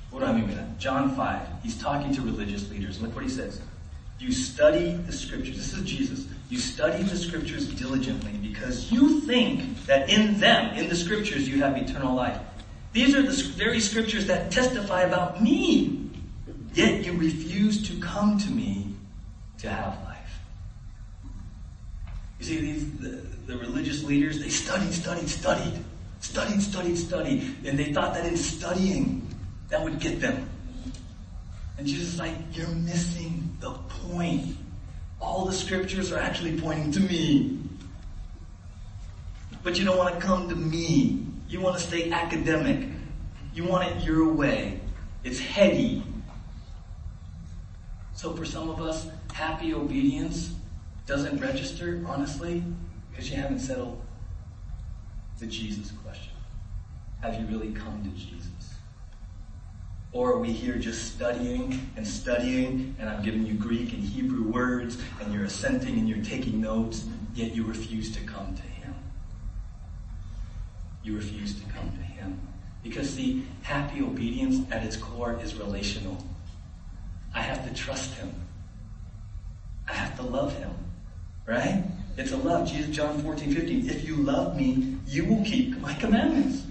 What 0.10 0.22
do 0.22 0.26
I 0.26 0.32
mean 0.32 0.48
by 0.48 0.54
that? 0.54 0.80
John 0.80 1.16
5, 1.16 1.48
he's 1.64 1.78
talking 1.78 2.14
to 2.16 2.22
religious 2.22 2.70
leaders. 2.70 3.02
Look 3.02 3.14
what 3.14 3.24
he 3.24 3.30
says. 3.30 3.62
You 4.20 4.32
study 4.32 4.94
the 4.94 5.12
scriptures. 5.12 5.58
This 5.58 5.74
is 5.74 5.84
Jesus. 5.84 6.28
You 6.50 6.58
study 6.58 7.04
the 7.04 7.18
scriptures 7.18 7.68
diligently 7.68 8.32
because 8.42 8.92
you 8.92 9.22
think 9.22 9.86
that 9.86 10.10
in 10.10 10.40
them, 10.40 10.76
in 10.76 10.90
the 10.90 10.96
scriptures, 10.96 11.48
you 11.48 11.62
have 11.62 11.78
eternal 11.78 12.16
life. 12.16 12.40
These 12.98 13.14
are 13.14 13.22
the 13.22 13.32
very 13.32 13.80
scriptures 13.80 14.26
that 14.26 14.50
testify 14.50 15.04
about 15.04 15.39
me. 15.39 16.10
Yet 16.74 17.06
you 17.06 17.14
refuse 17.14 17.88
to 17.89 18.00
come 18.00 18.39
to 18.39 18.50
me 18.50 18.91
to 19.60 19.70
have 19.70 20.04
life. 20.04 20.39
You 22.39 22.45
see, 22.45 22.58
these, 22.58 22.98
the, 22.98 23.22
the 23.45 23.56
religious 23.60 24.04
leaders, 24.04 24.39
they 24.39 24.50
studied, 24.50 24.91
studied, 24.93 25.30
studied, 25.30 25.80
studied, 26.22 26.60
studied, 26.60 26.98
studied, 26.98 27.56
and 27.68 27.78
they 27.78 27.93
thought 27.93 28.16
that 28.16 28.26
in 28.26 28.36
studying, 28.36 29.30
that 29.70 29.84
would 29.84 30.00
get 30.00 30.20
them. 30.20 30.50
And 31.78 31.86
Jesus 31.86 32.14
is 32.14 32.20
like, 32.20 32.34
you're 32.54 32.68
missing 32.68 33.56
the 33.60 33.74
point. 34.10 34.58
All 35.22 35.45
the 35.45 35.54
scriptures 35.54 36.12
are 36.12 36.18
actually 36.18 36.60
pointing 36.60 36.91
to 36.93 37.00
me. 37.00 37.60
But 39.62 39.78
you 39.78 39.86
don't 39.86 40.00
want 40.00 40.16
to 40.16 40.20
come 40.20 40.50
to 40.50 40.56
me. 40.56 41.28
You 41.48 41.62
want 41.62 41.78
to 41.78 41.84
stay 41.84 42.12
academic. 42.12 42.89
You 43.54 43.66
want 43.66 43.89
it 43.89 44.04
your 44.04 44.32
way. 44.32 44.80
It's 45.24 45.39
heady. 45.39 46.04
So 48.14 48.34
for 48.34 48.45
some 48.45 48.70
of 48.70 48.82
us, 48.82 49.08
happy 49.34 49.74
obedience 49.74 50.54
doesn't 51.06 51.39
register, 51.39 52.04
honestly, 52.06 52.64
because 53.10 53.30
you 53.30 53.38
haven't 53.38 53.60
settled 53.60 54.02
the 55.39 55.45
Jesus 55.45 55.91
question. 56.04 56.34
Have 57.22 57.39
you 57.39 57.45
really 57.48 57.72
come 57.72 58.04
to 58.04 58.10
Jesus? 58.10 58.48
Or 60.12 60.34
are 60.34 60.39
we 60.39 60.52
here 60.52 60.76
just 60.76 61.14
studying 61.14 61.91
and 61.95 62.08
studying, 62.08 62.95
and 63.00 63.10
I'm 63.10 63.24
giving 63.24 63.45
you 63.45 63.54
Greek 63.54 63.93
and 63.93 64.04
Hebrew 64.04 64.43
words, 64.52 64.98
and 65.22 65.34
you're 65.34 65.45
assenting 65.45 65.98
and 65.98 66.10
you're 66.10 66.24
taking 66.24 66.60
notes, 66.60 67.06
yet 67.36 67.56
you 67.56 67.64
refuse 67.64 68.14
to 68.16 68.22
come 68.22 68.56
to? 68.56 68.66
You 71.08 71.16
refuse 71.16 71.53
to 71.53 71.62
come 71.72 71.89
to 71.89 72.03
Him. 72.03 72.38
Because 72.84 73.10
see, 73.10 73.45
happy 73.62 74.01
obedience 74.01 74.70
at 74.70 74.84
its 74.84 74.97
core 74.97 75.39
is 75.41 75.55
relational. 75.55 76.22
I 77.34 77.39
have 77.39 77.66
to 77.66 77.74
trust 77.74 78.16
Him. 78.16 78.36
I 79.88 79.93
have 79.93 80.18
to 80.18 80.24
love 80.24 80.53
Him. 80.58 80.70
Right? 81.45 81.86
It's 82.18 82.34
a 82.34 82.36
love. 82.38 82.68
Jesus, 82.68 82.93
John 82.93 83.22
14, 83.22 83.55
15. 83.55 83.89
If 83.89 84.03
you 84.05 84.18
love 84.18 84.58
me, 84.58 84.97
you 85.08 85.24
will 85.24 85.45
keep 85.45 85.80
my 85.80 85.93
commandments. 85.93 86.64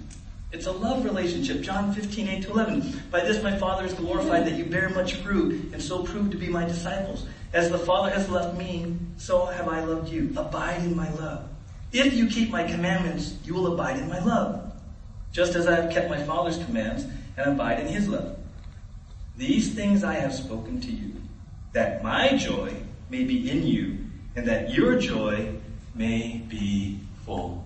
It's 0.51 0.67
a 0.67 0.71
love 0.71 1.03
relationship. 1.03 1.61
John 1.61 1.91
15, 1.91 2.27
8 2.27 2.43
to 2.43 2.51
11. 2.51 3.01
By 3.09 3.21
this 3.21 3.41
my 3.41 3.57
Father 3.57 3.87
is 3.87 3.95
glorified 3.95 4.45
that 4.45 4.53
you 4.53 4.65
bear 4.65 4.89
much 4.89 5.15
fruit 5.15 5.73
and 5.73 5.81
so 5.81 6.03
prove 6.03 6.29
to 6.29 6.37
be 6.37 6.47
my 6.47 6.63
disciples. 6.63 7.25
As 7.53 7.71
the 7.71 7.79
Father 7.79 8.11
has 8.11 8.29
loved 8.29 8.55
me, 8.55 8.97
so 9.17 9.47
have 9.47 9.67
I 9.67 9.83
loved 9.83 10.09
you. 10.09 10.31
Abide 10.37 10.83
in 10.83 10.95
my 10.95 11.11
love. 11.13 11.49
If 11.91 12.13
you 12.13 12.27
keep 12.27 12.49
my 12.49 12.63
commandments, 12.63 13.35
you 13.43 13.53
will 13.53 13.73
abide 13.73 13.97
in 13.97 14.09
my 14.09 14.19
love. 14.19 14.73
Just 15.31 15.55
as 15.55 15.67
I 15.67 15.75
have 15.75 15.91
kept 15.91 16.09
my 16.09 16.21
Father's 16.23 16.57
commands 16.65 17.05
and 17.37 17.51
abide 17.51 17.79
in 17.79 17.87
his 17.87 18.07
love. 18.07 18.37
These 19.37 19.73
things 19.73 20.03
I 20.03 20.15
have 20.15 20.33
spoken 20.33 20.81
to 20.81 20.91
you, 20.91 21.13
that 21.73 22.03
my 22.03 22.35
joy 22.37 22.73
may 23.09 23.23
be 23.23 23.49
in 23.49 23.65
you 23.65 23.97
and 24.35 24.47
that 24.47 24.73
your 24.73 24.99
joy 24.99 25.53
may 25.95 26.41
be 26.49 26.99
full. 27.25 27.65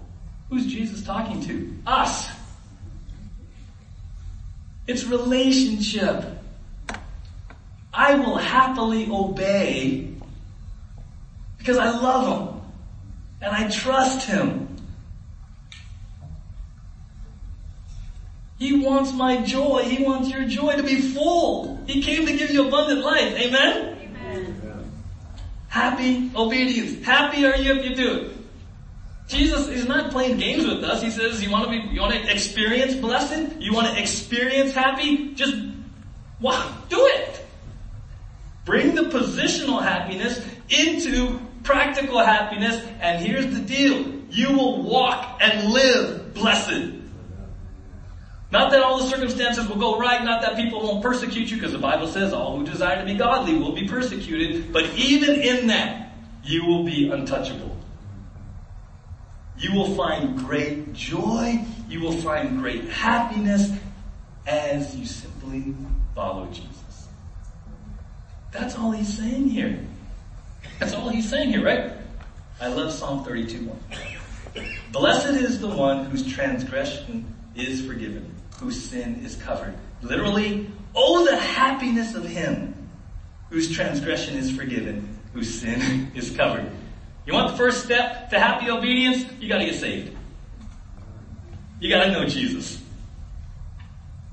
Who's 0.49 0.65
Jesus 0.65 1.01
talking 1.01 1.41
to? 1.43 1.73
Us. 1.87 2.29
It's 4.87 5.05
relationship. 5.05 6.25
I 7.93 8.15
will 8.15 8.37
happily 8.37 9.07
obey 9.09 10.13
because 11.57 11.77
I 11.77 11.89
love 11.91 12.49
him 12.49 12.50
and 13.41 13.55
I 13.55 13.69
trust 13.69 14.27
him. 14.27 14.67
He 18.59 18.79
wants 18.79 19.11
my 19.11 19.37
joy. 19.41 19.83
He 19.83 20.03
wants 20.03 20.29
your 20.29 20.45
joy 20.45 20.75
to 20.75 20.83
be 20.83 21.01
full. 21.01 21.83
He 21.87 22.03
came 22.03 22.27
to 22.27 22.37
give 22.37 22.51
you 22.51 22.67
abundant 22.67 23.01
life. 23.01 23.33
Amen? 23.33 23.97
Amen. 23.99 24.91
Happy 25.67 26.31
obedience. 26.35 27.03
Happy 27.03 27.43
are 27.45 27.55
you 27.55 27.73
if 27.73 27.89
you 27.89 27.95
do 27.95 28.13
it. 28.13 28.37
Jesus 29.27 29.67
is 29.67 29.87
not 29.87 30.11
playing 30.11 30.37
games 30.37 30.67
with 30.67 30.83
us. 30.83 31.01
He 31.01 31.09
says, 31.09 31.41
you 31.41 31.49
want 31.49 31.63
to 31.65 31.71
be, 31.71 31.77
you 31.91 32.01
want 32.01 32.13
to 32.13 32.31
experience 32.31 32.93
blessed? 32.93 33.59
You 33.59 33.73
want 33.73 33.87
to 33.87 33.99
experience 33.99 34.73
happy? 34.73 35.33
Just, 35.33 35.55
wow, 36.39 36.77
do 36.89 37.03
it. 37.13 37.43
Bring 38.65 38.93
the 38.93 39.03
positional 39.03 39.81
happiness 39.81 40.45
into 40.69 41.39
practical 41.63 42.19
happiness, 42.19 42.85
and 42.99 43.25
here's 43.25 43.53
the 43.53 43.61
deal. 43.61 44.21
You 44.29 44.53
will 44.53 44.83
walk 44.83 45.39
and 45.41 45.71
live 45.71 46.33
blessed. 46.33 46.93
Not 48.51 48.71
that 48.71 48.83
all 48.83 48.99
the 48.99 49.07
circumstances 49.09 49.67
will 49.67 49.77
go 49.77 49.97
right, 49.97 50.23
not 50.23 50.41
that 50.41 50.55
people 50.57 50.81
won't 50.81 51.01
persecute 51.01 51.49
you, 51.49 51.57
because 51.57 51.71
the 51.71 51.77
Bible 51.77 52.07
says 52.07 52.33
all 52.33 52.57
who 52.57 52.65
desire 52.65 52.99
to 52.99 53.05
be 53.05 53.17
godly 53.17 53.57
will 53.57 53.73
be 53.73 53.87
persecuted, 53.87 54.73
but 54.73 54.85
even 54.95 55.39
in 55.39 55.67
that, 55.67 56.13
you 56.43 56.65
will 56.65 56.83
be 56.83 57.09
untouchable. 57.09 57.77
You 59.57 59.73
will 59.73 59.95
find 59.95 60.37
great 60.39 60.91
joy. 60.93 61.63
You 61.87 62.01
will 62.01 62.13
find 62.13 62.57
great 62.59 62.89
happiness 62.89 63.71
as 64.47 64.95
you 64.95 65.05
simply 65.05 65.75
follow 66.15 66.47
Jesus. 66.47 67.07
That's 68.51 68.75
all 68.75 68.91
he's 68.91 69.17
saying 69.17 69.49
here. 69.49 69.79
That's 70.81 70.95
all 70.95 71.09
he's 71.09 71.29
saying 71.29 71.49
here, 71.49 71.63
right? 71.63 71.91
I 72.59 72.65
love 72.65 72.91
Psalm 72.91 73.23
32 73.23 73.65
1. 74.55 74.65
Blessed 74.91 75.27
is 75.27 75.61
the 75.61 75.67
one 75.67 76.05
whose 76.05 76.25
transgression 76.25 77.35
is 77.53 77.85
forgiven, 77.85 78.33
whose 78.59 78.89
sin 78.89 79.23
is 79.23 79.35
covered. 79.35 79.75
Literally, 80.01 80.71
oh 80.95 81.23
the 81.23 81.37
happiness 81.37 82.15
of 82.15 82.25
him 82.25 82.73
whose 83.51 83.71
transgression 83.71 84.35
is 84.35 84.49
forgiven, 84.49 85.19
whose 85.35 85.61
sin 85.61 86.11
is 86.15 86.35
covered. 86.35 86.71
You 87.27 87.33
want 87.33 87.51
the 87.51 87.57
first 87.57 87.85
step 87.85 88.31
to 88.31 88.39
happy 88.39 88.71
obedience? 88.71 89.23
You 89.39 89.49
gotta 89.49 89.65
get 89.65 89.75
saved. 89.75 90.17
You 91.79 91.89
gotta 91.91 92.11
know 92.11 92.25
Jesus. 92.25 92.81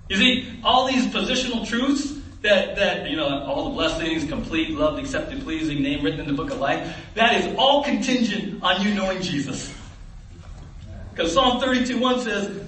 You 0.09 0.17
see, 0.17 0.61
all 0.65 0.87
these 0.87 1.09
positional 1.09 1.69
truths 1.69 2.18
that, 2.43 2.77
that, 2.77 3.11
you 3.11 3.17
know, 3.17 3.45
all 3.45 3.69
the 3.69 3.75
blessings, 3.75 4.29
complete, 4.29 4.71
loved, 4.71 4.99
accepted, 4.99 5.43
pleasing, 5.43 5.83
name 5.83 6.05
written 6.05 6.21
in 6.21 6.27
the 6.27 6.33
book 6.33 6.51
of 6.51 6.59
life, 6.59 6.97
that 7.15 7.35
is 7.35 7.57
all 7.57 7.83
contingent 7.83 8.63
on 8.63 8.81
you 8.83 8.95
knowing 8.95 9.21
Jesus. 9.21 9.75
Because 11.11 11.33
Psalm 11.33 11.61
32 11.61 11.99
1 11.99 12.21
says, 12.21 12.65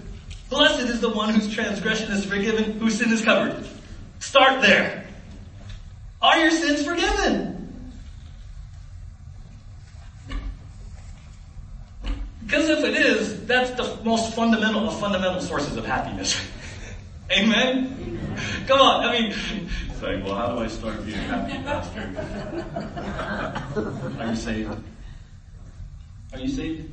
Blessed 0.48 0.88
is 0.88 1.00
the 1.00 1.08
one 1.08 1.32
whose 1.32 1.52
transgression 1.54 2.10
is 2.10 2.24
forgiven, 2.24 2.72
whose 2.80 2.98
sin 2.98 3.12
is 3.12 3.22
covered. 3.22 3.64
Start 4.18 4.60
there. 4.60 5.06
Are 6.20 6.38
your 6.38 6.50
sins 6.50 6.84
forgiven? 6.84 7.56
Because 12.44 12.68
if 12.68 12.84
it 12.84 12.96
is, 12.96 13.46
that's 13.46 13.70
the 13.70 14.02
most 14.02 14.34
fundamental 14.34 14.88
of 14.88 14.98
fundamental 14.98 15.40
sources 15.40 15.76
of 15.76 15.86
happiness. 15.86 16.38
Amen? 17.32 18.18
Come 18.66 18.80
on, 18.80 19.04
I 19.04 19.12
mean, 19.12 19.34
it's 19.88 20.02
like, 20.02 20.24
well, 20.24 20.34
how 20.34 20.54
do 20.54 20.62
I 20.62 20.66
start 20.66 21.04
being 21.04 21.16
happy, 21.18 21.52
Pastor? 21.62 22.10
Are 24.18 24.26
you 24.30 24.36
saved? 24.36 24.82
Are 26.32 26.38
you 26.38 26.48
saved? 26.48 26.90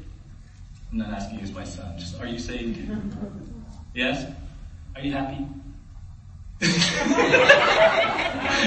I'm 0.91 0.99
not 0.99 1.09
asking 1.09 1.39
you 1.39 1.43
as 1.43 1.51
my 1.53 1.63
son, 1.63 1.97
just 1.97 2.19
are 2.19 2.27
you 2.27 2.37
saved? 2.37 2.79
Yes? 3.95 4.31
Are 4.95 5.01
you 5.01 5.11
happy? 5.11 5.47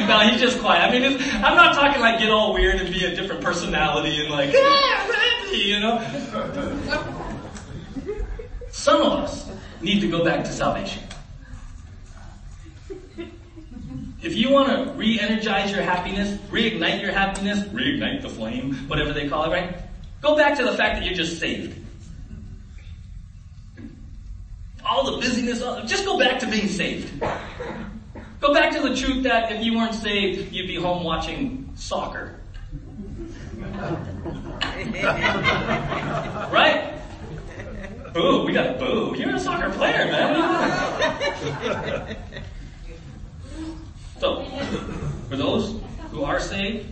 no, 0.08 0.20
he's 0.28 0.40
just 0.40 0.60
quiet. 0.60 0.88
I 0.88 0.90
mean, 0.92 1.18
I'm 1.44 1.56
not 1.56 1.74
talking 1.74 2.00
like 2.00 2.18
get 2.18 2.30
all 2.30 2.52
weird 2.52 2.80
and 2.80 2.92
be 2.92 3.04
a 3.04 3.14
different 3.14 3.42
personality 3.42 4.20
and 4.20 4.30
like, 4.30 4.50
ah, 4.54 5.08
happy, 5.12 5.58
you 5.58 5.80
know? 5.80 5.98
Some 8.70 9.02
of 9.02 9.12
us 9.12 9.50
need 9.80 10.00
to 10.00 10.08
go 10.08 10.24
back 10.24 10.44
to 10.44 10.52
salvation. 10.52 11.02
If 14.22 14.36
you 14.36 14.50
want 14.50 14.68
to 14.68 14.92
re-energize 14.92 15.72
your 15.72 15.82
happiness, 15.82 16.38
reignite 16.50 17.00
your 17.00 17.12
happiness, 17.12 17.60
reignite 17.68 18.20
the 18.20 18.28
flame, 18.28 18.74
whatever 18.86 19.14
they 19.14 19.28
call 19.28 19.44
it, 19.44 19.50
right? 19.50 19.76
Go 20.20 20.36
back 20.36 20.58
to 20.58 20.64
the 20.64 20.74
fact 20.74 20.98
that 20.98 21.06
you're 21.06 21.14
just 21.14 21.38
saved. 21.38 21.78
All 24.84 25.10
the 25.10 25.18
busyness, 25.18 25.60
just 25.88 26.04
go 26.04 26.18
back 26.18 26.38
to 26.40 26.46
being 26.46 26.68
saved. 26.68 27.18
Go 28.40 28.52
back 28.52 28.72
to 28.72 28.80
the 28.80 28.94
truth 28.94 29.22
that 29.22 29.52
if 29.52 29.64
you 29.64 29.76
weren't 29.76 29.94
saved, 29.94 30.52
you'd 30.52 30.66
be 30.66 30.76
home 30.76 31.02
watching 31.02 31.72
soccer. 31.76 32.40
right? 36.52 36.92
Boo, 38.12 38.44
we 38.44 38.52
got 38.52 38.78
boo. 38.78 39.14
You're 39.16 39.36
a 39.36 39.40
soccer 39.40 39.70
player, 39.70 40.04
man. 40.06 42.16
So, 44.20 44.44
for 45.30 45.36
those 45.36 45.80
who 46.10 46.24
are 46.24 46.38
saved, 46.38 46.86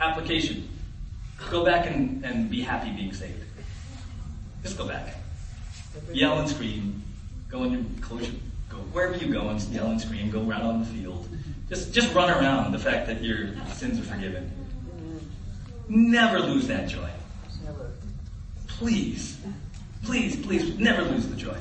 application. 0.00 0.68
Go 1.50 1.64
back 1.64 1.86
and, 1.86 2.24
and 2.24 2.50
be 2.50 2.60
happy 2.60 2.90
being 2.90 3.12
saved. 3.12 3.44
Just 4.64 4.76
go 4.76 4.88
back. 4.88 5.14
Yell 6.12 6.40
and 6.40 6.48
scream. 6.48 7.00
Go 7.48 7.62
in 7.62 7.72
your 7.72 7.82
close 8.00 8.28
go 8.68 8.76
wherever 8.92 9.16
you 9.16 9.32
go 9.32 9.48
and 9.48 9.60
yell 9.68 9.86
and 9.86 10.00
scream. 10.00 10.30
Go 10.30 10.48
around 10.48 10.62
on 10.62 10.80
the 10.80 10.86
field. 10.86 11.28
Just 11.68 11.92
just 11.94 12.12
run 12.12 12.28
around 12.28 12.72
the 12.72 12.78
fact 12.78 13.06
that 13.06 13.22
your 13.22 13.54
sins 13.74 14.00
are 14.00 14.12
forgiven. 14.12 14.50
Never 15.88 16.40
lose 16.40 16.66
that 16.66 16.88
joy. 16.88 17.08
Please, 18.66 19.38
please, 20.04 20.36
please, 20.44 20.76
never 20.76 21.02
lose 21.02 21.28
the 21.28 21.36
joy. 21.36 21.56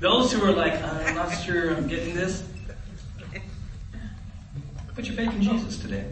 Those 0.00 0.32
who 0.32 0.44
are 0.44 0.52
like, 0.52 0.82
I'm 0.82 1.14
not 1.14 1.30
sure 1.30 1.74
I'm 1.74 1.86
getting 1.86 2.14
this, 2.14 2.42
Put 5.00 5.08
your 5.08 5.16
faith 5.16 5.34
in 5.34 5.40
Jesus 5.40 5.78
today. 5.78 6.04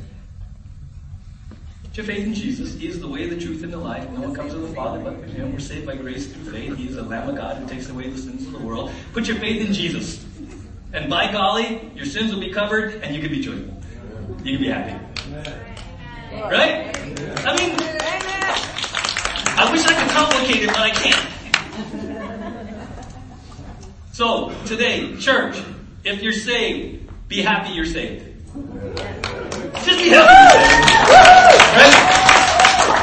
Put 1.83 1.97
your 1.99 2.07
faith 2.07 2.25
in 2.25 2.33
Jesus. 2.33 2.73
He 2.73 2.89
is 2.89 2.99
the 3.01 3.07
way, 3.07 3.29
the 3.29 3.39
truth, 3.39 3.63
and 3.63 3.71
the 3.71 3.77
life. 3.77 4.09
No 4.13 4.23
one 4.23 4.35
comes 4.35 4.55
to 4.55 4.59
the 4.61 4.75
Father 4.75 4.99
but 4.99 5.21
through 5.21 5.29
Him. 5.29 5.53
We're 5.53 5.59
saved 5.59 5.85
by 5.85 5.95
grace 5.97 6.33
through 6.33 6.51
faith. 6.51 6.75
He 6.75 6.89
is 6.89 6.95
the 6.95 7.03
Lamb 7.03 7.29
of 7.29 7.37
God 7.37 7.59
who 7.59 7.69
takes 7.69 7.91
away 7.91 8.09
the 8.09 8.17
sins 8.17 8.47
of 8.47 8.53
the 8.53 8.67
world. 8.67 8.91
Put 9.13 9.29
your 9.29 9.37
faith 9.37 9.61
in 9.61 9.75
Jesus. 9.75 10.25
And 10.95 11.11
by 11.11 11.31
golly, 11.31 11.91
your 11.95 12.07
sins 12.07 12.33
will 12.33 12.41
be 12.41 12.51
covered 12.51 13.03
and 13.03 13.15
you 13.15 13.21
can 13.21 13.31
be 13.31 13.43
joyful. 13.43 13.79
You 14.43 14.57
can 14.57 14.63
be 14.63 14.71
happy. 14.71 15.05
Right? 16.33 16.97
I 17.45 17.57
mean, 17.59 17.77
I 19.55 19.71
wish 19.71 19.85
I 19.85 20.03
could 20.03 20.11
complicate 20.13 20.63
it, 20.63 20.69
but 20.69 20.79
I 20.79 20.91
can't. 20.93 21.29
So, 24.15 24.55
today, 24.65 25.15
church, 25.17 25.63
if 26.05 26.23
you're 26.23 26.33
saved, 26.33 27.11
be 27.29 27.43
happy 27.43 27.75
you're 27.75 27.85
saved. 27.85 28.28
Right? 31.75 31.95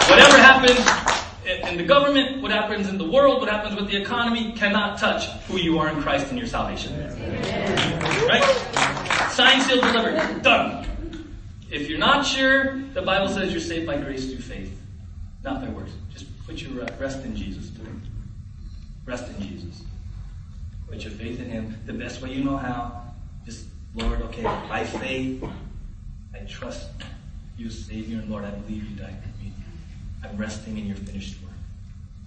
Whatever 0.09 0.37
happens 0.37 0.79
in 1.69 1.77
the 1.77 1.83
government, 1.83 2.41
what 2.41 2.51
happens 2.51 2.87
in 2.87 2.97
the 2.97 3.09
world, 3.09 3.41
what 3.41 3.49
happens 3.49 3.75
with 3.75 3.89
the 3.89 3.97
economy 4.01 4.53
cannot 4.53 4.97
touch 4.97 5.27
who 5.47 5.57
you 5.57 5.77
are 5.79 5.89
in 5.89 6.01
Christ 6.01 6.27
and 6.29 6.37
your 6.37 6.47
salvation. 6.47 6.97
Right? 8.27 8.43
Signed, 9.31 9.63
sealed, 9.63 9.81
delivered. 9.81 10.41
Done. 10.41 10.87
If 11.69 11.89
you're 11.89 11.99
not 11.99 12.25
sure, 12.25 12.79
the 12.93 13.01
Bible 13.01 13.27
says 13.27 13.51
you're 13.51 13.59
saved 13.59 13.85
by 13.85 13.97
grace 13.97 14.31
through 14.31 14.41
faith, 14.41 14.79
not 15.43 15.61
by 15.61 15.69
works. 15.69 15.91
Just 16.13 16.25
put 16.45 16.61
your 16.61 16.83
uh, 16.83 16.89
rest 16.99 17.25
in 17.25 17.35
Jesus. 17.35 17.71
Rest 19.05 19.27
in 19.29 19.41
Jesus. 19.41 19.83
Put 20.87 21.03
your 21.03 21.11
faith 21.13 21.39
in 21.39 21.49
Him 21.49 21.77
the 21.85 21.93
best 21.93 22.21
way 22.21 22.33
you 22.33 22.43
know 22.43 22.57
how. 22.57 23.03
Just, 23.45 23.65
Lord, 23.93 24.21
okay, 24.23 24.43
by 24.43 24.83
faith, 24.83 25.43
I 26.35 26.39
trust 26.45 26.89
you, 27.57 27.69
Savior 27.69 28.19
and 28.19 28.29
Lord. 28.29 28.43
I 28.43 28.51
believe 28.51 28.89
you 28.89 28.97
died 28.97 29.15
for 29.21 29.29
me. 29.43 29.53
I'm 30.23 30.37
resting 30.37 30.77
in 30.77 30.85
your 30.85 30.97
finished 30.97 31.41
work. 31.41 31.51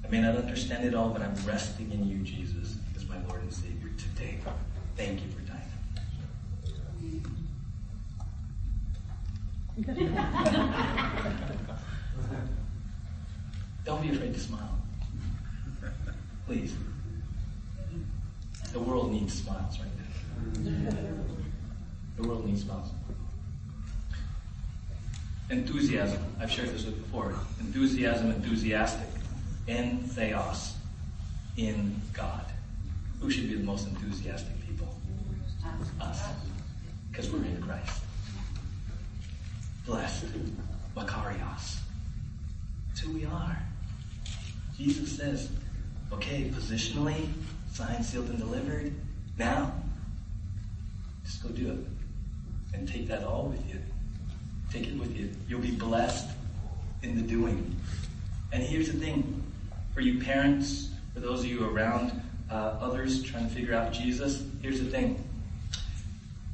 I 0.05 0.09
may 0.09 0.21
not 0.21 0.37
understand 0.37 0.87
it 0.87 0.95
all, 0.95 1.11
but 1.11 1.21
I'm 1.21 1.35
resting 1.47 1.93
in 1.93 2.09
you, 2.09 2.19
Jesus, 2.25 2.77
as 2.97 3.07
my 3.07 3.17
Lord 3.29 3.43
and 3.43 3.53
Savior 3.53 3.91
today. 3.99 4.39
Thank 4.97 5.21
you 5.21 5.29
for 5.31 5.41
dying. 5.43 5.59
Don't 13.85 14.03
be 14.03 14.11
afraid 14.11 14.35
to 14.35 14.41
smile. 14.41 14.77
Please. 16.47 16.75
The 18.73 18.81
world 18.81 19.13
needs 19.13 19.35
smiles 19.35 19.79
right 19.79 19.89
now. 20.65 20.91
The 22.17 22.27
world 22.27 22.45
needs 22.47 22.65
smiles. 22.65 22.89
Enthusiasm. 25.51 26.23
I've 26.39 26.51
shared 26.51 26.69
this 26.69 26.85
with 26.85 27.03
before. 27.03 27.35
Enthusiasm, 27.61 28.31
enthusiastic. 28.31 29.09
En 29.67 30.01
theos. 30.01 30.75
In 31.57 32.01
God. 32.13 32.45
Who 33.21 33.31
should 33.31 33.49
be 33.49 33.55
the 33.55 33.65
most 33.65 33.89
enthusiastic 33.89 34.55
people? 34.67 34.95
Us. 36.01 36.23
Because 37.11 37.31
we're 37.31 37.45
in 37.45 37.63
Christ. 37.63 38.03
Blessed. 39.87 40.27
Makarios. 40.95 41.79
That's 42.89 43.01
who 43.01 43.15
we 43.15 43.25
are. 43.25 43.59
Jesus 44.77 45.17
says, 45.17 45.51
okay, 46.13 46.51
positionally, 46.55 47.29
signed, 47.73 48.05
sealed, 48.05 48.29
and 48.29 48.39
delivered. 48.39 48.95
Now, 49.39 49.73
just 51.25 51.43
go 51.43 51.49
do 51.49 51.73
it. 51.73 51.79
And 52.75 52.87
take 52.87 53.09
that 53.09 53.25
all 53.25 53.47
with 53.47 53.67
you. 53.69 53.81
Take 54.71 54.89
it 54.89 54.99
with 54.99 55.17
you. 55.17 55.31
You'll 55.49 55.61
be 55.61 55.71
blessed 55.71 56.29
in 57.03 57.17
the 57.17 57.23
doing. 57.23 57.77
And 58.53 58.63
here's 58.63 58.91
the 58.91 58.99
thing 58.99 59.43
for 59.95 60.01
you 60.01 60.23
parents, 60.23 60.91
for 61.15 61.21
those 61.21 61.41
of 61.41 61.47
you 61.47 61.69
around 61.69 62.13
uh, 62.51 62.55
others 62.81 63.23
trying 63.23 63.49
to 63.49 63.55
figure 63.55 63.75
out 63.75 63.93
Jesus, 63.93 64.45
here's 64.63 64.81
the 64.81 64.91
thing. 64.91 65.23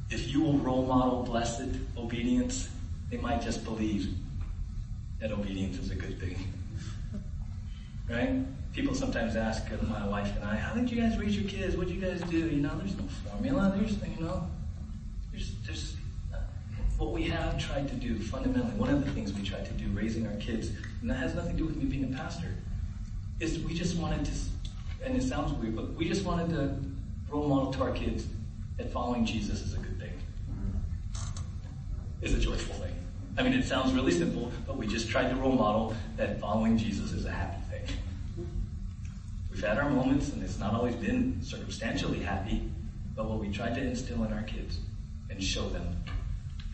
If 0.09 0.29
you 0.29 0.41
will 0.41 0.57
role 0.57 0.85
model 0.85 1.23
blessed 1.23 1.77
obedience, 1.97 2.69
they 3.09 3.17
might 3.17 3.41
just 3.41 3.63
believe 3.63 4.13
that 5.19 5.31
obedience 5.31 5.77
is 5.77 5.91
a 5.91 5.95
good 5.95 6.19
thing. 6.19 6.37
Right? 8.07 8.45
People 8.73 8.93
sometimes 8.93 9.35
ask 9.35 9.63
my 9.81 10.05
wife 10.05 10.31
and 10.35 10.45
I, 10.45 10.55
how 10.57 10.75
did 10.75 10.91
you 10.91 11.01
guys 11.01 11.17
raise 11.17 11.35
your 11.35 11.49
kids? 11.49 11.75
What 11.75 11.87
did 11.87 11.95
you 11.95 12.01
guys 12.01 12.21
do? 12.21 12.37
You 12.37 12.61
know, 12.61 12.77
there's 12.77 12.95
no 12.95 13.05
formula. 13.27 13.73
There's, 13.75 13.97
you 14.07 14.23
know, 14.23 14.47
there's, 15.31 15.55
there's 15.65 15.94
what 17.05 17.13
we 17.13 17.23
have 17.25 17.59
tried 17.59 17.87
to 17.87 17.93
do 17.93 18.17
fundamentally, 18.17 18.73
one 18.79 18.89
of 18.89 19.05
the 19.05 19.11
things 19.11 19.31
we 19.31 19.43
tried 19.43 19.63
to 19.63 19.73
do 19.73 19.87
raising 19.89 20.25
our 20.25 20.33
kids, 20.37 20.71
and 21.01 21.09
that 21.09 21.17
has 21.17 21.35
nothing 21.35 21.51
to 21.51 21.57
do 21.57 21.65
with 21.65 21.75
me 21.75 21.85
being 21.85 22.03
a 22.11 22.17
pastor, 22.17 22.47
is 23.39 23.59
we 23.59 23.75
just 23.75 23.95
wanted 23.97 24.25
to, 24.25 24.31
and 25.03 25.15
it 25.15 25.21
sounds 25.21 25.53
weird, 25.53 25.75
but 25.75 25.93
we 25.93 26.07
just 26.07 26.25
wanted 26.25 26.49
to 26.49 26.75
role 27.29 27.47
model 27.47 27.71
to 27.71 27.83
our 27.83 27.91
kids 27.91 28.25
that 28.77 28.91
following 28.91 29.23
Jesus 29.23 29.61
is 29.61 29.75
a 29.75 29.77
good 29.77 29.99
thing. 29.99 30.13
Is 32.23 32.33
a 32.33 32.39
joyful 32.39 32.73
thing. 32.73 32.95
I 33.37 33.43
mean, 33.43 33.53
it 33.53 33.65
sounds 33.65 33.93
really 33.93 34.11
simple, 34.11 34.51
but 34.65 34.75
we 34.75 34.87
just 34.87 35.07
tried 35.07 35.29
to 35.29 35.35
role 35.35 35.51
model 35.51 35.95
that 36.17 36.39
following 36.39 36.75
Jesus 36.75 37.11
is 37.11 37.25
a 37.25 37.31
happy 37.31 37.61
thing. 37.69 38.47
We've 39.51 39.63
had 39.63 39.77
our 39.77 39.91
moments, 39.91 40.29
and 40.29 40.41
it's 40.41 40.57
not 40.57 40.73
always 40.73 40.95
been 40.95 41.39
circumstantially 41.43 42.19
happy, 42.19 42.67
but 43.15 43.29
what 43.29 43.39
we 43.39 43.49
tried 43.51 43.75
to 43.75 43.81
instill 43.81 44.23
in 44.23 44.33
our 44.33 44.43
kids 44.43 44.79
and 45.29 45.43
show 45.43 45.69
them 45.69 45.95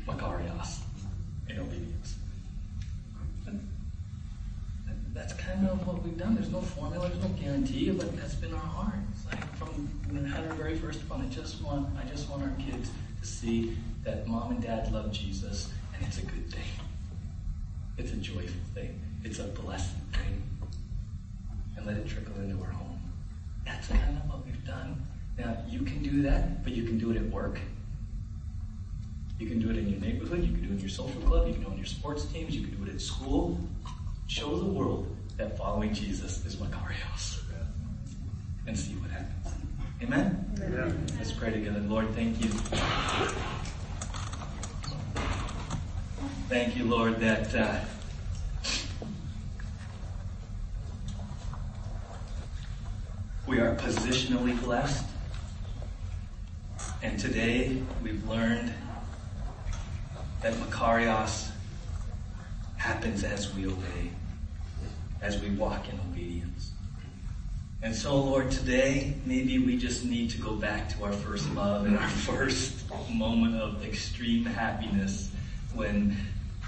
Makarios 0.05 0.79
in 1.49 1.59
obedience. 1.59 2.15
that's 5.13 5.33
kind 5.33 5.67
of 5.67 5.85
what 5.85 6.01
we've 6.03 6.17
done. 6.17 6.35
There's 6.35 6.49
no 6.49 6.61
formula, 6.61 7.09
there's 7.09 7.21
no 7.21 7.29
guarantee, 7.29 7.91
but 7.91 8.15
that's 8.17 8.35
been 8.35 8.53
our 8.53 8.59
heart. 8.59 8.95
It's 9.11 9.25
like 9.25 9.55
from 9.55 9.89
our 10.33 10.55
very 10.55 10.75
first 10.77 11.01
one, 11.09 11.21
I 11.21 11.25
just 11.25 11.61
want, 11.61 11.87
I 11.97 12.07
just 12.09 12.29
want 12.29 12.43
our 12.43 12.53
kids 12.57 12.89
to 13.19 13.27
see 13.27 13.77
that 14.03 14.27
mom 14.27 14.51
and 14.51 14.61
dad 14.61 14.91
love 14.91 15.11
Jesus, 15.11 15.71
and 15.93 16.05
it's 16.05 16.17
a 16.17 16.25
good 16.25 16.49
thing. 16.49 16.63
It's 17.97 18.13
a 18.13 18.15
joyful 18.15 18.61
thing. 18.73 18.99
It's 19.23 19.39
a 19.39 19.43
blessed 19.43 19.95
thing. 20.13 20.41
And 21.77 21.85
let 21.85 21.97
it 21.97 22.07
trickle 22.07 22.35
into 22.37 22.63
our 22.63 22.71
home. 22.71 22.99
That's 23.65 23.87
kind 23.87 24.17
of 24.17 24.29
what 24.29 24.45
we've 24.45 24.65
done. 24.65 25.05
Now, 25.37 25.57
you 25.69 25.81
can 25.81 26.01
do 26.01 26.23
that, 26.23 26.63
but 26.63 26.73
you 26.73 26.83
can 26.83 26.97
do 26.97 27.11
it 27.11 27.17
at 27.17 27.29
work. 27.29 27.59
You 29.41 29.47
can 29.47 29.59
do 29.59 29.71
it 29.71 29.77
in 29.77 29.89
your 29.89 29.99
neighborhood. 29.99 30.43
You 30.43 30.51
can 30.51 30.61
do 30.61 30.67
it 30.67 30.73
in 30.73 30.79
your 30.81 30.89
social 30.89 31.19
club. 31.21 31.47
You 31.47 31.53
can 31.53 31.63
do 31.63 31.69
it 31.69 31.71
in 31.71 31.77
your 31.79 31.87
sports 31.87 32.25
teams. 32.25 32.55
You 32.55 32.61
can 32.61 32.77
do 32.77 32.87
it 32.87 32.93
at 32.93 33.01
school. 33.01 33.59
Show 34.27 34.55
the 34.55 34.65
world 34.65 35.17
that 35.37 35.57
following 35.57 35.95
Jesus 35.95 36.45
is 36.45 36.57
Makarios. 36.57 37.39
And 38.67 38.77
see 38.77 38.93
what 38.93 39.09
happens. 39.09 39.55
Amen? 40.03 40.53
Amen. 40.61 41.07
Let's 41.17 41.31
pray 41.31 41.49
together. 41.49 41.79
Lord, 41.79 42.13
thank 42.13 42.39
you. 42.39 42.49
Thank 46.47 46.77
you, 46.77 46.83
Lord, 46.83 47.19
that 47.19 47.55
uh, 47.55 47.79
we 53.47 53.57
are 53.57 53.75
positionally 53.77 54.61
blessed. 54.61 55.03
And 57.01 57.17
today 57.17 57.81
we've 58.03 58.23
learned 58.29 58.71
that 60.41 60.53
Makarios 60.55 61.49
happens 62.77 63.23
as 63.23 63.53
we 63.53 63.67
obey, 63.67 64.09
as 65.21 65.39
we 65.41 65.49
walk 65.51 65.87
in 65.87 65.99
obedience. 66.11 66.71
And 67.83 67.95
so, 67.95 68.15
Lord, 68.15 68.51
today 68.51 69.15
maybe 69.25 69.59
we 69.59 69.77
just 69.77 70.05
need 70.05 70.29
to 70.31 70.37
go 70.39 70.55
back 70.55 70.89
to 70.89 71.03
our 71.03 71.13
first 71.13 71.51
love 71.53 71.85
and 71.85 71.97
our 71.97 72.09
first 72.27 72.85
moment 73.11 73.55
of 73.55 73.83
extreme 73.85 74.45
happiness 74.45 75.31
when 75.73 76.15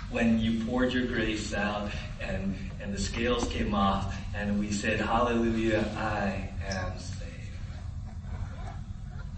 when 0.10 0.40
you 0.40 0.64
poured 0.66 0.94
your 0.94 1.08
grace 1.08 1.56
out 1.56 1.90
and, 2.22 2.56
and 2.80 2.94
the 2.94 3.00
scales 3.00 3.48
came 3.48 3.74
off 3.74 4.16
and 4.36 4.60
we 4.60 4.72
said, 4.72 5.00
Hallelujah, 5.00 5.92
I 5.98 6.50
am. 6.68 6.94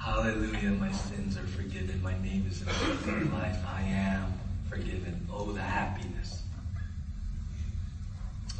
Hallelujah, 0.05 0.69
my 0.69 0.91
sins 0.91 1.35
are 1.35 1.47
forgiven. 1.47 1.99
My 2.03 2.13
name 2.21 2.45
is 2.47 2.61
in 2.61 2.67
the 2.67 3.35
life. 3.35 3.57
I 3.67 3.81
am 3.81 4.33
forgiven. 4.69 5.27
Oh, 5.33 5.51
the 5.51 5.63
happiness. 5.63 6.43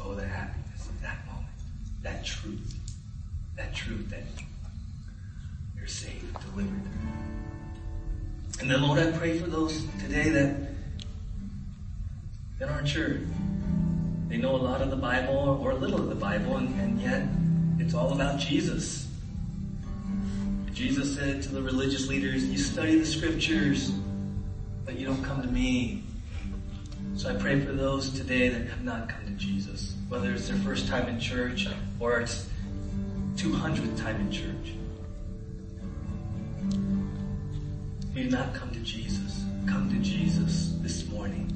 Oh, 0.02 0.16
the 0.16 0.26
happiness 0.26 0.88
of 0.88 1.00
that 1.02 1.24
moment. 1.24 1.46
That 2.02 2.24
truth. 2.24 2.74
That 3.54 3.72
truth 3.72 4.10
that 4.10 4.24
you're 5.76 5.86
saved, 5.86 6.36
delivered. 6.50 6.82
And 8.58 8.68
then, 8.68 8.82
Lord, 8.82 8.98
I 8.98 9.16
pray 9.16 9.38
for 9.38 9.46
those 9.46 9.86
today 10.00 10.30
that 10.30 10.56
that 12.58 12.70
aren't 12.70 12.88
sure. 12.88 13.20
They 14.26 14.36
know 14.36 14.56
a 14.56 14.58
lot 14.58 14.82
of 14.82 14.90
the 14.90 14.96
Bible 14.96 15.60
or 15.62 15.70
a 15.70 15.76
little 15.76 16.00
of 16.00 16.08
the 16.08 16.16
Bible, 16.16 16.56
and, 16.56 16.80
and 16.80 17.00
yet 17.00 17.28
it's 17.78 17.94
all 17.94 18.12
about 18.12 18.40
Jesus. 18.40 19.05
Jesus 20.76 21.16
said 21.16 21.40
to 21.40 21.48
the 21.48 21.62
religious 21.62 22.06
leaders, 22.06 22.44
You 22.44 22.58
study 22.58 22.98
the 22.98 23.06
scriptures, 23.06 23.92
but 24.84 24.98
you 24.98 25.06
don't 25.06 25.24
come 25.24 25.40
to 25.40 25.48
me. 25.48 26.04
So 27.14 27.30
I 27.30 27.34
pray 27.34 27.58
for 27.60 27.72
those 27.72 28.10
today 28.10 28.50
that 28.50 28.66
have 28.68 28.84
not 28.84 29.08
come 29.08 29.24
to 29.24 29.30
Jesus, 29.32 29.94
whether 30.10 30.30
it's 30.32 30.48
their 30.48 30.58
first 30.58 30.86
time 30.86 31.08
in 31.08 31.18
church 31.18 31.66
or 31.98 32.20
it's 32.20 32.50
200th 33.36 33.98
time 33.98 34.20
in 34.20 34.30
church. 34.30 34.74
May 38.14 38.24
you 38.24 38.30
not 38.30 38.52
come 38.52 38.70
to 38.72 38.80
Jesus. 38.80 39.46
Come 39.66 39.88
to 39.88 39.98
Jesus 40.00 40.74
this 40.82 41.08
morning. 41.08 41.50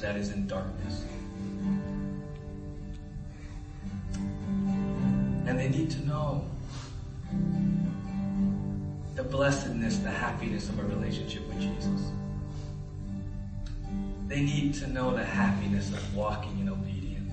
That 0.00 0.16
is 0.16 0.30
in 0.30 0.46
darkness. 0.46 1.04
And 5.46 5.58
they 5.58 5.68
need 5.68 5.90
to 5.90 6.06
know 6.06 6.44
the 9.14 9.22
blessedness, 9.24 9.98
the 9.98 10.10
happiness 10.10 10.68
of 10.68 10.78
a 10.78 10.84
relationship 10.84 11.46
with 11.48 11.60
Jesus. 11.60 12.12
They 14.28 14.42
need 14.42 14.74
to 14.74 14.86
know 14.86 15.14
the 15.14 15.24
happiness 15.24 15.88
of 15.88 16.14
walking 16.14 16.58
in 16.60 16.68
obedience. 16.68 17.32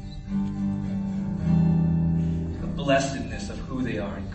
The 2.62 2.68
blessedness 2.68 3.50
of 3.50 3.58
who 3.60 3.84
they 3.84 3.98
are 3.98 4.18
in 4.18 4.32